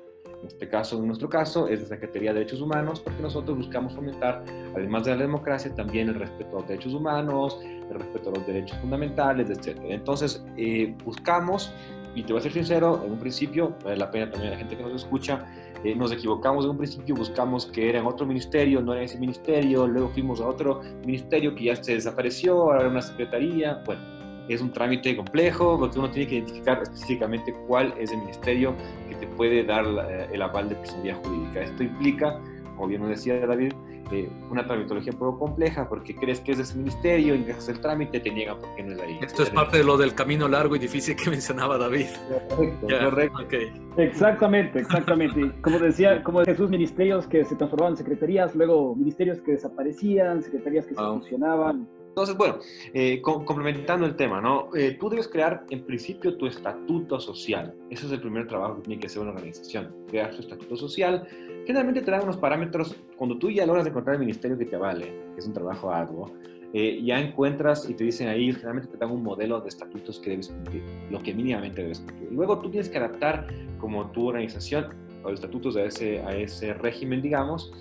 En 0.42 0.48
este 0.48 0.68
caso, 0.68 0.98
en 0.98 1.06
nuestro 1.06 1.28
caso, 1.28 1.68
es 1.68 1.82
la 1.82 1.86
Secretaría 1.86 2.32
de 2.32 2.40
Derechos 2.40 2.60
Humanos, 2.60 3.00
porque 3.00 3.22
nosotros 3.22 3.56
buscamos 3.56 3.94
fomentar, 3.94 4.44
además 4.74 5.04
de 5.04 5.12
la 5.12 5.18
democracia, 5.18 5.72
también 5.72 6.08
el 6.08 6.16
respeto 6.16 6.56
a 6.56 6.60
los 6.60 6.68
derechos 6.68 6.94
humanos, 6.94 7.60
el 7.62 7.94
respeto 7.94 8.30
a 8.30 8.32
los 8.34 8.46
derechos 8.46 8.76
fundamentales, 8.78 9.50
etc. 9.50 9.78
Entonces, 9.84 10.44
eh, 10.56 10.94
buscamos, 11.04 11.72
y 12.16 12.24
te 12.24 12.32
voy 12.32 12.40
a 12.40 12.42
ser 12.42 12.52
sincero, 12.52 13.02
en 13.04 13.12
un 13.12 13.18
principio, 13.20 13.76
vale 13.84 13.96
la 13.96 14.10
pena 14.10 14.30
también 14.30 14.52
a 14.52 14.54
la 14.54 14.58
gente 14.58 14.76
que 14.76 14.82
nos 14.82 15.04
escucha, 15.04 15.46
eh, 15.84 15.94
nos 15.94 16.10
equivocamos 16.10 16.64
en 16.64 16.72
un 16.72 16.78
principio, 16.78 17.14
buscamos 17.14 17.66
que 17.66 17.88
era 17.88 18.00
en 18.00 18.06
otro 18.06 18.26
ministerio, 18.26 18.80
no 18.80 18.94
era 18.94 19.02
ese 19.02 19.18
ministerio, 19.20 19.86
luego 19.86 20.08
fuimos 20.08 20.40
a 20.40 20.48
otro 20.48 20.80
ministerio 21.06 21.54
que 21.54 21.64
ya 21.64 21.76
se 21.76 21.94
desapareció, 21.94 22.54
ahora 22.62 22.80
era 22.80 22.88
una 22.88 23.02
secretaría, 23.02 23.80
bueno, 23.86 24.21
es 24.54 24.60
un 24.60 24.72
trámite 24.72 25.16
complejo 25.16 25.78
porque 25.78 25.98
uno 25.98 26.10
tiene 26.10 26.28
que 26.28 26.36
identificar 26.36 26.82
específicamente 26.82 27.52
cuál 27.66 27.94
es 27.98 28.12
el 28.12 28.18
ministerio 28.18 28.74
que 29.08 29.14
te 29.16 29.26
puede 29.26 29.64
dar 29.64 29.84
la, 29.84 30.24
el 30.26 30.42
aval 30.42 30.68
de 30.68 30.76
personalidad 30.76 31.22
jurídica. 31.22 31.60
Esto 31.62 31.82
implica, 31.82 32.40
como 32.76 32.88
bien 32.88 33.00
nos 33.00 33.10
decía 33.10 33.46
David, 33.46 33.72
eh, 34.12 34.28
una 34.50 34.66
tramitología 34.66 35.10
un 35.12 35.18
poco 35.18 35.38
compleja 35.38 35.88
porque 35.88 36.14
crees 36.14 36.40
que 36.40 36.52
es 36.52 36.58
de 36.58 36.64
ese 36.64 36.76
ministerio, 36.76 37.34
ingresas 37.34 37.70
el 37.70 37.80
trámite, 37.80 38.20
te 38.20 38.30
niegan 38.30 38.58
porque 38.58 38.82
no 38.82 38.92
es 38.92 39.00
ahí. 39.00 39.18
Esto 39.22 39.42
es 39.42 39.50
parte 39.50 39.78
de 39.78 39.84
lo 39.84 39.96
del 39.96 40.14
camino 40.14 40.48
largo 40.48 40.76
y 40.76 40.78
difícil 40.78 41.16
que 41.16 41.30
mencionaba 41.30 41.78
David. 41.78 42.08
Correcto, 42.50 42.88
yeah, 42.88 43.04
correcto. 43.04 43.42
Okay. 43.44 43.72
Exactamente, 43.96 44.80
exactamente. 44.80 45.52
Como 45.62 45.78
decía, 45.78 46.22
como 46.22 46.44
Jesús, 46.44 46.68
ministerios 46.68 47.26
que 47.26 47.44
se 47.44 47.56
transformaban 47.56 47.94
en 47.94 47.96
secretarías, 47.96 48.54
luego 48.54 48.94
ministerios 48.94 49.40
que 49.40 49.52
desaparecían, 49.52 50.42
secretarías 50.42 50.86
que 50.86 50.94
wow. 50.94 51.14
se 51.14 51.20
fusionaban. 51.20 51.88
Entonces, 52.12 52.36
bueno, 52.36 52.58
eh, 52.92 53.22
com 53.22 53.42
complementando 53.46 54.04
el 54.04 54.16
tema, 54.16 54.38
¿no? 54.38 54.68
Eh, 54.76 54.98
tú 55.00 55.08
debes 55.08 55.28
crear 55.28 55.64
en 55.70 55.82
principio 55.86 56.36
tu 56.36 56.46
estatuto 56.46 57.18
social. 57.18 57.74
Ese 57.88 58.04
es 58.04 58.12
el 58.12 58.20
primer 58.20 58.46
trabajo 58.46 58.76
que 58.76 58.82
tiene 58.82 59.00
que 59.00 59.06
hacer 59.06 59.22
una 59.22 59.30
organización, 59.30 59.94
crear 60.08 60.30
su 60.34 60.42
estatuto 60.42 60.76
social. 60.76 61.26
Generalmente 61.64 62.02
te 62.02 62.10
dan 62.10 62.24
unos 62.24 62.36
parámetros, 62.36 62.94
cuando 63.16 63.38
tú 63.38 63.50
ya 63.50 63.64
logras 63.64 63.86
encontrar 63.86 64.16
el 64.16 64.20
ministerio 64.20 64.58
que 64.58 64.66
te 64.66 64.76
vale, 64.76 65.06
que 65.32 65.38
es 65.38 65.46
un 65.46 65.54
trabajo 65.54 65.90
arduo, 65.90 66.30
eh, 66.74 67.02
ya 67.02 67.18
encuentras 67.18 67.88
y 67.88 67.94
te 67.94 68.04
dicen 68.04 68.28
ahí, 68.28 68.52
generalmente 68.52 68.90
te 68.90 68.98
dan 68.98 69.10
un 69.10 69.22
modelo 69.22 69.62
de 69.62 69.70
estatutos 69.70 70.18
que 70.20 70.30
debes 70.30 70.48
cumplir, 70.48 70.82
lo 71.10 71.18
que 71.22 71.32
mínimamente 71.32 71.80
debes 71.80 72.00
cumplir. 72.00 72.30
Luego 72.30 72.58
tú 72.58 72.68
tienes 72.68 72.90
que 72.90 72.98
adaptar 72.98 73.46
como 73.78 74.10
tu 74.10 74.28
organización 74.28 74.88
o 75.24 75.30
los 75.30 75.40
estatutos 75.40 75.76
a 75.76 75.84
ese, 75.84 76.20
a 76.20 76.36
ese 76.36 76.74
régimen, 76.74 77.22
digamos, 77.22 77.72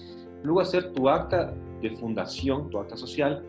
luego 0.44 0.62
hacer 0.62 0.94
tu 0.94 1.10
acta 1.10 1.54
de 1.82 1.90
fundación, 1.98 2.70
tu 2.70 2.80
acta 2.80 2.96
social, 2.96 3.44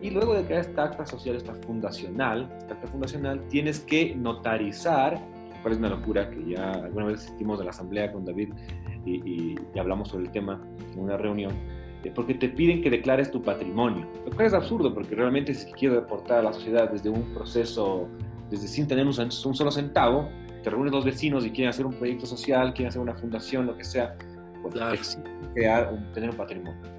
y 0.00 0.10
luego 0.10 0.34
de 0.34 0.44
crear 0.44 0.60
esta 0.60 0.84
acta 0.84 1.06
social, 1.06 1.36
esta 1.36 1.54
fundacional, 1.54 2.48
esta 2.58 2.74
acta 2.74 2.86
fundacional, 2.88 3.40
tienes 3.48 3.80
que 3.80 4.14
notarizar, 4.14 5.20
cuál 5.62 5.72
es 5.72 5.78
una 5.78 5.88
locura 5.88 6.30
que 6.30 6.54
ya 6.54 6.70
alguna 6.72 7.06
vez 7.06 7.24
asistimos 7.24 7.60
a 7.60 7.64
la 7.64 7.70
asamblea 7.70 8.12
con 8.12 8.24
David 8.24 8.50
y, 9.04 9.16
y, 9.28 9.58
y 9.74 9.78
hablamos 9.78 10.08
sobre 10.08 10.26
el 10.26 10.30
tema 10.30 10.60
en 10.92 11.00
una 11.00 11.16
reunión, 11.16 11.52
eh, 12.04 12.12
porque 12.14 12.34
te 12.34 12.48
piden 12.48 12.80
que 12.80 12.90
declares 12.90 13.30
tu 13.30 13.42
patrimonio, 13.42 14.06
lo 14.24 14.30
cual 14.34 14.46
es 14.46 14.54
absurdo 14.54 14.94
porque 14.94 15.14
realmente 15.16 15.52
si 15.52 15.72
quiero 15.72 15.98
aportar 15.98 16.38
a 16.38 16.42
la 16.42 16.52
sociedad 16.52 16.90
desde 16.90 17.10
un 17.10 17.22
proceso, 17.34 18.08
desde 18.50 18.68
sin 18.68 18.86
tener 18.86 19.04
un, 19.04 19.18
un 19.18 19.32
solo 19.54 19.70
centavo, 19.72 20.28
te 20.62 20.70
reúnes 20.70 20.92
dos 20.92 21.04
vecinos 21.04 21.44
y 21.44 21.50
quieren 21.50 21.70
hacer 21.70 21.86
un 21.86 21.94
proyecto 21.94 22.26
social, 22.26 22.72
quieren 22.72 22.88
hacer 22.88 23.00
una 23.00 23.14
fundación, 23.14 23.66
lo 23.66 23.76
que 23.76 23.84
sea, 23.84 24.16
pues 24.62 24.74
claro. 24.74 24.96
crear, 25.54 25.92
un, 25.92 26.12
tener 26.12 26.30
un 26.30 26.36
patrimonio. 26.36 26.97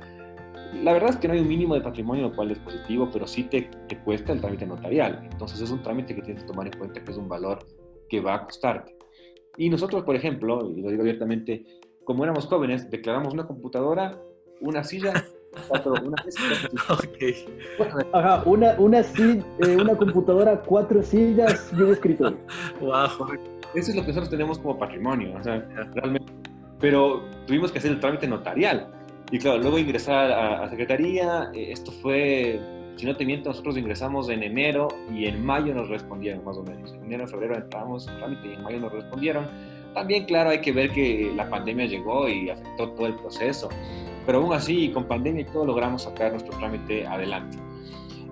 La 0.74 0.94
verdad 0.94 1.10
es 1.12 1.18
que 1.18 1.28
no 1.28 1.34
hay 1.34 1.40
un 1.40 1.48
mínimo 1.48 1.76
de 1.76 1.82
patrimonio, 1.82 2.30
lo 2.30 2.36
cual 2.36 2.52
es 2.52 2.60
positivo, 2.60 3.10
pero 3.12 3.26
sí 3.26 3.44
te, 3.44 3.70
te, 3.88 3.98
cuesta 4.00 4.34
el 4.34 4.42
trámite 4.42 4.66
notarial. 4.66 5.28
Entonces 5.32 5.62
es 5.62 5.72
un 5.72 5.82
trámite 5.82 6.16
que 6.16 6.22
tienes 6.22 6.44
que 6.44 6.48
tomar 6.48 6.68
en 6.68 6.74
cuenta 6.78 7.04
que 7.04 7.12
es 7.12 7.18
un 7.18 7.28
valor 7.28 7.60
que 8.08 8.22
va 8.22 8.36
a 8.36 8.46
costarte. 8.46 8.96
Y 9.58 9.70
nosotros, 9.70 10.04
por 10.04 10.16
ejemplo, 10.16 10.70
y 10.70 10.82
lo 10.82 10.90
digo 10.90 11.02
abiertamente, 11.02 11.66
como 12.06 12.24
éramos 12.24 12.46
jóvenes, 12.46 12.90
declaramos 12.90 13.34
una 13.34 13.46
computadora, 13.46 14.22
una 14.62 14.84
silla, 14.84 15.14
cuatro, 15.68 15.94
una 16.04 16.16
okay. 16.90 17.46
Ajá, 18.14 18.44
una, 18.46 18.76
una, 18.80 19.00
eh, 19.00 19.76
una 19.80 19.96
computadora, 19.96 20.62
cuatro 20.62 21.02
sillas 21.04 21.72
y 21.76 21.82
un 21.82 21.92
escritorio. 21.92 22.38
Wow. 22.80 23.38
Eso 23.76 23.92
es 23.92 23.96
lo 23.96 24.02
que 24.02 24.08
nosotros 24.08 24.30
tenemos 24.30 24.58
como 24.60 24.78
patrimonio, 24.80 25.36
o 25.38 25.44
sea, 25.44 25.60
realmente. 25.94 26.32
Pero 26.80 27.24
tuvimos 27.46 27.72
que 27.72 27.80
hacer 27.80 27.92
el 27.92 28.00
trámite 28.00 28.28
notarial. 28.28 28.92
Y 29.32 29.38
claro, 29.38 29.60
luego 29.60 29.78
ingresar 29.78 30.32
a, 30.32 30.68
Secretaría, 30.70 31.52
eh, 31.54 31.72
esto 31.72 31.92
fue, 31.92 32.60
si 32.96 33.06
no 33.06 33.16
te 33.16 33.26
miento, 33.26 33.50
nosotros 33.50 33.78
ingresamos 33.78 34.30
en 34.30 34.42
enero 34.42 34.88
y 35.14 35.26
en 35.26 35.46
mayo 35.46 35.74
nos 35.74 35.88
respondieron, 35.90 36.44
más 36.44 36.58
o 36.58 36.64
menos. 36.64 36.94
En 36.94 37.06
enero, 37.06 37.28
febrero 37.28 37.56
entramos 37.56 38.08
en 38.08 38.18
trámite 38.18 38.48
y 38.48 38.54
en 38.54 38.64
mayo 38.64 38.80
nos 38.80 38.92
respondieron. 38.92 39.48
También, 39.94 40.26
claro, 40.26 40.50
hay 40.50 40.62
que 40.62 40.72
ver 40.72 40.92
que 40.92 41.32
la 41.36 41.50
pandemia 41.50 41.86
llegó 41.86 42.28
y 42.28 42.50
afectó 42.50 42.90
todo 42.92 43.08
el 43.08 43.16
proceso. 43.16 43.70
Pero 44.26 44.40
aún 44.40 44.54
así, 44.54 44.90
con 44.90 45.06
pandemia 45.06 45.42
y 45.42 45.46
todo, 45.46 45.66
logramos 45.66 46.04
sacar 46.04 46.32
nuestro 46.32 46.58
trámite 46.58 47.06
adelante. 47.06 47.58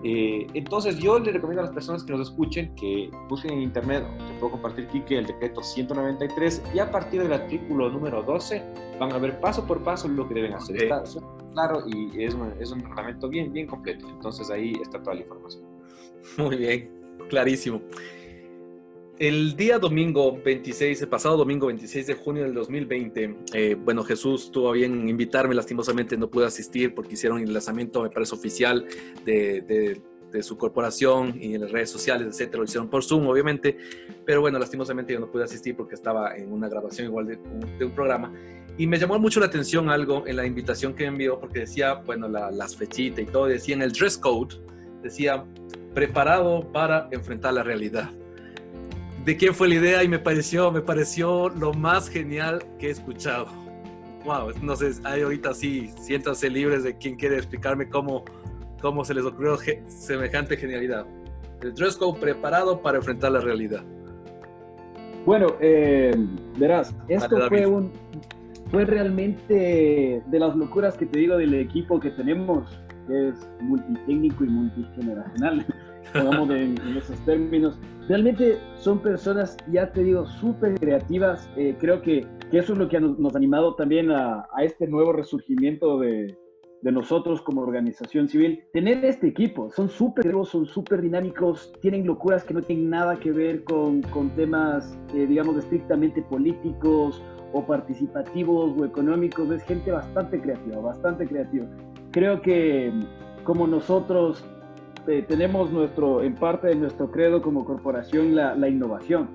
Eh, 0.03 0.47
entonces 0.53 0.97
yo 0.99 1.17
les 1.19 1.33
recomiendo 1.33 1.61
a 1.61 1.65
las 1.65 1.73
personas 1.73 2.03
que 2.03 2.11
nos 2.11 2.29
escuchen 2.29 2.73
que 2.75 3.09
busquen 3.27 3.53
en 3.53 3.61
internet, 3.61 4.05
te 4.27 4.39
puedo 4.39 4.51
compartir 4.51 4.85
aquí 4.87 5.01
que 5.01 5.17
el 5.17 5.25
decreto 5.25 5.63
193 5.63 6.61
y 6.73 6.79
a 6.79 6.91
partir 6.91 7.23
del 7.23 7.33
artículo 7.33 7.89
número 7.89 8.21
12 8.21 8.63
van 8.99 9.11
a 9.11 9.17
ver 9.17 9.39
paso 9.39 9.65
por 9.65 9.83
paso 9.83 10.07
lo 10.07 10.27
que 10.27 10.35
deben 10.35 10.53
hacer. 10.53 10.75
Okay. 10.75 10.89
Está 10.89 11.03
claro 11.53 11.83
y 11.87 12.23
es 12.23 12.33
un, 12.35 12.53
es 12.59 12.71
un 12.71 12.83
reglamento 12.83 13.27
bien, 13.27 13.51
bien 13.51 13.67
completo. 13.67 14.07
Entonces 14.09 14.49
ahí 14.51 14.73
está 14.81 15.01
toda 15.01 15.15
la 15.15 15.21
información. 15.21 15.63
Muy 16.37 16.57
bien, 16.57 16.91
clarísimo. 17.29 17.81
El 19.20 19.55
día 19.55 19.80
domingo 19.80 20.38
26, 20.43 21.01
el 21.01 21.07
pasado 21.07 21.38
domingo 21.38 21.68
26 21.68 22.07
de 22.07 22.13
junio 22.13 22.43
del 22.43 22.53
2020, 22.53 23.38
eh, 23.53 23.76
bueno, 23.76 24.03
Jesús 24.03 24.51
tuvo 24.51 24.72
bien 24.72 25.09
invitarme, 25.09 25.55
lastimosamente 25.55 26.18
no 26.18 26.30
pude 26.30 26.45
asistir 26.45 26.93
porque 26.93 27.15
hicieron 27.15 27.39
el 27.39 27.51
lanzamiento, 27.51 28.03
me 28.03 28.09
parece, 28.09 28.36
oficial 28.36 28.86
de, 29.26 30.01
su 30.41 30.55
corporación 30.55 31.36
y 31.41 31.55
en 31.55 31.61
las 31.61 31.72
redes 31.72 31.89
sociales, 31.89 32.28
etcétera, 32.28 32.59
lo 32.59 32.65
hicieron 32.65 32.89
por 32.89 33.03
Zoom, 33.03 33.26
obviamente, 33.26 33.76
pero 34.24 34.39
bueno, 34.39 34.59
lastimosamente 34.59 35.13
yo 35.13 35.20
no 35.20 35.32
pude 35.32 35.45
asistir 35.45 35.76
porque 35.76 35.95
estaba 35.95 36.38
en 36.38 36.51
una 36.51 36.70
grabación 36.70 37.07
igual 37.07 37.26
de, 37.26 37.38
un 37.84 37.91
programa. 37.95 38.32
Y 38.78 38.86
me 38.86 38.99
llamó 38.99 39.18
mucho 39.18 39.39
la 39.39 39.47
atención 39.47 39.89
algo 39.89 40.28
en 40.28 40.36
la 40.36 40.45
invitación 40.45 40.93
que 40.93 41.05
me 41.05 41.09
envió, 41.09 41.39
porque 41.39 41.61
decía, 41.61 41.95
bueno, 41.95 42.28
la, 42.30 42.51
las 42.51 42.76
fechitas 42.76 43.20
y 43.22 43.26
todo, 43.26 43.47
decía 43.47 43.74
en 43.74 43.82
el 43.82 43.91
dress 43.91 44.15
code, 44.15 44.57
decía, 45.01 45.43
preparado 45.95 46.72
para 46.72 47.09
enfrentar 47.11 47.55
la 47.55 47.63
realidad. 47.63 48.11
¿De 49.28 49.36
quién 49.36 49.53
fue 49.53 49.67
la 49.67 49.75
idea? 49.75 50.03
Y 50.05 50.07
me 50.07 50.19
pareció, 50.19 50.71
me 50.71 50.80
pareció 50.80 51.49
lo 51.49 51.73
más 51.73 52.07
genial 52.07 52.63
que 52.80 52.88
he 52.88 52.91
escuchado. 52.91 53.47
Wow, 54.23 54.53
no 54.61 54.73
sé, 54.78 54.91
hay 55.03 55.21
ahorita 55.21 55.53
sí, 55.53 55.91
siéntanse 55.99 56.49
libres 56.49 56.84
de 56.86 56.95
quien 56.95 57.17
quiere 57.17 57.36
explicarme 57.36 57.89
cómo, 57.89 58.23
cómo 58.82 59.03
se 59.03 59.13
les 59.13 59.25
ocurrió 59.25 59.57
semejante 59.88 60.55
genialidad. 60.55 61.05
El 61.61 61.73
dress 61.73 61.97
code 61.97 62.21
preparado 62.21 62.82
para 62.82 62.99
enfrentar 62.99 63.34
la 63.34 63.41
realidad. 63.41 63.84
Bueno, 65.25 65.47
eh, 65.59 66.15
verás, 66.57 66.95
esto 67.09 67.49
fue 67.49 67.65
un, 67.65 67.91
fue 68.71 68.86
realmente 68.86 70.23
de 70.25 70.39
las 70.39 70.55
locuras 70.55 70.95
que 70.95 71.05
te 71.05 71.19
digo 71.19 71.36
del 71.36 71.53
equipo 71.53 71.99
que 71.99 72.11
tenemos, 72.11 72.80
que 73.09 73.28
es 73.28 73.49
multitécnico 73.59 74.45
y 74.45 74.47
multigeneracional, 74.47 75.65
digamos 76.14 76.49
en, 76.49 76.80
en, 76.82 76.97
esos 76.97 77.18
términos. 77.26 77.78
Realmente 78.08 78.58
son 78.78 78.99
personas, 78.99 79.58
ya 79.72 79.91
te 79.91 80.03
digo, 80.03 80.26
súper 80.26 80.80
creativas. 80.80 81.49
Eh, 81.58 81.76
creo 81.80 82.01
que, 82.01 82.26
que, 82.51 82.60
eso 82.60 82.74
es 82.74 82.80
lo 82.80 82.88
que 82.88 82.99
nos, 82.99 83.20
nos 83.20 83.34
ha 83.34 83.38
animado 83.38 83.76
también 83.76 84.12
a, 84.12 84.47
a 84.53 84.64
este 84.64 84.88
nuevo 84.88 85.12
resurgimiento 85.12 85.99
de, 85.99 86.38
de, 86.82 86.91
nosotros 86.91 87.41
como 87.41 87.62
organización 87.62 88.30
civil. 88.30 88.64
Tener 88.72 89.03
este 89.03 89.28
equipo, 89.28 89.70
son 89.72 89.89
súper 89.89 90.32
son 90.45 90.66
súper 90.66 91.01
dinámicos, 91.01 91.74
tienen 91.82 92.05
locuras 92.05 92.43
que 92.43 92.53
no 92.53 92.62
tienen 92.62 92.89
nada 92.89 93.18
que 93.18 93.32
ver 93.32 93.64
con, 93.66 94.01
con 94.03 94.30
temas, 94.32 94.97
eh, 95.14 95.26
digamos, 95.28 95.58
estrictamente 95.58 96.22
políticos 96.24 97.22
o 97.53 97.66
participativos 97.66 98.74
o 98.78 98.86
económicos, 98.86 99.49
es 99.51 99.64
gente 99.64 99.91
bastante 99.91 100.39
creativa, 100.39 100.80
bastante 100.80 101.26
creativa. 101.28 101.66
Creo 102.12 102.41
que 102.41 102.91
como 103.43 103.68
nosotros 103.68 104.43
eh, 105.08 105.24
tenemos 105.28 105.72
nuestro, 105.72 106.22
en 106.22 106.36
parte 106.36 106.68
de 106.68 106.76
nuestro 106.76 107.10
credo 107.12 107.41
como 107.41 107.66
corporación 107.66 108.36
la, 108.36 108.68
innovación. 108.68 109.30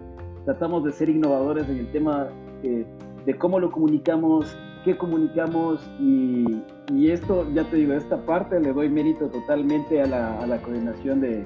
Tratamos 0.44 0.84
de 0.84 0.92
ser 0.92 1.08
innovadores 1.08 1.68
en 1.68 1.78
el 1.78 1.90
tema 1.92 2.28
de 2.62 3.38
cómo 3.38 3.58
lo 3.58 3.70
comunicamos, 3.70 4.56
qué 4.84 4.96
comunicamos 4.96 5.80
y, 6.00 6.44
y, 6.92 7.10
esto, 7.10 7.46
ya 7.54 7.64
te 7.64 7.76
digo, 7.76 7.94
esta 7.94 8.18
parte 8.26 8.60
le 8.60 8.72
doy 8.72 8.88
mérito 8.88 9.28
totalmente 9.28 10.02
a 10.02 10.06
la, 10.06 10.40
a 10.40 10.46
la 10.46 10.60
coordinación 10.60 11.20
de, 11.20 11.44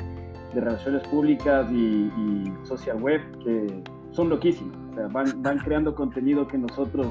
de, 0.55 0.61
relaciones 0.61 1.07
públicas 1.09 1.71
y, 1.71 2.11
social 2.65 3.01
web, 3.03 3.21
que 3.45 3.83
son 4.11 4.29
loquísimos. 4.29 4.77
O 4.91 4.95
sea, 4.95 5.09
van, 5.09 5.43
van 5.43 5.59
creando 5.59 5.95
contenido 5.95 6.49
que 6.49 6.59
nosotros 6.59 7.09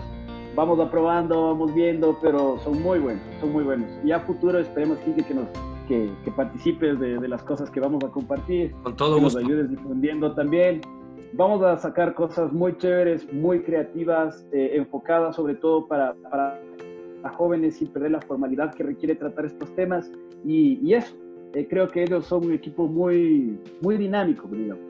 vamos 0.56 0.80
aprobando, 0.80 1.50
vamos 1.50 1.74
viendo, 1.74 2.18
pero 2.22 2.58
son 2.60 2.82
muy 2.82 3.00
buenos, 3.00 3.24
son 3.40 3.52
muy 3.52 3.64
buenos. 3.64 3.90
Y 4.04 4.12
a 4.12 4.20
futuro 4.22 4.58
esperemos, 4.58 4.98
que 5.00 5.34
nos 5.34 5.48
que, 5.86 6.12
que 6.24 6.32
participes 6.32 7.00
de, 7.00 7.20
de, 7.20 7.28
las 7.28 7.44
cosas 7.44 7.70
que 7.70 7.80
vamos 7.80 8.04
a 8.04 8.10
compartir. 8.10 8.72
Con 8.84 8.96
todo 8.96 9.16
que 9.16 9.24
gusto. 9.24 9.40
nos 9.40 9.48
ayudes 9.48 9.70
difundiendo 9.70 10.34
también. 10.34 10.82
Vamos 11.34 11.62
a 11.64 11.78
sacar 11.78 12.14
cosas 12.14 12.52
muy 12.54 12.78
chéveres, 12.78 13.32
muy 13.34 13.62
creativas, 13.64 14.46
eh, 14.52 14.72
enfocadas 14.76 15.36
sobre 15.36 15.56
todo 15.56 15.88
para, 15.88 16.14
para 16.30 16.60
a 17.24 17.30
jóvenes 17.30 17.78
sin 17.78 17.88
perder 17.88 18.12
la 18.12 18.22
formalidad 18.22 18.74
que 18.74 18.84
requiere 18.84 19.16
tratar 19.16 19.46
estos 19.46 19.74
temas. 19.76 20.12
Y, 20.46 20.80
y 20.88 20.94
eso, 20.94 21.16
eh, 21.54 21.68
creo 21.68 21.90
que 21.90 22.04
ellos 22.04 22.26
son 22.26 22.46
un 22.46 22.54
equipo 22.54 22.88
muy, 22.88 23.60
muy 23.82 23.98
dinámico, 23.98 24.48
digamos. 24.48 24.84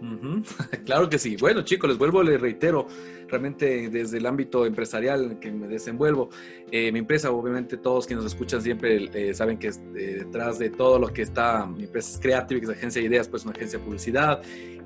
Uh 0.00 0.04
-huh. 0.04 0.84
Claro 0.84 1.08
que 1.08 1.18
sí. 1.18 1.36
Bueno, 1.40 1.62
chicos, 1.62 1.88
les 1.90 1.98
vuelvo, 1.98 2.22
les 2.22 2.40
reitero, 2.40 2.86
realmente 3.30 3.88
desde 3.88 4.18
el 4.18 4.26
ámbito 4.26 4.66
empresarial 4.66 5.38
que 5.40 5.50
me 5.52 5.68
desenvuelvo, 5.68 6.30
eh, 6.70 6.90
mi 6.92 6.98
empresa, 7.00 7.30
obviamente 7.30 7.76
todos 7.76 8.06
quienes 8.06 8.24
nos 8.24 8.32
escuchan 8.32 8.60
siempre 8.60 9.10
eh, 9.14 9.34
saben 9.34 9.58
que 9.58 9.68
eh, 9.68 9.70
detrás 9.94 10.58
de 10.58 10.70
todo 10.70 10.98
lo 10.98 11.08
que 11.08 11.22
está, 11.22 11.66
mi 11.66 11.84
empresa 11.84 12.12
es 12.12 12.20
Creative, 12.20 12.60
que 12.60 12.66
es 12.66 12.72
agencia 12.72 13.00
de 13.00 13.08
ideas, 13.08 13.28
pues 13.28 13.44
una 13.44 13.52
agencia 13.52 13.78
de 13.78 13.84
publicidad 13.84 14.42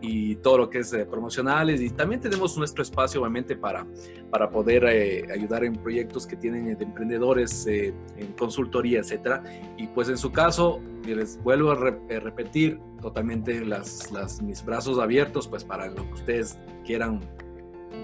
y 0.07 0.37
todo 0.37 0.59
lo 0.59 0.71
que 0.71 0.81
es 0.81 0.93
eh, 0.93 1.07
promocionales 1.07 1.81
y 1.81 1.91
también 1.91 2.21
tenemos 2.21 2.57
nuestro 2.57 2.83
espacio 2.83 3.21
obviamente 3.21 3.57
para, 3.57 3.87
para 4.31 4.51
poder 4.51 4.85
eh, 4.85 5.27
ayudar 5.33 5.65
en 5.65 5.75
proyectos 5.75 6.27
que 6.27 6.37
tienen 6.37 6.77
de 6.77 6.85
emprendedores 6.85 7.67
en 7.67 8.33
consultoría, 8.39 9.01
etcétera. 9.01 9.43
Y 9.77 9.87
pues 9.89 10.09
en 10.09 10.19
su 10.19 10.33
caso, 10.33 10.81
les 11.07 11.43
vuelvo 11.43 11.73
a 11.73 11.75
re 11.75 12.21
repetir 12.21 12.79
totalmente 13.01 13.65
las, 13.65 14.11
las, 14.13 14.43
mis 14.43 14.65
brazos 14.65 14.99
abiertos 14.99 15.49
pues 15.49 15.65
para 15.65 15.89
lo 15.89 16.07
que 16.09 16.15
ustedes 16.15 16.59
quieran 16.85 17.21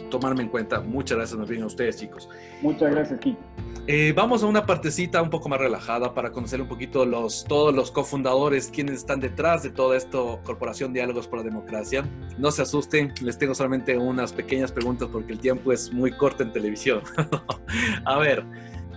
tomarme 0.09 0.43
en 0.43 0.49
cuenta. 0.49 0.81
Muchas 0.81 1.19
gracias 1.19 1.39
más 1.39 1.49
bien 1.49 1.63
a 1.63 1.67
ustedes, 1.67 1.97
chicos. 1.97 2.29
Muchas 2.63 2.91
gracias, 2.91 3.19
Kiki. 3.21 3.39
Eh, 3.87 4.13
vamos 4.15 4.43
a 4.43 4.47
una 4.47 4.67
partecita 4.67 5.21
un 5.21 5.31
poco 5.31 5.49
más 5.49 5.59
relajada 5.59 6.15
para 6.15 6.31
conocer 6.31 6.61
un 6.61 6.69
poquito 6.69 7.05
los, 7.05 7.45
todos 7.45 7.75
los 7.75 7.91
cofundadores, 7.91 8.71
quienes 8.71 8.97
están 8.97 9.21
detrás 9.21 9.63
de 9.63 9.71
todo 9.71 9.95
esto, 9.95 10.41
Corporación 10.45 10.93
Diálogos 10.93 11.27
por 11.27 11.41
la 11.41 11.45
Democracia. 11.45 12.05
No 12.39 12.51
se 12.51 12.63
asusten, 12.63 13.13
les 13.23 13.39
tengo 13.39 13.55
solamente 13.55 13.97
unas 13.99 14.33
pequeñas 14.33 14.71
preguntas 14.71 15.09
porque 15.11 15.33
el 15.33 15.41
tiempo 15.41 15.73
es 15.73 15.93
muy 15.93 16.13
corto 16.13 16.43
en 16.43 16.53
televisión. 16.53 17.03
a 18.05 18.19
ver, 18.19 18.45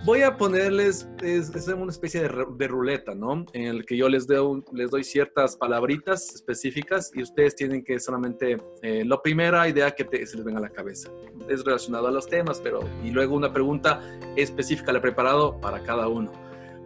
voy 0.04 0.22
a 0.22 0.36
ponerles, 0.36 1.08
es, 1.22 1.54
es 1.54 1.68
una 1.68 1.90
especie 1.90 2.22
de, 2.22 2.46
de, 2.56 2.68
ruleta, 2.68 3.14
¿no? 3.14 3.46
En 3.52 3.66
el 3.66 3.86
que 3.86 3.96
yo 3.96 4.08
les, 4.08 4.26
doy, 4.26 4.62
les 4.72 4.90
doy 4.90 5.02
ciertas 5.02 5.56
palabritas 5.56 6.34
específicas 6.34 7.10
y 7.14 7.22
ustedes 7.22 7.56
tienen 7.56 7.82
que 7.82 7.98
solamente, 7.98 8.58
eh, 8.82 9.04
la 9.04 9.20
primera 9.20 9.66
idea 9.68 9.90
que 9.92 10.04
te, 10.04 10.26
se 10.26 10.36
les 10.36 10.44
venga 10.44 10.58
a 10.58 10.62
la 10.62 10.70
cabeza. 10.70 11.10
Es 11.48 11.64
relacionado 11.64 12.08
a 12.08 12.10
los 12.10 12.26
temas, 12.28 12.60
pero, 12.60 12.80
y 13.02 13.10
luego 13.10 13.34
una 13.34 13.52
pregunta 13.52 14.02
específica, 14.36 14.92
la 14.92 14.98
he 14.98 15.02
preparado 15.02 15.58
para 15.60 15.82
cada 15.82 16.08
uno. 16.08 16.30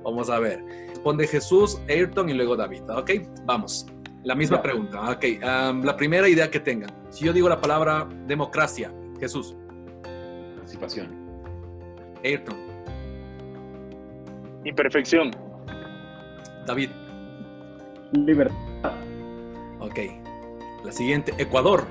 Vamos 0.04 0.30
a 0.30 0.38
ver. 0.38 0.62
Responde 0.88 1.26
Jesús, 1.26 1.80
Ayrton 1.88 2.28
y 2.28 2.34
luego 2.34 2.56
David, 2.56 2.82
¿ok? 2.88 3.10
Vamos. 3.44 3.86
La 4.24 4.34
misma 4.34 4.60
pregunta, 4.62 5.10
ok. 5.10 5.24
Um, 5.42 5.82
la 5.84 5.96
primera 5.96 6.28
idea 6.28 6.50
que 6.50 6.60
tengan. 6.60 6.90
Si 7.10 7.24
yo 7.24 7.32
digo 7.32 7.48
la 7.48 7.60
palabra 7.60 8.08
democracia, 8.26 8.92
Jesús. 9.18 9.56
Participación. 10.56 11.08
Ayrton. 12.24 12.67
Imperfección. 14.64 15.30
David. 16.66 16.90
Libertad. 18.12 18.56
Ok. 19.80 19.98
La 20.84 20.92
siguiente, 20.92 21.32
Ecuador. 21.38 21.86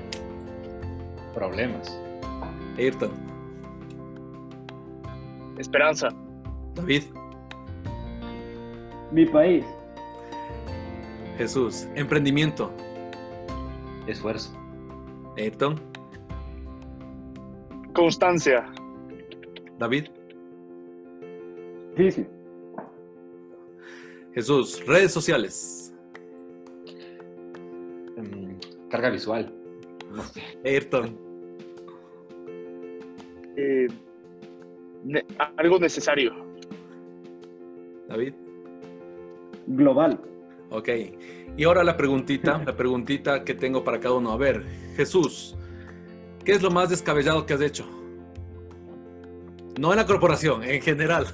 Problemas. 1.34 1.98
Ayrton. 2.76 3.10
Esperanza. 5.58 6.08
David. 6.74 7.04
Mi 9.10 9.26
país. 9.26 9.64
Jesús. 11.36 11.88
Emprendimiento. 11.94 12.70
Esfuerzo. 14.06 14.56
Ayrton. 15.36 15.80
Constancia. 17.94 18.64
David. 19.78 20.06
Sí, 21.96 22.10
sí. 22.10 22.26
Jesús, 24.38 24.86
redes 24.86 25.10
sociales. 25.10 25.92
Um, 28.16 28.56
carga 28.88 29.10
visual. 29.10 29.52
No 30.12 30.22
sé. 30.22 30.40
Ayrton. 30.64 31.18
Eh, 33.56 33.88
ne 35.02 35.24
algo 35.56 35.80
necesario. 35.80 36.32
David. 38.08 38.32
Global. 39.66 40.20
Ok. 40.70 40.88
Y 41.56 41.64
ahora 41.64 41.82
la 41.82 41.96
preguntita, 41.96 42.62
la 42.64 42.76
preguntita 42.76 43.42
que 43.42 43.54
tengo 43.54 43.82
para 43.82 43.98
cada 43.98 44.14
uno. 44.14 44.30
A 44.30 44.36
ver, 44.36 44.62
Jesús, 44.94 45.56
¿qué 46.44 46.52
es 46.52 46.62
lo 46.62 46.70
más 46.70 46.90
descabellado 46.90 47.44
que 47.44 47.54
has 47.54 47.60
hecho? 47.60 47.84
No 49.80 49.90
en 49.90 49.96
la 49.96 50.06
corporación, 50.06 50.62
en 50.62 50.80
general. 50.80 51.26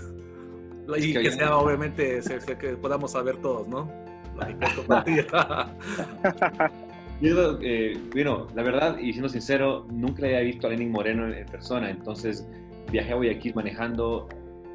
Y 0.98 1.12
que 1.12 1.30
sea, 1.30 1.56
obviamente, 1.56 2.20
se, 2.22 2.40
se, 2.40 2.58
que 2.58 2.76
podamos 2.76 3.12
saber 3.12 3.36
todos, 3.38 3.68
¿no? 3.68 3.88
Yo, 7.20 7.58
eh, 7.62 7.98
bueno, 8.12 8.48
la 8.54 8.62
verdad, 8.62 8.98
y 8.98 9.12
siendo 9.12 9.28
sincero, 9.28 9.86
nunca 9.90 10.22
le 10.22 10.36
había 10.36 10.40
visto 10.40 10.66
a 10.66 10.70
Lenin 10.70 10.90
Moreno 10.90 11.26
en, 11.26 11.34
en, 11.34 11.46
persona, 11.46 11.88
entonces 11.88 12.46
viajé 12.90 13.12
a 13.12 13.14
Guayaquil 13.14 13.54
manejando 13.54 14.28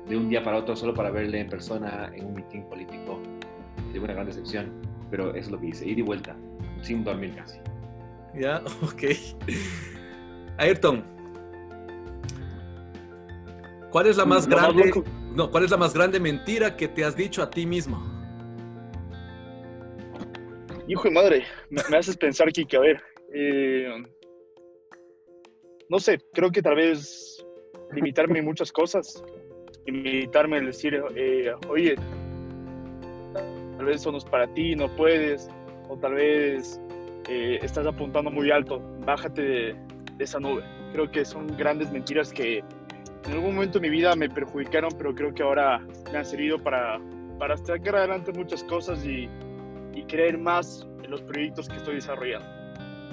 de 0.08 0.18
un 0.18 0.30
día 0.30 0.44
para 0.44 0.58
otro 0.58 0.76
solo 0.76 0.94
para 0.94 1.12
verle 1.12 1.42
en 1.42 1.50
persona 1.50 2.10
en 2.14 2.26
un 2.26 2.34
mitin 2.34 2.64
político. 2.64 3.20
Tuve 3.94 4.06
una 4.06 4.14
gran 4.14 4.26
decepción, 4.26 4.72
pero 5.12 5.30
eso 5.32 5.38
es 5.38 5.52
lo 5.52 5.60
que 5.60 5.68
hice, 5.68 5.88
ir 5.88 6.00
y 6.00 6.02
vuelta, 6.02 6.36
sin 6.82 7.04
dormir 7.04 7.36
casi. 7.36 7.60
Ya, 8.34 8.62
ok. 8.82 9.04
Ayrton, 10.58 11.04
¿cuál 13.92 14.08
es 14.08 14.18
la 14.18 14.26
más 14.26 14.48
grande? 14.48 14.92
No, 14.96 15.19
¿cuál 15.52 15.64
es 15.64 15.72
la 15.72 15.78
más 15.78 15.94
grande 15.94 16.20
mentira 16.20 16.76
que 16.76 16.88
te 16.88 17.04
has 17.04 17.16
dicho 17.16 17.42
a 17.42 17.50
ti 17.50 17.66
mismo? 17.66 18.20
Hijo 20.88 21.04
de 21.04 21.12
madre, 21.12 21.46
me, 21.70 21.98
haces 21.98 22.18
pensar, 22.18 22.52
Kike, 22.52 22.78
a 22.78 22.80
ver. 22.80 23.04
Eh, 23.34 24.04
no 25.88 26.00
sé, 26.00 26.20
creo 26.34 26.52
que 26.52 26.62
tal 26.62 26.76
vez 26.76 27.46
limitarme 27.92 28.40
en 28.40 28.46
muchas 28.46 28.72
cosas. 28.72 29.24
Limitarme 29.86 30.58
en 30.58 30.66
decir, 30.66 31.02
eh, 31.16 31.54
oye, 31.68 31.96
tal 33.34 33.86
vez 33.86 33.98
eso 33.98 34.12
no 34.12 34.18
es 34.18 34.26
para 34.26 34.52
ti, 34.54 34.76
no 34.76 34.88
puedes. 34.96 35.50
O 35.90 35.98
tal 35.98 36.16
vez 36.16 36.80
eh, 37.28 37.60
estás 37.62 37.86
apuntando 37.86 38.32
muy 38.32 38.52
alto, 38.52 38.80
bájate 39.06 39.42
de, 39.42 39.76
esa 40.20 40.40
nube. 40.40 40.64
Creo 40.92 41.10
que 41.12 41.24
son 41.24 41.48
grandes 41.58 41.92
mentiras 41.92 42.34
que 42.34 42.64
en 43.26 43.34
algún 43.34 43.56
momento 43.56 43.80
de 43.80 43.90
mi 43.90 43.96
vida 43.96 44.16
me 44.16 44.30
perjudicaron, 44.30 44.92
pero 44.98 45.14
creo 45.14 45.34
que 45.34 45.44
ahora 45.44 45.80
me 46.12 46.18
han 46.18 46.26
servido 46.26 46.62
para, 46.62 47.00
para 47.38 47.58
sacar 47.58 47.96
adelante 47.96 48.32
muchas 48.34 48.64
cosas 48.64 49.06
y, 49.06 49.30
y 49.94 50.04
creer 50.04 50.38
más 50.38 50.88
en 51.04 51.12
los 51.12 51.22
proyectos 51.22 51.68
que 51.68 51.78
estoy 51.78 51.96
desarrollando. 51.96 52.48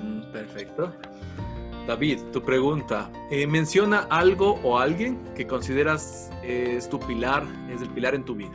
Mm, 0.02 0.32
perfecto. 0.32 0.92
David, 1.86 2.18
tu 2.32 2.42
pregunta. 2.42 3.10
Eh, 3.30 3.46
menciona 3.46 4.06
algo 4.10 4.58
o 4.64 4.78
alguien 4.78 5.18
que 5.36 5.46
consideras 5.46 6.30
eh, 6.42 6.74
es 6.76 6.88
tu 6.88 6.98
pilar, 6.98 7.44
es 7.72 7.80
el 7.80 7.88
pilar 7.90 8.14
en 8.14 8.24
tu 8.24 8.34
vida. 8.34 8.50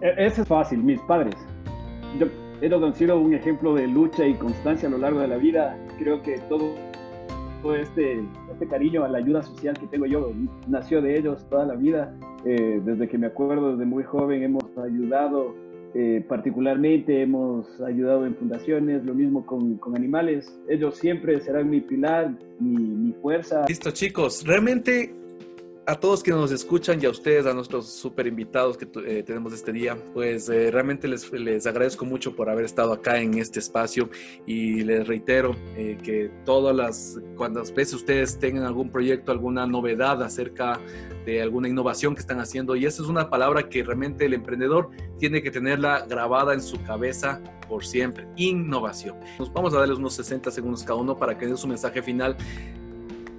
E, 0.00 0.26
ese 0.26 0.42
es 0.42 0.48
fácil, 0.48 0.78
mis 0.78 1.00
padres. 1.02 1.34
Yo, 2.18 2.26
ellos 2.62 2.82
han 2.82 2.94
sido 2.94 3.18
un 3.18 3.34
ejemplo 3.34 3.74
de 3.74 3.86
lucha 3.86 4.26
y 4.26 4.34
constancia 4.34 4.88
a 4.88 4.90
lo 4.90 4.98
largo 4.98 5.20
de 5.20 5.28
la 5.28 5.36
vida. 5.36 5.78
Creo 5.98 6.22
que 6.22 6.38
todo, 6.48 6.74
todo 7.62 7.76
este, 7.76 8.24
este 8.52 8.68
cariño 8.68 9.04
a 9.04 9.08
la 9.08 9.18
ayuda 9.18 9.42
social 9.42 9.78
que 9.78 9.86
tengo 9.86 10.06
yo 10.06 10.32
nació 10.66 11.02
de 11.02 11.18
ellos 11.18 11.44
toda 11.48 11.66
la 11.66 11.74
vida. 11.74 12.14
Eh, 12.44 12.80
desde 12.84 13.08
que 13.08 13.18
me 13.18 13.26
acuerdo, 13.26 13.72
desde 13.72 13.84
muy 13.84 14.04
joven, 14.04 14.42
hemos 14.42 14.64
ayudado 14.78 15.54
eh, 15.94 16.24
particularmente, 16.28 17.22
hemos 17.22 17.80
ayudado 17.80 18.26
en 18.26 18.34
fundaciones, 18.36 19.04
lo 19.04 19.14
mismo 19.14 19.44
con, 19.46 19.76
con 19.78 19.96
animales. 19.96 20.60
Ellos 20.68 20.96
siempre 20.96 21.40
serán 21.40 21.70
mi 21.70 21.80
pilar, 21.80 22.36
mi, 22.60 22.76
mi 22.76 23.12
fuerza. 23.14 23.64
Listo, 23.66 23.90
chicos. 23.90 24.44
Realmente 24.46 25.14
a 25.88 25.94
todos 25.94 26.22
que 26.22 26.32
nos 26.32 26.52
escuchan 26.52 26.98
y 27.02 27.06
a 27.06 27.10
ustedes, 27.10 27.46
a 27.46 27.54
nuestros 27.54 27.86
super 27.90 28.26
invitados 28.26 28.76
que 28.76 28.86
eh, 29.06 29.22
tenemos 29.22 29.54
este 29.54 29.72
día, 29.72 29.96
pues 30.12 30.50
eh, 30.50 30.70
realmente 30.70 31.08
les, 31.08 31.32
les, 31.32 31.66
agradezco 31.66 32.04
mucho 32.04 32.36
por 32.36 32.50
haber 32.50 32.66
estado 32.66 32.92
acá 32.92 33.18
en 33.18 33.38
este 33.38 33.58
espacio 33.58 34.10
y 34.44 34.82
les 34.84 35.08
reitero 35.08 35.56
eh, 35.78 35.96
que 36.02 36.30
todas 36.44 36.76
las, 36.76 37.18
cuantas 37.38 37.72
veces 37.74 37.94
ustedes 37.94 38.38
tengan 38.38 38.64
algún 38.64 38.90
proyecto, 38.90 39.32
alguna 39.32 39.66
novedad 39.66 40.22
acerca 40.22 40.78
de 41.24 41.40
alguna 41.40 41.70
innovación 41.70 42.14
que 42.14 42.20
están 42.20 42.40
haciendo, 42.40 42.76
y 42.76 42.84
esa 42.84 43.00
es 43.02 43.08
una 43.08 43.30
palabra 43.30 43.70
que 43.70 43.82
realmente 43.82 44.26
el 44.26 44.34
emprendedor 44.34 44.90
tiene 45.18 45.42
que 45.42 45.50
tenerla 45.50 46.04
grabada 46.06 46.52
en 46.52 46.60
su 46.60 46.82
cabeza 46.82 47.40
por 47.66 47.84
siempre, 47.84 48.26
innovación. 48.36 49.16
Nos 49.38 49.50
vamos 49.52 49.72
a 49.72 49.78
darles 49.78 49.98
unos 49.98 50.14
60 50.14 50.50
segundos 50.50 50.82
cada 50.82 50.96
uno 50.96 51.16
para 51.16 51.36
que 51.36 51.46
den 51.46 51.56
su 51.56 51.66
mensaje 51.66 52.02
final 52.02 52.36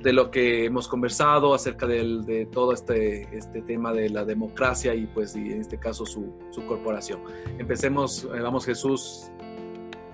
de 0.02 0.14
lo 0.14 0.32
que 0.32 0.66
hemos 0.66 0.88
conversado 0.88 1.54
acerca 1.54 1.86
de 1.86 2.48
todo 2.52 2.74
este, 2.74 3.28
este 3.36 3.62
tema 3.62 3.92
de 3.92 4.10
la 4.10 4.24
democracia 4.24 4.96
y 4.96 5.06
pues 5.08 5.36
y 5.36 5.52
en 5.52 5.62
este 5.62 5.78
caso 5.78 6.06
su, 6.06 6.34
su 6.52 6.66
corporación. 6.66 7.22
Empecemos, 7.58 8.24
eh, 8.24 8.40
vamos 8.40 8.66
Jesús, 8.66 9.30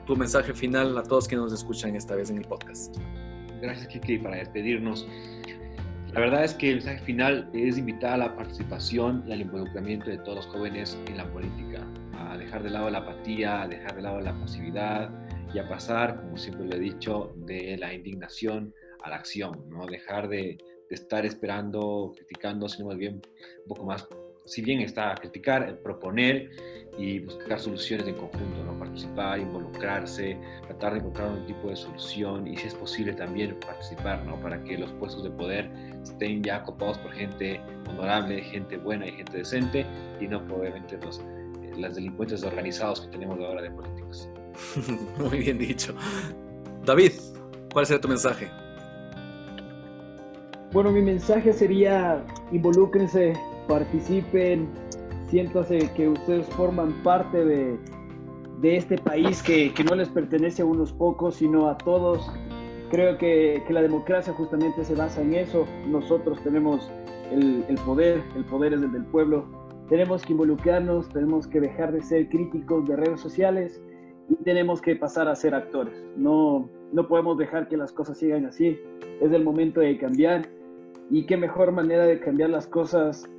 tu 0.05 0.15
mensaje 0.15 0.53
final 0.53 0.97
a 0.97 1.03
todos 1.03 1.27
que 1.27 1.35
nos 1.35 1.53
escuchan 1.53 1.95
esta 1.95 2.15
vez 2.15 2.29
en 2.31 2.37
el 2.37 2.45
podcast. 2.45 2.97
Gracias 3.61 3.87
Kiki 3.87 4.17
para 4.17 4.37
despedirnos. 4.37 5.07
La 6.13 6.21
verdad 6.21 6.45
es 6.45 6.53
que 6.53 6.69
el 6.69 6.75
mensaje 6.77 6.99
final 6.99 7.49
es 7.53 7.77
invitar 7.77 8.13
a 8.13 8.17
la 8.17 8.35
participación 8.35 9.23
y 9.27 9.33
al 9.33 9.41
involucramiento 9.41 10.09
de 10.09 10.17
todos 10.19 10.35
los 10.37 10.47
jóvenes 10.47 10.97
en 11.07 11.17
la 11.17 11.29
política, 11.29 11.85
a 12.17 12.37
dejar 12.37 12.63
de 12.63 12.69
lado 12.69 12.89
la 12.89 12.99
apatía, 12.99 13.63
a 13.63 13.67
dejar 13.67 13.95
de 13.97 14.01
lado 14.01 14.21
la 14.21 14.33
pasividad 14.33 15.09
y 15.53 15.59
a 15.59 15.67
pasar, 15.67 16.21
como 16.21 16.37
siempre 16.37 16.65
lo 16.65 16.75
he 16.75 16.79
dicho, 16.79 17.33
de 17.35 17.77
la 17.77 17.93
indignación 17.93 18.73
a 19.05 19.09
la 19.09 19.15
acción, 19.17 19.69
¿no? 19.69 19.85
Dejar 19.85 20.27
de, 20.27 20.57
estar 20.89 21.25
esperando, 21.25 22.13
criticando, 22.15 22.69
sino 22.69 22.87
más 22.87 22.97
bien 22.97 23.21
un 23.63 23.67
poco 23.67 23.83
más, 23.85 24.07
si 24.45 24.61
bien 24.61 24.81
está 24.81 25.11
a 25.11 25.15
criticar, 25.15 25.79
proponer 25.81 26.51
y 26.97 27.19
buscar 27.19 27.59
soluciones 27.59 28.07
en 28.07 28.15
conjunto, 28.15 28.63
¿no? 28.63 28.77
Participar, 28.77 29.39
involucrarse, 29.39 30.37
tratar 30.67 30.93
de 30.93 30.99
encontrar 30.99 31.31
un 31.31 31.45
tipo 31.47 31.69
de 31.69 31.75
solución 31.75 32.47
y 32.47 32.55
si 32.55 32.67
es 32.67 32.75
posible 32.75 33.13
también 33.13 33.59
participar, 33.59 34.23
¿no? 34.25 34.39
Para 34.39 34.63
que 34.63 34.77
los 34.77 34.91
puestos 34.93 35.23
de 35.23 35.31
poder 35.31 35.69
estén 36.03 36.43
ya 36.43 36.63
copados 36.63 36.97
por 36.99 37.11
gente 37.11 37.59
honorable, 37.89 38.41
gente 38.41 38.77
buena 38.77 39.07
y 39.07 39.11
gente 39.13 39.39
decente 39.39 39.85
y 40.21 40.27
no 40.27 40.45
probablemente 40.45 40.97
los, 41.03 41.19
eh, 41.19 41.73
las 41.77 41.95
delincuentes 41.95 42.43
organizados 42.43 43.01
que 43.01 43.07
tenemos 43.07 43.39
ahora 43.39 43.63
de 43.63 43.71
políticos. 43.71 44.29
Muy 45.17 45.39
bien 45.39 45.57
dicho. 45.57 45.95
David, 46.85 47.11
¿cuál 47.73 47.85
sería 47.85 47.99
tu 47.99 48.07
mensaje? 48.07 48.64
Bueno, 50.73 50.91
mi 50.91 51.01
mensaje 51.01 51.53
sería 51.53 52.23
involúcrense, 52.51 53.33
participen, 53.67 54.67
siéntase 55.29 55.89
que 55.95 56.09
ustedes 56.09 56.47
forman 56.49 56.91
parte 57.03 57.43
de, 57.43 57.77
de 58.61 58.77
este 58.77 58.97
país 58.97 59.41
que, 59.41 59.73
que, 59.73 59.83
no 59.83 59.95
les 59.95 60.09
pertenece 60.09 60.61
a 60.61 60.65
unos 60.65 60.91
pocos, 60.93 61.35
sino 61.35 61.67
a 61.69 61.77
todos. 61.77 62.29
Creo 62.89 63.17
que, 63.17 63.63
que, 63.65 63.73
la 63.73 63.81
democracia 63.81 64.33
justamente 64.33 64.83
se 64.83 64.95
basa 64.95 65.21
en 65.21 65.33
eso. 65.33 65.65
Nosotros 65.87 66.41
tenemos 66.43 66.89
el, 67.31 67.65
el 67.67 67.75
poder, 67.79 68.21
el 68.35 68.45
poder 68.45 68.73
es 68.73 68.81
el 68.81 68.91
del 68.91 69.05
pueblo. 69.05 69.45
Tenemos 69.89 70.23
que 70.23 70.33
involucrarnos, 70.33 71.09
tenemos 71.09 71.47
que 71.47 71.61
dejar 71.61 71.91
de 71.91 72.01
ser 72.01 72.27
críticos 72.29 72.87
de 72.87 72.95
redes 72.95 73.19
sociales 73.19 73.81
y 74.29 74.35
tenemos 74.43 74.81
que 74.81 74.95
pasar 74.95 75.27
a 75.27 75.35
ser 75.35 75.53
actores. 75.53 75.95
No, 76.15 76.69
no 76.95 77.07
podemos 77.07 77.37
dejar 77.37 77.67
que 77.67 77.75
las 77.75 77.91
cosas 77.91 78.17
sigan 78.17 78.45
así. 78.45 78.79
Es 79.21 79.31
el 79.31 79.43
momento 79.43 79.81
de 79.81 79.97
cambiar 79.97 80.47
y 81.11 81.25
qué 81.25 81.35
mejor 81.35 81.71
manera 81.71 82.05
de 82.05 82.19
cambiar 82.19 82.49
las 82.49 82.67
cosas 82.67 83.29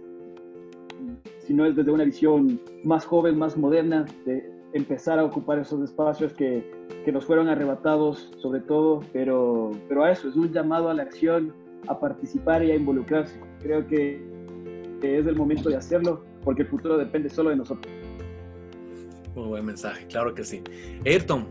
si 1.39 1.55
no 1.55 1.65
es 1.65 1.75
desde 1.75 1.91
una 1.91 2.05
visión 2.05 2.61
más 2.85 3.07
joven, 3.07 3.39
más 3.39 3.57
moderna, 3.57 4.05
de 4.27 4.51
empezar 4.73 5.19
a 5.19 5.25
ocupar 5.25 5.59
esos 5.59 5.81
espacios 5.83 6.33
que, 6.35 6.71
que 7.05 7.13
nos 7.13 7.25
fueron 7.25 7.49
arrebatados 7.49 8.31
sobre 8.43 8.61
todo, 8.61 9.01
pero, 9.13 9.71
pero 9.89 10.05
a 10.05 10.11
eso, 10.11 10.29
es 10.29 10.37
un 10.37 10.53
llamado 10.53 10.91
a 10.91 10.95
la 10.95 11.05
acción, 11.05 11.55
a 11.89 11.99
participar 11.99 12.63
y 12.63 12.73
a 12.73 12.75
involucrarse. 12.75 13.41
Creo 13.63 13.87
que, 13.87 14.21
es 15.03 15.27
el 15.27 15.37
momento 15.37 15.69
de 15.69 15.77
hacerlo 15.77 16.25
porque 16.43 16.63
el 16.63 16.69
futuro 16.69 16.99
depende 16.99 17.31
solo 17.31 17.51
de 17.51 17.57
nosotros. 17.57 17.93
Muy 19.37 19.47
buen 19.47 19.65
mensaje, 19.65 20.05
claro 20.09 20.35
que 20.35 20.43
sí. 20.43 20.63
Ayrton, 21.05 21.47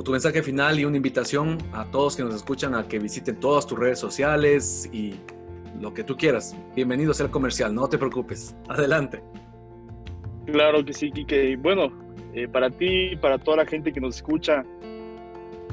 tu 0.00 0.10
mensaje 0.10 0.42
final 0.42 0.80
y 0.80 0.86
una 0.86 0.96
invitación 0.96 1.58
a 1.72 1.84
todos 1.84 2.16
que 2.16 2.22
nos 2.22 2.34
escuchan 2.34 2.74
a 2.74 2.88
que 2.88 2.98
visiten 2.98 3.36
todas 3.38 3.66
tus 3.66 3.78
redes 3.78 3.98
sociales 3.98 4.88
y 4.90 5.14
lo 5.80 5.92
que 5.92 6.02
tú 6.02 6.16
quieras. 6.16 6.56
Bienvenido 6.74 7.10
a 7.10 7.14
ser 7.14 7.28
comercial, 7.28 7.74
no 7.74 7.88
te 7.88 7.98
preocupes. 7.98 8.56
Adelante. 8.68 9.22
Claro 10.46 10.84
que 10.84 10.94
sí, 10.94 11.12
Kike. 11.12 11.56
Bueno, 11.56 11.92
eh, 12.34 12.48
para 12.48 12.70
ti, 12.70 13.16
para 13.16 13.38
toda 13.38 13.58
la 13.58 13.66
gente 13.66 13.92
que 13.92 14.00
nos 14.00 14.16
escucha, 14.16 14.64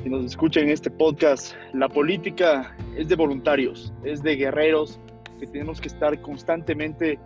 que 0.04 0.10
nos 0.10 0.26
escucha 0.26 0.60
en 0.60 0.70
este 0.70 0.92
podcast, 0.92 1.54
la 1.74 1.88
política 1.88 2.76
es 2.98 3.08
de 3.08 3.16
voluntarios, 3.16 3.94
es 4.04 4.22
de 4.22 4.36
guerreros 4.36 5.00
que 5.40 5.48
tenemos 5.48 5.80
que 5.80 5.88
estar 5.88 6.22
constantemente 6.22 7.18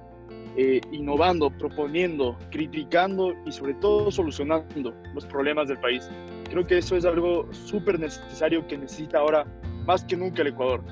eh, 0.56 0.82
innovando, 0.92 1.50
proponiendo, 1.50 2.38
criticando 2.52 3.34
y 3.46 3.52
sobre 3.52 3.74
todo 3.74 4.12
solucionando 4.12 4.94
los 5.16 5.26
problemas 5.26 5.68
del 5.68 5.80
país. 5.80 6.08
Creo 6.54 6.68
que 6.68 6.78
eso 6.78 6.96
es 6.96 7.04
algo 7.04 7.52
súper 7.52 8.00
necesario 8.00 8.68
que 8.68 8.78
necesita 8.78 9.18
ahora 9.18 9.44
más 9.88 10.06
que 10.06 10.16
nunca 10.16 10.44
el 10.44 10.50
Ecuador. 10.50 10.84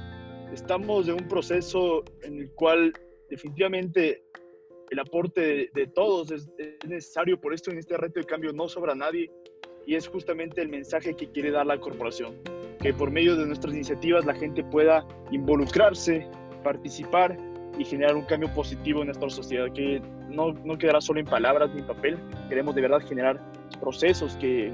Estamos 0.51 1.07
en 1.07 1.21
un 1.21 1.27
proceso 1.27 2.03
en 2.23 2.39
el 2.39 2.51
cual 2.53 2.91
definitivamente 3.29 4.23
el 4.89 4.97
aporte 4.97 5.69
de, 5.71 5.87
todos 5.93 6.31
es, 6.31 6.49
es, 6.57 6.89
necesario, 6.89 7.39
por 7.39 7.53
esto 7.53 7.69
en 7.69 7.77
este 7.77 7.95
reto 7.95 8.19
de 8.19 8.25
cambio 8.25 8.51
no 8.53 8.67
sobra 8.67 8.95
nadie 8.95 9.29
y 9.85 9.93
es 9.93 10.07
justamente 10.07 10.63
el 10.63 10.69
mensaje 10.69 11.13
que 11.13 11.29
quiere 11.29 11.51
dar 11.51 11.67
la 11.67 11.79
corporación, 11.79 12.33
que 12.79 12.91
por 12.91 13.11
medio 13.11 13.35
de 13.35 13.45
nuestras 13.45 13.75
iniciativas 13.75 14.25
la 14.25 14.33
gente 14.33 14.63
pueda 14.63 15.07
involucrarse, 15.29 16.27
participar 16.63 17.37
y 17.77 17.85
generar 17.85 18.15
un 18.15 18.25
cambio 18.25 18.51
positivo 18.55 19.01
en 19.01 19.09
nuestra 19.09 19.29
sociedad, 19.29 19.71
que 19.71 20.01
no, 20.27 20.53
no 20.53 20.75
quedará 20.79 21.01
solo 21.01 21.19
en 21.19 21.27
palabras 21.27 21.69
ni 21.75 21.81
en 21.81 21.85
papel, 21.85 22.17
queremos 22.49 22.73
de 22.73 22.81
verdad 22.81 23.07
generar 23.07 23.39
procesos 23.79 24.35
que 24.37 24.73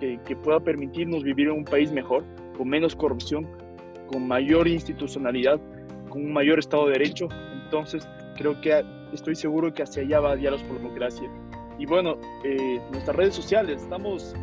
que, 0.00 0.36
pueda 0.36 0.60
permitirnos 0.60 1.22
vivir 1.22 1.48
en 1.48 1.58
un 1.58 1.64
país 1.64 1.92
mejor, 1.92 2.24
con 2.56 2.68
menos 2.68 2.94
corrupción, 2.94 3.46
con 4.06 4.26
mayor 4.26 4.68
institucionalidad, 4.68 5.60
con 6.08 6.24
un 6.24 6.32
mayor 6.32 6.58
Estado 6.58 6.86
de 6.86 6.92
Derecho. 6.92 7.28
Entonces, 7.64 8.08
creo 8.36 8.60
que 8.60 8.84
estoy 9.12 9.34
seguro 9.34 9.72
que 9.72 9.82
hacia 9.82 10.02
allá 10.02 10.20
va 10.20 10.36
Diálogos 10.36 10.64
por 10.64 10.78
Democracia. 10.78 11.30
Y 11.78 11.86
bueno, 11.86 12.16
eh, 12.44 12.80
nuestras 12.90 13.16
redes 13.16 13.34
sociales, 13.34 13.82
estamos 13.82 14.34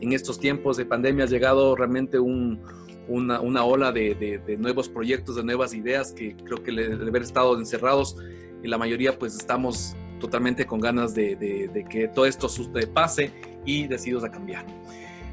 En 0.00 0.12
estos 0.12 0.38
tiempos 0.38 0.78
de 0.78 0.86
pandemia 0.86 1.24
ha 1.24 1.28
llegado 1.28 1.76
realmente 1.76 2.18
un, 2.18 2.62
una, 3.08 3.40
una, 3.40 3.64
ola 3.64 3.92
de, 3.92 4.14
de, 4.14 4.56
nuevos 4.56 4.88
proyectos, 4.88 5.36
de 5.36 5.44
nuevas 5.44 5.74
ideas 5.74 6.12
que 6.12 6.36
creo 6.36 6.62
que 6.62 6.72
de 6.72 7.08
haber 7.08 7.22
estado 7.22 7.58
encerrados 7.58 8.16
y 8.62 8.68
la 8.68 8.78
mayoría 8.78 9.18
pues 9.18 9.36
estamos 9.36 9.96
totalmente 10.20 10.66
con 10.66 10.80
ganas 10.80 11.14
de, 11.14 11.36
de 11.36 11.86
que 11.88 12.08
todo 12.08 12.26
esto 12.26 12.48
pase 12.92 13.32
y 13.64 13.86
decididos 13.86 14.24
a 14.24 14.30
cambiar. 14.30 14.64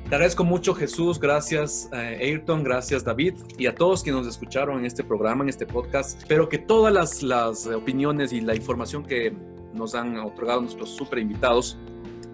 Te 0.10 0.16
agradezco 0.16 0.44
mucho 0.44 0.76
Jesús, 0.76 1.20
gracias 1.20 1.90
eh, 1.94 2.20
Ayrton, 2.22 2.64
gracias 2.64 3.04
David 3.04 3.36
y 3.58 3.68
a 3.68 3.74
todos 3.74 4.04
quienes 4.04 4.26
nos 4.26 4.36
escucharon 4.36 4.80
en 4.80 4.86
este 4.86 5.04
programa, 5.04 5.44
en 5.44 5.50
este 5.50 5.66
podcast. 5.66 6.20
Espero 6.20 6.50
que 6.50 6.58
todas 6.58 6.94
las, 6.94 7.24
las 7.24 7.66
opiniones 7.68 8.34
y 8.34 8.42
la 8.42 8.54
información 8.54 9.06
que 9.06 9.34
nos 9.74 9.96
han 9.96 10.18
otorgado 10.20 10.62
nuestros 10.62 10.90
super 10.90 11.20
invitados 11.20 11.78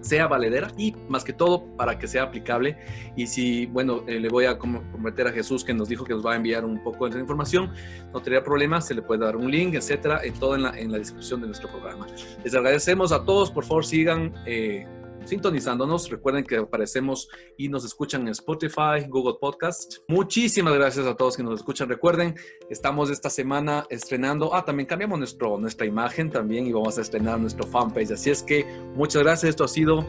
sea 0.02 0.28
valedera 0.28 0.72
y 0.78 0.96
más 1.08 1.24
que 1.24 1.34
todo 1.34 1.66
para 1.76 1.98
que 2.00 2.08
sea 2.08 2.24
aplicable. 2.24 2.78
Y 3.16 3.28
si, 3.28 3.66
bueno, 3.68 4.04
eh, 4.08 4.20
le 4.20 4.30
voy 4.30 4.46
a 4.46 4.58
comprometer 4.58 5.28
a 5.28 5.32
Jesús 5.32 5.64
que 5.64 5.74
nos 5.74 5.90
dijo 5.90 6.06
que 6.06 6.14
nos 6.14 6.26
va 6.26 6.34
a 6.34 6.36
enviar 6.36 6.66
un 6.66 6.82
poco 6.84 7.10
de 7.10 7.20
información, 7.20 7.72
no 8.14 8.20
tendría 8.20 8.44
problema, 8.44 8.82
se 8.82 8.94
le 8.94 9.02
puede 9.02 9.22
dar 9.26 9.36
un 9.36 9.50
link, 9.50 9.76
etcétera, 9.76 10.22
en 10.24 10.34
todo 10.34 10.56
en 10.56 10.64
la, 10.64 10.80
en 10.80 10.92
la 10.92 10.98
descripción 10.98 11.42
de 11.42 11.48
nuestro 11.48 11.70
programa. 11.70 12.08
Les 12.44 12.54
agradecemos 12.56 13.12
a 13.12 13.24
todos, 13.24 13.52
por 13.52 13.66
favor 13.66 13.86
sigan. 13.86 14.34
Eh, 14.46 14.88
sintonizándonos. 15.26 16.10
Recuerden 16.10 16.44
que 16.44 16.58
aparecemos 16.58 17.30
y 17.58 17.70
nos 17.70 17.86
escuchan 17.86 18.22
en 18.22 18.30
Spotify, 18.30 19.08
Google 19.08 19.36
Podcast. 19.40 19.98
Muchísimas 20.08 20.74
gracias 20.74 21.06
a 21.06 21.16
todos 21.16 21.38
que 21.38 21.44
nos 21.44 21.60
escuchan. 21.60 21.90
Recuerden, 21.90 22.36
estamos 22.70 23.10
esta 23.10 23.30
semana 23.30 23.86
estrenando, 23.90 24.54
ah, 24.54 24.66
también 24.66 24.88
cambiamos 24.88 25.20
nuestro, 25.20 25.58
nuestra 25.58 25.86
imagen 25.86 26.30
también 26.30 26.68
y 26.68 26.72
vamos 26.72 26.98
a 26.98 27.02
estrenar 27.02 27.40
nuestro 27.40 27.66
fanpage. 27.68 28.12
Así 28.12 28.30
es 28.30 28.44
que 28.44 28.66
muchas 28.96 29.24
gracias. 29.24 29.50
Esto 29.52 29.64
ha 29.64 29.68
sido 29.68 30.06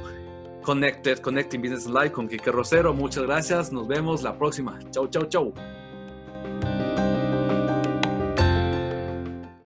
Connected, 0.63 1.19
Connecting 1.19 1.61
Business 1.61 1.87
Live 1.87 2.13
con 2.13 2.29
Kike 2.29 2.53
Rosero. 2.53 2.95
Muchas 2.95 3.25
gracias. 3.25 3.73
Nos 3.73 3.89
vemos 3.89 4.23
la 4.23 4.39
próxima. 4.39 4.79
Chau, 4.91 5.09
chau, 5.09 5.25
chau. 5.27 5.55